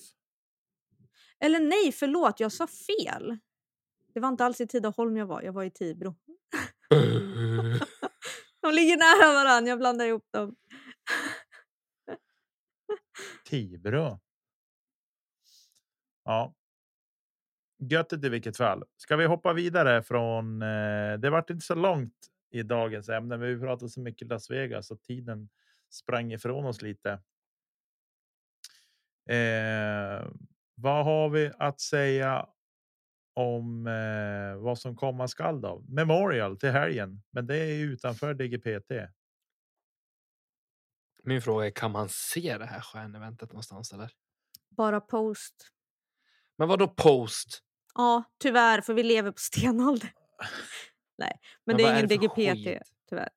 Eller 1.40 1.60
nej, 1.60 1.92
förlåt, 1.92 2.40
jag 2.40 2.52
sa 2.52 2.68
fel. 2.68 3.38
Det 4.14 4.20
var 4.20 4.30
inte 4.30 4.46
alls 4.46 4.62
i 4.62 4.68
Tidaholm 4.68 5.18
jag 5.18 5.26
var, 5.26 5.42
jag 5.42 5.54
var 5.54 5.64
i 5.64 5.72
Tibro. 5.72 6.16
De 8.62 8.74
ligger 8.74 8.98
nära 8.98 9.34
varandra, 9.34 9.70
jag 9.70 9.80
blandar 9.80 10.06
ihop 10.06 10.28
dem. 10.32 10.56
Tibro. 13.46 14.20
Ja. 16.24 16.56
Göttet 17.80 18.26
i 18.26 18.30
vilket 18.30 18.58
fall. 18.58 18.84
Ska 18.98 19.16
vi 19.16 19.26
hoppa 19.26 19.54
vidare 19.54 20.04
från? 20.04 20.62
Eh, 20.62 21.14
det 21.20 21.30
vart 21.30 21.50
inte 21.50 21.66
så 21.66 21.76
långt 21.76 22.14
i 22.52 22.64
dagens 22.64 23.10
ämne, 23.10 23.38
men 23.38 23.48
vi 23.48 23.60
pratade 23.60 23.90
så 23.90 24.02
mycket 24.02 24.28
Las 24.28 24.50
Vegas 24.50 24.88
så 24.88 24.96
tiden 24.96 25.50
sprang 25.90 26.32
ifrån 26.32 26.66
oss 26.66 26.82
lite. 26.82 27.12
Eh, 29.30 30.28
vad 30.76 31.06
har 31.06 31.30
vi 31.30 31.52
att 31.58 31.82
säga 31.82 32.48
om 33.34 33.88
eh, 33.88 34.62
vad 34.62 34.80
som 34.80 34.96
komma 34.96 35.28
skall 35.28 35.62
då? 35.62 35.84
Memorial 35.88 36.58
till 36.58 36.70
helgen, 36.70 37.24
men 37.32 37.48
det 37.48 37.58
är 37.58 37.74
ju 37.74 37.94
utanför 37.94 38.34
DGPT. 38.34 38.92
Min 41.24 41.42
fråga 41.42 41.66
är, 41.66 41.72
kan 41.72 41.92
man 41.92 42.10
se 42.10 42.58
det 42.58 42.66
här 42.66 42.82
stjärneventet 42.82 43.52
någonstans 43.52 43.94
eller? 43.94 44.12
Bara 44.70 45.02
post. 45.02 45.72
Men 46.58 46.68
vad 46.68 46.80
då 46.80 46.88
post? 46.88 47.64
Ja, 47.94 48.24
tyvärr, 48.38 48.82
för 48.82 48.94
vi 48.94 49.04
lever 49.04 49.32
på 49.32 49.38
stenålder. 49.42 50.14
Nej, 51.18 51.40
men, 51.42 51.42
Men 51.64 51.78
det 51.78 51.84
är 51.84 51.88
är 51.88 51.94
ingen 51.94 52.08
det 52.08 52.16
för 52.16 52.22
DGPT, 52.28 52.66
skit? 52.66 52.94
tyvärr. 53.10 53.30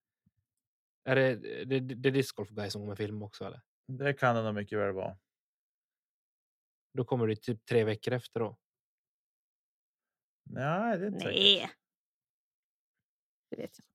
Är 1.05 1.17
det, 1.17 1.35
det, 1.65 1.81
det 1.81 2.09
är 2.09 2.11
discgolf 2.13 2.49
guy 2.51 2.71
som 2.71 2.83
kommer 2.83 2.97
filma 2.97 3.25
också 3.25 3.45
eller? 3.45 3.61
Det 3.89 4.15
kan 4.15 4.37
det 4.37 4.43
nog 4.43 4.55
mycket 4.55 4.79
väl 4.79 4.93
vara. 4.93 5.19
Då 6.95 7.05
kommer 7.05 7.27
det 7.27 7.37
typ 7.37 7.65
tre 7.67 7.85
veckor 7.85 8.15
efter 8.15 8.41
då. 8.41 8.59
Nej, 10.45 10.99
det 10.99 11.05
är 11.05 11.09
inte 11.09 11.21
säkert. 11.21 11.35
Nej. 11.35 11.71
Det 13.51 13.57
vet 13.57 13.79
jag 13.79 13.85
inte. 13.85 13.93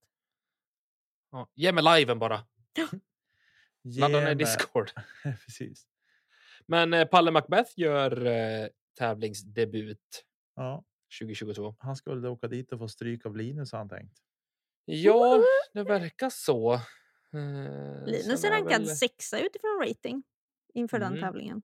Ja, 1.30 1.50
ge 1.54 1.72
mig 1.72 1.84
liven 1.84 2.18
bara. 2.18 2.46
Ladda 3.98 4.20
ner 4.20 4.34
Discord. 4.34 4.90
Precis. 5.22 5.88
Men 6.66 6.94
eh, 6.94 7.04
Palle 7.08 7.30
Macbeth 7.30 7.70
gör 7.76 8.26
eh, 8.26 8.68
tävlingsdebut 8.98 10.24
Ja, 10.58 10.84
2022. 11.20 11.76
han 11.78 11.96
skulle 11.96 12.28
åka 12.28 12.48
dit 12.48 12.72
och 12.72 12.78
få 12.78 12.88
stryk 12.88 13.26
av 13.26 13.36
Linus 13.36 13.72
har 13.72 13.78
han 13.78 13.88
tänkt. 13.88 14.18
Ja, 14.84 15.42
det 15.72 15.82
verkar 15.82 16.30
så. 16.30 16.72
Eh, 17.32 18.06
Linus 18.06 18.44
är 18.44 18.50
rankad 18.50 18.82
väl- 18.86 18.96
sexa 18.96 19.38
utifrån 19.40 19.80
rating 19.88 20.22
inför 20.74 20.98
den 20.98 21.12
Mm. 21.12 21.20
tävlingen. 21.20 21.62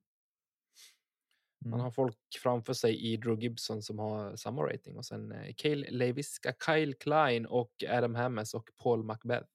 Man 1.64 1.72
Mm. 1.72 1.84
har 1.84 1.90
folk 1.90 2.16
framför 2.42 2.72
sig 2.72 3.12
i 3.12 3.16
Drew 3.16 3.40
Gibson 3.40 3.82
som 3.82 3.98
har 3.98 4.36
samma 4.36 4.62
rating 4.62 4.96
och 4.96 5.04
sen 5.06 5.32
eh, 5.32 5.54
Cale 5.56 5.90
Leviska, 5.90 6.54
Kyle 6.66 6.94
Klein 6.94 7.46
och 7.46 7.84
Adam 7.88 8.14
Hammes 8.14 8.54
och 8.54 8.70
Paul 8.82 9.04
Macbeth. 9.04 9.46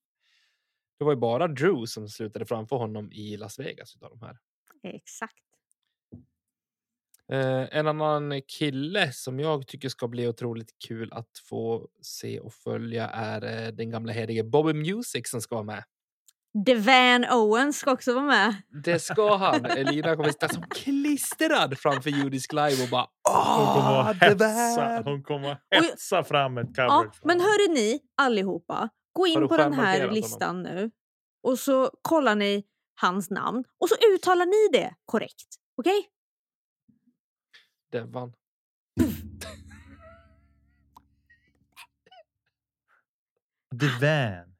Det 0.97 1.03
var 1.05 1.11
ju 1.11 1.17
bara 1.19 1.47
Drew 1.47 1.85
som 1.85 2.09
slutade 2.09 2.45
framför 2.45 2.75
honom 2.75 3.11
i 3.11 3.37
Las 3.37 3.59
Vegas 3.59 3.95
utav 3.95 4.09
de 4.09 4.21
här. 4.21 4.37
Exakt. 4.83 5.43
Eh, 7.31 7.77
en 7.77 7.87
annan 7.87 8.41
kille 8.41 9.11
som 9.11 9.39
jag 9.39 9.67
tycker 9.67 9.89
ska 9.89 10.07
bli 10.07 10.27
otroligt 10.27 10.75
kul 10.87 11.13
att 11.13 11.29
få 11.49 11.87
se 12.01 12.39
och 12.39 12.53
följa 12.53 13.07
är 13.09 13.65
eh, 13.65 13.67
den 13.71 13.89
gamla 13.89 14.13
helige 14.13 14.43
Bobby 14.43 14.73
Music 14.73 15.29
som 15.29 15.41
ska 15.41 15.55
vara 15.55 15.65
med. 15.65 15.83
Devan 16.65 17.25
Owens 17.31 17.77
ska 17.77 17.91
också 17.91 18.13
vara 18.13 18.25
med. 18.25 18.55
Det 18.83 18.99
ska 18.99 19.35
han. 19.35 19.65
Elina 19.77 20.15
kommer 20.15 20.29
sitta 20.29 20.49
som 20.49 20.63
klistrad 20.69 21.77
framför 21.79 22.09
Judisk 22.09 22.53
Live 22.53 22.83
och 22.83 22.89
bara 22.89 23.07
Hon 23.29 23.65
kommer 23.75 23.99
Åh, 23.99 24.07
att 24.09 24.19
det 24.19 24.25
hetsa, 24.25 25.01
hon 25.05 25.23
kommer 25.23 25.51
att 25.51 25.61
hetsa 25.71 26.23
fram 26.23 26.57
ett 26.57 26.67
Ja, 26.75 26.87
coverage. 26.89 27.19
men 27.23 27.39
hörde 27.39 27.73
ni 27.73 27.99
allihopa, 28.17 28.89
gå 29.13 29.27
in 29.27 29.47
på 29.47 29.57
den 29.57 29.73
här 29.73 29.81
stjärnmarkerat 29.83 30.01
honom? 30.01 30.15
listan 30.15 30.63
nu 30.63 30.91
och 31.43 31.59
så 31.59 31.89
kollar 32.01 32.35
ni 32.35 32.63
hans 33.01 33.29
namn 33.29 33.63
och 33.79 33.89
så 33.89 33.95
uttalar 34.15 34.45
ni 34.45 34.77
det 34.79 34.93
korrekt. 35.05 35.47
Okej? 35.77 36.07
Devan. 37.91 38.33
Divan. 43.71 44.55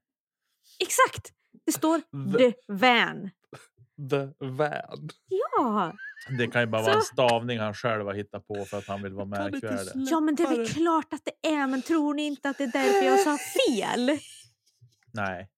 Exakt! 0.79 1.33
Det 1.65 1.71
står 1.71 1.99
The- 1.99 2.53
Devan. 2.67 3.29
The 4.09 4.45
Van. 4.45 5.09
Ja. 5.27 5.93
Det 6.37 6.47
kan 6.47 6.61
ju 6.61 6.67
bara 6.67 6.81
Så- 6.81 6.87
vara 6.89 6.97
en 6.97 7.03
stavning 7.03 7.59
han 7.59 7.73
själv 7.73 8.05
har 8.05 8.13
hittat 8.13 8.47
på 8.47 8.65
för 8.65 8.77
att 8.77 8.87
han 8.87 9.01
vill 9.03 9.13
vara 9.13 9.25
märkvärdig. 9.25 9.91
ja, 9.95 10.19
men 10.19 10.35
det 10.35 10.43
är 10.43 10.47
väl 10.57 10.67
klart 10.69 11.13
att 11.13 11.21
det 11.25 11.49
är. 11.49 11.67
Men 11.67 11.81
tror 11.81 12.13
ni 12.13 12.25
inte 12.27 12.49
att 12.49 12.57
det 12.57 12.63
är 12.63 12.71
därför 12.71 13.05
jag 13.05 13.19
sa 13.19 13.37
fel? 13.37 14.19
Nej, 15.13 15.49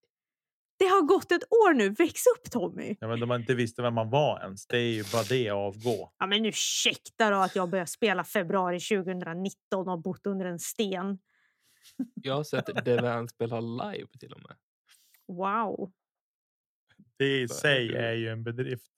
Det 0.82 0.88
har 0.88 1.02
gått 1.02 1.32
ett 1.32 1.52
år 1.52 1.74
nu. 1.74 1.90
Väx 1.90 2.20
upp 2.26 2.50
Tommy! 2.50 2.96
ja, 3.00 3.08
men 3.08 3.20
de 3.20 3.32
inte 3.32 3.54
visste 3.54 3.82
vem 3.82 3.94
man 3.94 4.10
var 4.10 4.40
ens. 4.40 4.66
Det 4.66 4.76
är 4.76 4.92
ju 4.92 5.04
bara 5.12 5.22
det 5.22 5.50
avgå. 5.50 6.12
Ja, 6.18 6.26
men 6.26 6.46
ursäkta 6.46 7.30
då 7.30 7.36
att 7.36 7.56
jag 7.56 7.70
började 7.70 7.90
spela 7.90 8.24
februari 8.24 8.80
2019 8.80 9.54
och 9.70 9.84
har 9.84 9.96
bott 9.96 10.26
under 10.26 10.46
en 10.46 10.58
sten. 10.58 11.18
Jag 12.14 12.34
har 12.34 12.44
sett 12.44 12.84
Devan 12.84 13.28
spela 13.28 13.60
live 13.60 14.08
till 14.20 14.32
och 14.32 14.40
med. 14.40 14.56
Wow. 15.26 15.92
Det 17.16 17.40
i 17.40 17.48
sig 17.48 17.96
är 17.96 18.12
ju 18.12 18.28
en 18.28 18.44
bedrift. 18.44 18.92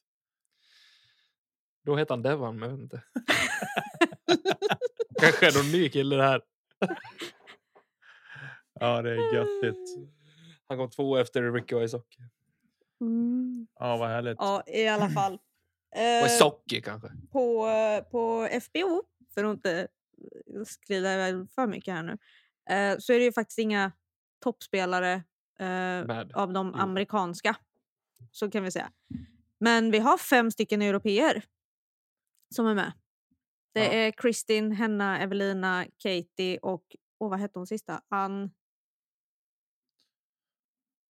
Då 1.82 1.96
heter 1.96 2.14
han 2.14 2.22
Devan, 2.22 2.58
men 2.58 2.70
jag 2.70 2.76
vet 2.76 2.82
inte. 2.82 3.02
Kanske 5.20 5.46
är 5.46 5.62
någon 5.62 5.72
ny 5.72 5.88
kille 5.88 6.16
det 6.16 6.22
här. 6.22 6.42
Ja, 8.80 9.02
det 9.02 9.10
är 9.10 9.34
göttigt. 9.34 10.14
Han 10.78 10.86
kom 10.86 10.90
två 10.90 11.16
efter 11.16 11.52
Ricky 11.52 11.74
och 11.74 11.84
Isocki. 11.84 12.18
Mm. 13.00 13.66
Ja, 13.78 13.96
vad 13.96 14.08
härligt. 14.08 14.36
Ja, 14.40 14.62
i 14.66 14.88
alla 14.88 15.08
fall. 15.10 15.38
Eh, 15.96 16.80
kanske. 16.82 17.08
på, 17.32 17.66
på 18.10 18.48
FBO, 18.62 19.02
för 19.34 19.44
att 19.44 19.54
inte 19.54 19.88
skrida 20.66 21.14
iväg 21.14 21.50
för 21.50 21.66
mycket 21.66 21.94
här 21.94 22.02
nu, 22.02 22.12
eh, 22.74 22.98
så 22.98 23.12
är 23.12 23.18
det 23.18 23.24
ju 23.24 23.32
faktiskt 23.32 23.58
inga 23.58 23.92
toppspelare 24.40 25.12
eh, 25.58 26.20
av 26.34 26.52
de 26.52 26.72
Jo. 26.74 26.80
amerikanska. 26.80 27.56
Så 28.30 28.50
kan 28.50 28.62
vi 28.62 28.70
säga. 28.70 28.90
Men 29.58 29.90
vi 29.90 29.98
har 29.98 30.18
fem 30.18 30.50
stycken 30.50 30.82
europeer 30.82 31.44
som 32.54 32.66
är 32.66 32.74
med. 32.74 32.92
Det 33.72 33.84
Ja. 33.84 33.92
är 33.92 34.10
Kristin, 34.10 34.72
Henna, 34.72 35.20
Evelina, 35.20 35.84
Katie 35.98 36.58
och 36.58 36.96
Och 37.18 37.30
vad 37.30 37.38
hette 37.38 37.58
hon 37.58 37.66
sista? 37.66 38.02
Ann... 38.08 38.50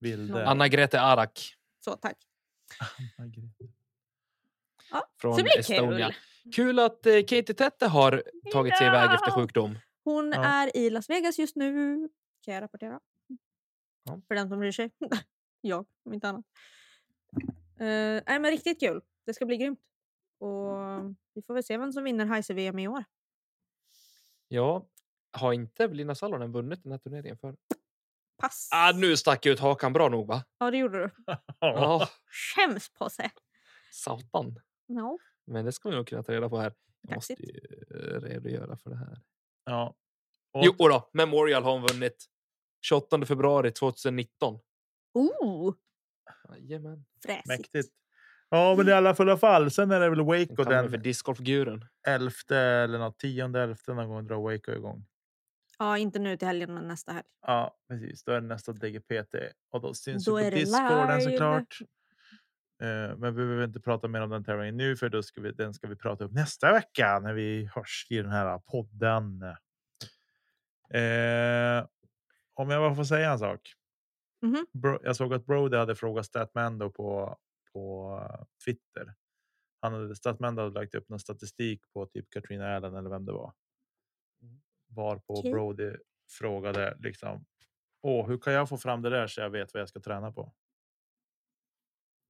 Vilde. 0.05 0.47
Anna-Grete 0.49 1.01
Arak 1.01 1.55
Så, 1.85 1.97
tack. 1.97 2.17
Anna-Grete. 3.19 3.65
från 5.21 5.35
blir 5.37 5.59
Estonia. 5.59 6.07
kul. 6.43 6.53
Kul 6.53 6.79
att 6.79 7.07
eh, 7.07 7.21
Katie 7.21 7.43
Tette 7.55 7.87
har 7.87 8.23
tagit 8.53 8.79
sig 8.79 8.87
iväg 8.87 9.05
efter 9.15 9.29
Ja. 9.29 9.35
sjukdom. 9.35 9.79
Hon 10.05 10.33
Ja. 10.33 10.45
är 10.45 10.77
i 10.77 10.91
Las 10.91 11.11
Vegas 11.11 11.39
just 11.39 11.57
nu. 11.57 12.09
Kan 12.45 12.55
jag 12.55 12.63
rapportera. 12.63 13.01
Ja. 14.05 14.21
För 14.29 14.35
den 14.35 14.49
som 14.49 14.59
bryr 14.61 14.73
sig. 14.73 14.91
jag, 15.61 15.87
om 16.05 16.13
inte 16.13 16.29
annat. 16.29 16.45
Uh, 17.81 18.23
nej, 18.27 18.39
men 18.41 18.45
riktigt 18.51 18.81
kul. 18.81 19.01
Det 19.27 19.35
ska 19.35 19.47
bli 19.47 19.57
grymt. 19.57 19.81
Och 20.39 20.77
vi 21.35 21.43
får 21.43 21.55
väl 21.55 21.65
se 21.65 21.77
vem 21.79 21.93
som 21.93 22.05
vinner 22.05 22.27
Heise-VM 22.27 22.79
i 22.79 22.89
år. 22.89 23.05
Ja, 24.49 24.87
har 25.33 25.53
inte 25.53 25.85
Evelina 25.85 26.15
Salonen 26.15 26.53
vunnit 26.53 26.83
den 26.83 26.93
här 26.93 26.99
turneringen 26.99 27.39
för? 27.39 27.57
Pass. 28.39 28.69
Ah, 28.73 28.93
nu 28.93 29.17
stack 29.17 29.47
jag 29.47 29.53
ut 29.53 29.61
hakan 29.61 29.93
bra 29.93 30.09
nog 30.09 30.27
va? 30.27 30.45
Ja, 30.59 30.71
det 30.71 30.77
gjorde 30.79 30.99
du. 30.99 31.11
Ja, 31.61 32.09
Skäms 32.57 32.89
på 32.93 33.11
sig. 33.11 33.31
satan. 33.93 34.61
No. 34.89 35.19
Men 35.47 35.65
det 35.65 35.73
ska 35.73 35.89
vi 35.89 35.95
nog 35.97 36.07
kunna 36.07 36.23
ta 36.23 36.33
reda 36.33 36.49
på 36.49 36.59
här. 36.59 36.73
Jag 37.01 37.15
måste 37.15 37.33
ju 37.33 37.61
redogöra 38.21 38.77
för 38.77 38.91
det 38.91 38.97
här. 38.97 39.21
Ja. 39.65 39.95
Och, 40.53 40.65
Jo 40.65 40.73
då, 40.79 41.11
Memorial 41.13 41.63
har 41.63 41.73
hon 41.73 41.87
vunnit. 41.87 42.27
28 42.87 43.27
februari 43.27 43.71
2019. 43.73 44.59
Oh, 45.15 45.75
Jajamän. 46.59 47.05
fräsigt. 47.27 47.47
mäktigt. 47.49 47.89
Ja, 48.49 48.75
men 48.79 48.89
i 48.89 48.93
alla 48.93 49.15
fall- 49.15 49.39
fall. 49.39 49.71
Sen 49.71 49.91
är 49.91 50.01
det 50.01 50.11
väl 50.11 50.21
Waco 50.21 50.65
Den 50.65 50.91
för 50.91 50.97
discgolfguren. 50.99 51.85
elfte 52.09 52.57
eller 52.59 52.99
något 52.99 53.19
tionde 53.19 53.63
elfte 53.63 53.95
någon 53.95 54.09
gång 54.09 54.27
drar 54.27 54.37
Waco 54.53 54.73
igång. 54.73 55.07
Ja, 55.79 55.99
inte 55.99 56.19
nu 56.19 56.37
till 56.37 56.49
helgen, 56.49 56.75
men 56.75 56.89
nästa 56.89 57.13
helg. 57.13 57.27
Ja, 57.47 57.77
precis. 57.89 58.25
Då 58.25 58.33
är 58.33 58.41
det 58.41 58.47
nästa 58.47 58.73
DGPT 58.73 59.35
och 59.71 59.81
då 59.81 59.95
syns 59.95 60.25
Då 60.25 60.39
är 60.39 60.51
på 60.51 60.57
Discorden 60.57 61.19
live. 61.19 61.31
såklart. 61.31 61.79
Eh, 62.83 63.17
men 63.17 63.35
vi 63.35 63.43
behöver 63.45 63.65
inte 63.65 63.81
prata 63.81 64.09
mer 64.09 64.21
om 64.21 64.31
den 64.31 64.45
tävlingen 64.45 64.77
nu, 64.77 64.97
för 64.97 65.09
då 65.09 65.23
ska 65.23 65.41
vi, 65.41 65.53
den 65.53 65.75
ska 65.75 65.87
vi 65.87 65.97
prata 65.97 66.25
om 66.25 66.31
nästa 66.33 66.73
vecka 66.73 67.21
när 67.23 67.35
vi 67.35 67.71
hörs 67.75 68.07
i 68.11 68.17
den 68.17 68.31
här 68.31 68.59
podden. 68.59 69.43
Eh, 70.91 71.87
om 72.55 72.71
jag 72.71 72.83
bara 72.83 72.95
får 72.95 73.05
säga 73.05 73.33
en 73.33 73.39
sak. 73.39 73.61
Mhm. 74.43 74.67
Bro, 74.73 74.99
jag 75.03 75.17
såg 75.17 75.35
att 75.35 75.47
Brody 75.47 75.77
hade 75.77 75.95
frågat 75.95 76.27
Statmando 76.27 76.91
på, 76.91 77.39
på 77.73 78.21
Twitter. 78.65 79.15
Han 79.81 79.93
hade, 79.93 80.17
Statmando 80.17 80.63
hade 80.63 80.75
lagt 80.81 80.95
upp 80.95 81.09
någon 81.09 81.21
statistik 81.21 81.81
på 81.93 82.07
typ 82.07 82.31
Katrina 82.31 82.77
Allen 82.77 82.95
eller 82.97 83.11
vem 83.11 83.25
det 83.25 83.33
var. 83.33 83.53
Varpå 84.95 85.35
Okej. 85.35 85.53
Brody 85.53 85.93
frågade 86.39 86.97
liksom. 87.01 87.45
Åh, 88.03 88.29
hur 88.29 88.39
kan 88.39 88.53
jag 88.53 88.69
få 88.69 88.79
fram 88.79 89.03
det 89.03 89.11
där 89.11 89.27
så 89.27 89.41
jag 89.41 89.51
vet 89.51 89.75
vad 89.75 89.81
jag 89.81 89.89
ska 89.89 90.01
träna 90.01 90.33
på? 90.33 90.53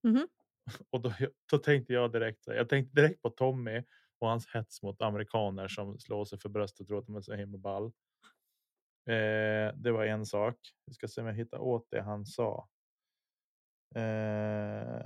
Mhm. 0.03 0.28
Och 0.91 1.01
då, 1.01 1.12
då 1.51 1.59
tänkte 1.59 1.93
jag 1.93 2.12
direkt. 2.12 2.47
Jag 2.47 2.69
tänkte 2.69 3.01
direkt 3.01 3.23
på 3.23 3.31
Tommy 3.31 3.82
och 4.19 4.28
hans 4.28 4.47
hets 4.55 4.82
mot 4.82 5.03
amerikaner 5.03 5.69
som 5.69 5.99
slår 5.99 6.24
sig 6.24 6.39
för 6.39 6.49
bröstet 6.49 6.81
och 6.81 6.86
tror 6.86 6.99
att 6.99 7.07
de 7.07 7.16
är 7.16 7.20
så 7.20 7.35
himla 7.35 7.59
ball. 7.59 7.93
Eh, 9.07 9.74
det 9.74 9.93
var 9.93 10.05
en 10.05 10.27
sak. 10.27 10.57
Vi 10.86 10.95
ska 10.95 11.09
se 11.09 11.20
om 11.20 11.27
jag 11.27 11.35
hittar 11.35 11.59
åt 11.59 11.86
det 11.91 12.03
han 12.03 12.27
sa. 12.27 12.69
Eh, 13.95 15.05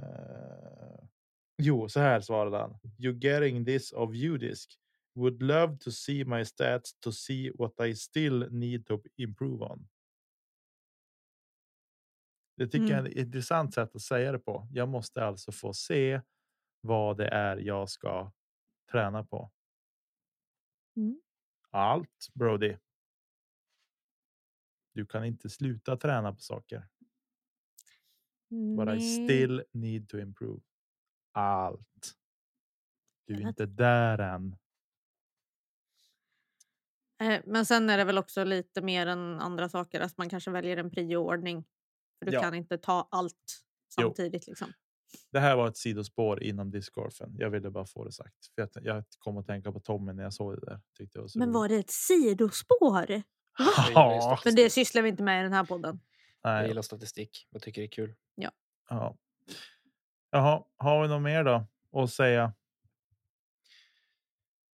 jo, 1.62 1.88
så 1.88 2.00
här 2.00 2.20
svarade 2.20 2.58
han. 2.58 2.78
You 2.98 3.18
getting 3.18 3.64
this 3.64 3.92
of 3.92 4.10
Udisk. 4.14 4.80
Would 5.18 5.42
love 5.42 5.78
to 5.78 5.90
see 5.90 6.24
my 6.24 6.44
stats 6.44 6.94
to 7.00 7.12
see 7.12 7.50
what 7.50 7.80
I 7.80 7.94
still 7.94 8.48
need 8.50 8.86
to 8.86 9.02
improve 9.16 9.64
on. 9.64 9.88
Det 12.56 12.68
tycker 12.68 12.86
jag 12.86 13.06
är 13.06 13.10
ett 13.10 13.16
intressant 13.16 13.74
sätt 13.74 13.94
att 13.94 14.02
säga 14.02 14.32
det 14.32 14.38
på. 14.38 14.68
Jag 14.70 14.88
måste 14.88 15.24
alltså 15.24 15.52
få 15.52 15.72
se 15.72 16.20
vad 16.80 17.16
det 17.16 17.28
är 17.28 17.56
jag 17.56 17.90
ska 17.90 18.32
träna 18.92 19.24
på. 19.24 19.52
Mm. 20.96 21.20
Allt, 21.70 22.28
Brody. 22.34 22.76
Du 24.94 25.06
kan 25.06 25.24
inte 25.24 25.50
sluta 25.50 25.96
träna 25.96 26.32
på 26.32 26.40
saker. 26.40 26.88
But 28.50 28.88
I 28.88 28.98
Nej. 28.98 29.24
still 29.24 29.64
need 29.72 30.08
to 30.08 30.18
improve. 30.18 30.60
Allt. 31.32 32.14
Du 33.24 33.34
är 33.34 33.48
inte 33.48 33.66
där 33.66 34.18
än. 34.18 34.56
Eh, 37.20 37.40
Men 37.46 37.66
sen 37.66 37.90
är 37.90 37.98
det 37.98 38.04
väl 38.04 38.18
också 38.18 38.44
lite 38.44 38.82
mer 38.82 39.06
än 39.06 39.40
andra 39.40 39.68
saker. 39.68 40.00
Att 40.00 40.18
man 40.18 40.28
kanske 40.28 40.50
väljer 40.50 40.76
en 40.76 40.90
prioordning. 40.90 41.64
För 42.18 42.26
du 42.26 42.32
Ja. 42.32 42.40
kan 42.42 42.54
inte 42.54 42.78
ta 42.78 43.08
allt 43.10 43.34
Jo. 43.96 44.02
samtidigt. 44.02 44.46
Liksom. 44.46 44.72
Det 45.32 45.40
här 45.40 45.56
var 45.56 45.68
ett 45.68 45.76
sidospår 45.76 46.42
inom 46.42 46.70
discgolfen. 46.70 47.34
Jag 47.38 47.50
ville 47.50 47.70
bara 47.70 47.86
få 47.86 48.04
det 48.04 48.12
sagt. 48.12 48.46
För 48.54 48.62
jag, 48.62 48.70
jag 48.96 49.04
kom 49.18 49.36
att 49.38 49.46
tänka 49.46 49.72
på 49.72 49.80
Tommy 49.80 50.12
när 50.12 50.22
jag 50.22 50.34
såg 50.34 50.54
det 50.60 50.66
där. 50.66 50.80
Tyckte 50.98 51.28
så 51.28 51.38
Men 51.38 51.48
roligt. 51.48 51.54
var 51.54 51.68
det 51.68 51.74
ett 51.76 51.90
sidospår? 51.90 53.06
Jag 53.10 53.22
Ja, 53.94 54.38
Men 54.44 54.54
det 54.54 54.70
sysslar 54.70 55.02
vi 55.02 55.08
inte 55.08 55.22
med 55.22 55.40
i 55.40 55.42
den 55.42 55.52
här 55.52 55.64
podden. 55.64 56.00
Jag 56.42 56.52
nej, 56.54 56.68
gillar 56.68 56.82
statistik. 56.82 57.46
Jag 57.50 57.62
tycker 57.62 57.80
det 57.82 57.86
är 57.86 57.90
kul. 57.90 58.14
ja. 58.34 58.50
Jaha, 60.30 60.64
har 60.76 61.02
vi 61.02 61.08
något 61.08 61.22
mer 61.22 61.44
då 61.44 61.66
att 62.02 62.10
säga? 62.10 62.52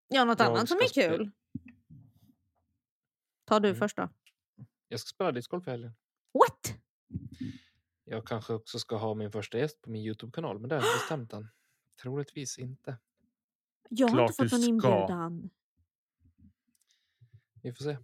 Ja, 0.08 0.24
något 0.24 0.38
Jag 0.38 0.48
annat 0.48 0.68
som 0.68 0.78
är 0.78 0.82
spela- 0.88 1.16
kul. 1.16 1.30
Ta 3.44 3.60
du 3.60 3.68
Mm. 3.68 3.78
först 3.78 3.96
då. 3.96 4.08
Jag 4.88 5.00
ska 5.00 5.08
spela 5.08 5.32
discgolf 5.32 5.66
i 5.66 5.70
helgen. 5.70 5.92
What? 6.32 6.74
Jag 8.04 8.26
kanske 8.26 8.52
också 8.52 8.78
ska 8.78 8.96
ha 8.96 9.14
min 9.14 9.32
första 9.32 9.58
gäst 9.58 9.82
på 9.82 9.90
min 9.90 10.02
Youtube-kanal, 10.02 10.58
men 10.58 10.68
det 10.68 10.74
har 10.74 10.82
jag 10.82 10.88
inte 10.88 10.98
bestämt 11.04 11.32
än. 11.32 11.48
Troligtvis 12.02 12.58
inte. 12.58 12.96
Jag 13.88 14.08
har 14.08 14.14
Klart 14.14 14.30
inte 14.30 14.42
fått 14.48 14.52
någon 14.60 14.68
inbjudan. 14.68 15.50
Vi 17.62 17.72
får 17.72 17.84
se. 17.84 17.96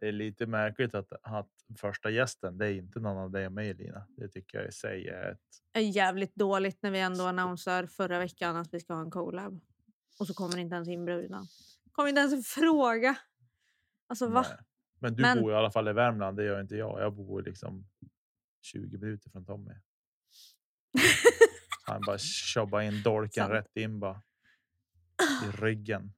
Det 0.00 0.08
är 0.08 0.12
lite 0.12 0.46
märkligt 0.46 0.94
att, 0.94 1.12
att 1.22 1.50
första 1.78 2.10
gästen, 2.10 2.58
det 2.58 2.66
är 2.66 2.72
inte 2.72 3.00
någon 3.00 3.16
av 3.16 3.30
dig 3.30 3.46
och 3.46 3.52
mig 3.52 3.74
Lina. 3.74 4.06
Det 4.16 4.28
tycker 4.28 4.58
jag 4.58 4.68
i 4.68 4.72
sig 4.72 5.08
är 5.08 5.32
ett. 5.32 5.40
är 5.72 5.80
jävligt 5.80 6.34
dåligt 6.34 6.82
när 6.82 6.90
vi 6.90 7.00
ändå 7.00 7.24
annonserar 7.26 7.86
förra 7.86 8.18
veckan 8.18 8.56
att 8.56 8.74
vi 8.74 8.80
ska 8.80 8.94
ha 8.94 9.00
en 9.00 9.10
collab. 9.10 9.60
Och 10.20 10.26
så 10.26 10.34
kommer 10.34 10.58
inte 10.58 10.74
ens 10.74 10.88
inbjudan. 10.88 11.46
Kommer 11.92 12.08
inte 12.08 12.20
ens 12.20 12.32
en 12.34 12.42
fråga. 12.42 13.16
Alltså 14.06 14.28
va? 14.28 14.44
Nej. 14.48 14.58
Men 14.98 15.14
du 15.14 15.22
Men- 15.22 15.40
bor 15.42 15.52
i 15.52 15.54
alla 15.56 15.70
fall 15.70 15.88
i 15.88 15.92
Värmland. 15.92 16.36
Det 16.36 16.44
gör 16.44 16.60
inte 16.60 16.76
jag. 16.76 17.00
Jag 17.00 17.12
bor 17.14 17.42
liksom 17.42 17.86
20 18.62 18.98
minuter 18.98 19.30
från 19.30 19.44
Tommy. 19.46 19.72
Han 21.86 22.00
bara 22.06 22.18
tjobbar 22.18 22.80
in 22.80 23.02
dolken 23.02 23.42
Sant. 23.44 23.52
rätt 23.52 23.76
in 23.76 24.00
bara 24.00 24.22
i 25.44 25.50
ryggen. 25.56 26.12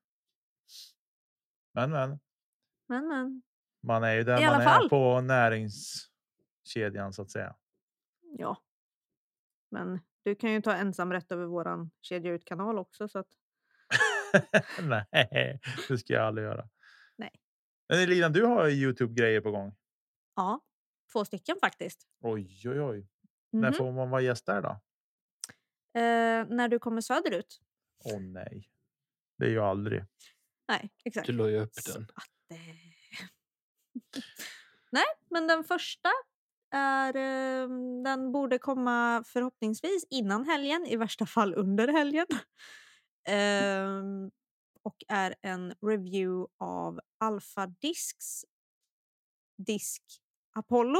Men 1.72 1.90
men 1.90 2.18
Men 2.86 3.08
men. 3.08 3.42
man 3.82 4.04
är 4.04 4.12
ju 4.14 4.22
där 4.24 4.40
I 4.42 4.46
man 4.46 4.60
är 4.60 4.64
fall. 4.64 4.88
på 4.88 5.20
näringskedjan 5.20 7.12
så 7.12 7.22
att 7.22 7.30
säga. 7.30 7.56
Ja. 8.38 8.62
Men 9.70 10.00
du 10.24 10.34
kan 10.34 10.52
ju 10.52 10.62
ta 10.62 10.72
ensamrätt 10.74 11.32
över 11.32 11.44
våran 11.44 11.90
kedja 12.00 12.32
ut-kanal 12.32 12.78
också. 12.78 13.08
Så 13.08 13.18
att, 13.18 13.28
Nej, 14.82 15.60
det 15.88 15.98
ska 15.98 16.12
jag 16.12 16.22
aldrig 16.26 16.46
göra. 16.46 16.68
Men 17.88 17.98
Elina, 17.98 18.28
du 18.28 18.44
har 18.44 18.66
ju 18.68 18.74
Youtube 18.74 19.14
grejer 19.14 19.40
på 19.40 19.50
gång. 19.50 19.74
ja, 20.36 20.60
två 21.12 21.24
stycken 21.24 21.56
faktiskt. 21.60 22.06
Oj, 22.20 22.62
oj, 22.68 22.80
oj. 22.80 23.08
När 23.52 23.68
Mhm. 23.68 23.72
får 23.74 23.92
man 23.92 24.10
vara 24.10 24.20
gäst 24.20 24.46
där 24.46 24.62
då? 24.62 24.68
Eh, 26.00 26.46
när 26.48 26.68
du 26.68 26.78
kommer 26.78 27.00
söderut. 27.00 27.60
Åh 28.04 28.20
nej, 28.20 28.68
det 29.38 29.44
är 29.46 29.50
ju 29.50 29.60
aldrig. 29.60 30.04
Nej, 30.68 30.90
exakt. 31.04 31.26
Du 31.26 31.32
la 31.32 31.48
ju 31.48 31.56
upp 31.60 31.74
Så 31.74 31.92
den. 31.92 32.02
att, 32.14 32.50
eh, 32.50 32.58
Nej, 34.92 35.04
men 35.30 35.46
den 35.46 35.64
första 35.64 36.08
är... 36.74 37.16
Eh, 37.16 37.68
den 38.04 38.32
borde 38.32 38.58
komma 38.58 39.24
förhoppningsvis 39.26 40.06
innan 40.10 40.44
helgen, 40.44 40.86
i 40.86 40.96
värsta 40.96 41.26
fall 41.26 41.54
under 41.54 41.88
helgen. 41.88 42.26
Ehm, 43.28 44.30
och 44.86 44.96
är 45.08 45.34
en 45.42 45.74
review 45.82 46.52
av 46.58 47.00
Alpha 47.18 47.66
Discs 47.66 48.44
disk 49.56 50.02
Apollo. 50.52 50.98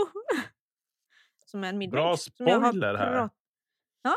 som 1.44 1.64
är 1.64 1.68
en. 1.68 1.90
Bra 1.90 2.16
som 2.16 2.46
jag 2.46 2.60
har 2.60 2.70
spoiler 2.72 2.94
här. 2.94 3.30
Ja. 4.02 4.16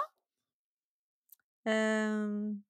Ehm, 1.71 2.63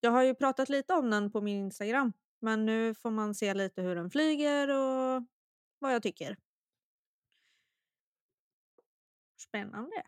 jag 0.00 0.10
har 0.10 0.22
ju 0.22 0.34
pratat 0.34 0.68
lite 0.68 0.94
om 0.94 1.10
den 1.10 1.32
på 1.32 1.40
min 1.40 1.56
Instagram. 1.64 2.12
Men 2.40 2.66
nu 2.66 2.94
får 2.94 3.10
man 3.10 3.34
se 3.34 3.54
lite 3.54 3.82
hur 3.82 3.94
den 3.94 4.10
flyger 4.10 4.68
och 4.68 5.22
vad 5.78 5.94
jag 5.94 6.02
tycker. 6.02 6.36
Spännande. 9.36 10.02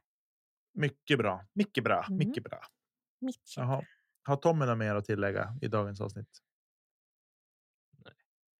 Mycket 0.72 1.18
bra, 1.18 1.44
mycket 1.52 1.84
bra, 1.84 2.04
Mm. 2.08 2.18
mycket 2.18 2.42
bra. 2.44 2.60
Mitt 3.20 3.54
Jaha. 3.56 3.84
Har 4.26 4.36
Tommy 4.36 4.66
något 4.66 4.78
mer 4.78 4.94
att 4.94 5.04
tillägga 5.04 5.58
i 5.60 5.68
dagens 5.68 6.00
avsnitt? 6.00 6.42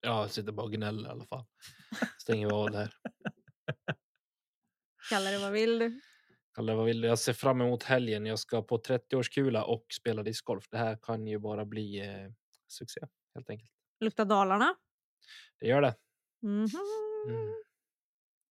Ja, 0.00 0.20
jag 0.20 0.30
sitter 0.30 0.52
bara 0.52 0.62
och 0.62 0.72
gnäller 0.72 1.08
i 1.08 1.12
alla 1.12 1.24
fall. 1.24 1.44
Stänger 2.18 2.46
vi 2.46 2.52
av 2.52 2.70
det 2.70 2.78
här. 2.78 2.94
Kalla 5.10 5.30
det 5.30 5.38
vad 5.38 5.52
vill 5.52 5.78
du. 5.78 6.00
Kalle, 6.54 6.74
vad 6.74 6.86
vill 6.86 7.00
du? 7.00 7.08
Jag 7.08 7.18
ser 7.18 7.32
fram 7.32 7.60
emot 7.60 7.82
helgen. 7.82 8.26
Jag 8.26 8.38
ska 8.38 8.62
på 8.62 8.78
30-årskula 8.78 9.62
och 9.62 9.86
spela 10.00 10.22
discgolf. 10.22 10.68
Det 10.70 10.78
här 10.78 10.98
kan 11.02 11.26
ju 11.26 11.38
bara 11.38 11.64
bli 11.64 12.00
eh, 12.00 12.30
succé 12.66 13.00
helt 13.34 13.50
enkelt. 13.50 13.70
Luktar 14.00 14.24
Dalarna. 14.24 14.74
Det 15.60 15.66
gör 15.66 15.82
det. 15.82 15.94
Mhm. 16.42 16.70
Mm. 17.28 17.54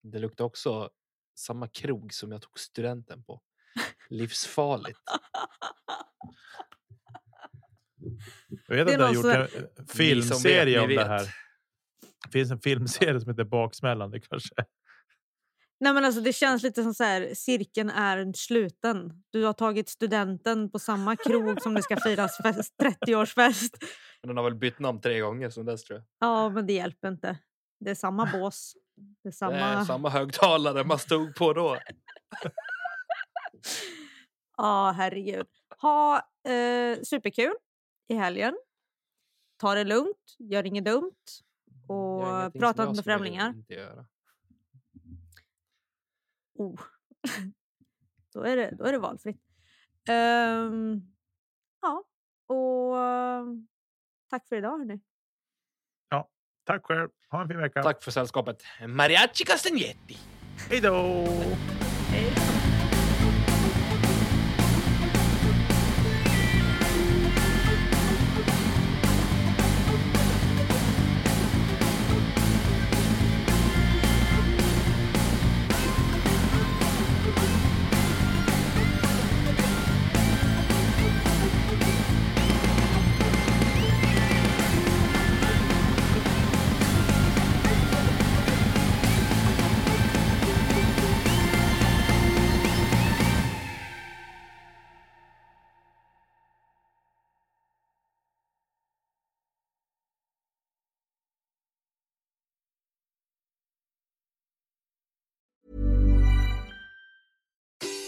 Det 0.04 0.20
luktar 0.20 0.46
också 0.46 0.90
samma 1.36 1.68
krog 1.68 2.14
som 2.14 2.32
jag 2.32 2.42
tog 2.42 2.60
studenten 2.60 3.24
på. 3.24 3.42
Livsfarligt. 4.10 5.00
Jag 8.68 8.76
vet 8.76 8.88
att 8.88 8.98
du 8.98 9.04
har 9.04 9.14
gjort 9.14 9.26
en 9.78 9.88
filmserie 9.88 10.82
om 10.82 10.90
det 10.90 11.06
här. 11.06 11.28
Det 12.26 12.32
finns 12.32 12.52
en 12.52 12.60
filmserie 12.60 13.20
som 13.20 13.30
heter 13.30 13.44
Baksmällan. 13.44 14.12
Det 14.12 14.20
kanske. 14.20 14.56
Nej, 15.80 15.94
men 15.94 16.06
alltså, 16.06 16.22
det 16.22 16.34
känns 16.34 16.64
lite 16.64 16.84
som 16.84 16.94
så 16.94 17.04
här, 17.04 17.34
cirkeln 17.34 17.90
är 17.90 18.34
sluten. 18.34 19.24
Du 19.30 19.44
har 19.44 19.54
tagit 19.54 19.90
studenten 19.90 20.72
på 20.72 20.80
samma 20.80 21.16
krog 21.16 21.62
som 21.62 21.74
det 21.74 21.82
ska 21.82 21.98
firas 21.98 22.38
fest, 22.38 22.74
30-årsfest. 22.84 23.78
Men 24.22 24.28
den 24.28 24.38
har 24.38 24.44
väl 24.44 24.56
bytt 24.56 24.80
namn 24.80 25.02
tre 25.02 25.20
gånger 25.20 25.50
som 25.50 25.66
dess 25.66 25.84
tror 25.84 26.00
jag. 26.00 26.06
Ja, 26.30 26.50
men 26.50 26.68
det 26.68 26.74
hjälper 26.74 27.08
inte. 27.08 27.38
Det 27.80 27.92
är 27.92 27.96
samma 27.96 28.30
bås. 28.34 28.74
Det 29.24 29.30
är 29.30 29.34
samma... 29.34 29.52
Det 29.52 29.64
är 29.64 29.84
samma 29.84 30.10
högtalare 30.10 30.84
man 30.84 31.00
stod 31.00 31.36
på 31.36 31.54
då. 31.54 31.78
Ja, 34.58 34.94
herregud. 34.98 35.48
Ha 35.82 36.18
eh, 36.48 37.02
superkul 37.04 37.54
i 38.08 38.16
helgen. 38.16 38.58
Ta 39.58 39.76
det 39.76 39.84
lugnt, 39.84 40.36
gör 40.40 40.66
inget 40.66 40.86
dumt 40.86 41.24
och 41.88 42.22
Gör 42.22 42.50
prata 42.50 42.84
inte 42.84 42.96
med 42.96 43.04
främlingar. 43.04 43.50
Inte 43.50 43.74
göra. 43.74 44.06
Oh. 46.54 46.82
då, 48.34 48.42
är 48.42 48.58
det, 48.58 48.76
då 48.78 48.84
är 48.84 48.92
det 48.92 49.00
valfritt. 49.00 49.42
Ehm, 50.08 51.02
ja, 51.82 52.04
och 52.48 53.00
eh, 53.00 53.46
tack 54.30 54.48
för 54.48 54.56
idag 54.56 54.78
hörni. 54.78 55.02
Tack 56.66 56.86
själv. 56.86 57.10
Ha 57.30 57.42
en 57.42 57.48
fin 57.48 57.58
vecka. 57.58 57.84
Tack 57.84 58.04
för 58.04 58.12
sällskapet. 58.12 58.64
Mariachi 58.88 59.46
Castagnetti. 59.46 60.18
Hej 60.70 60.82
då! 60.82 61.28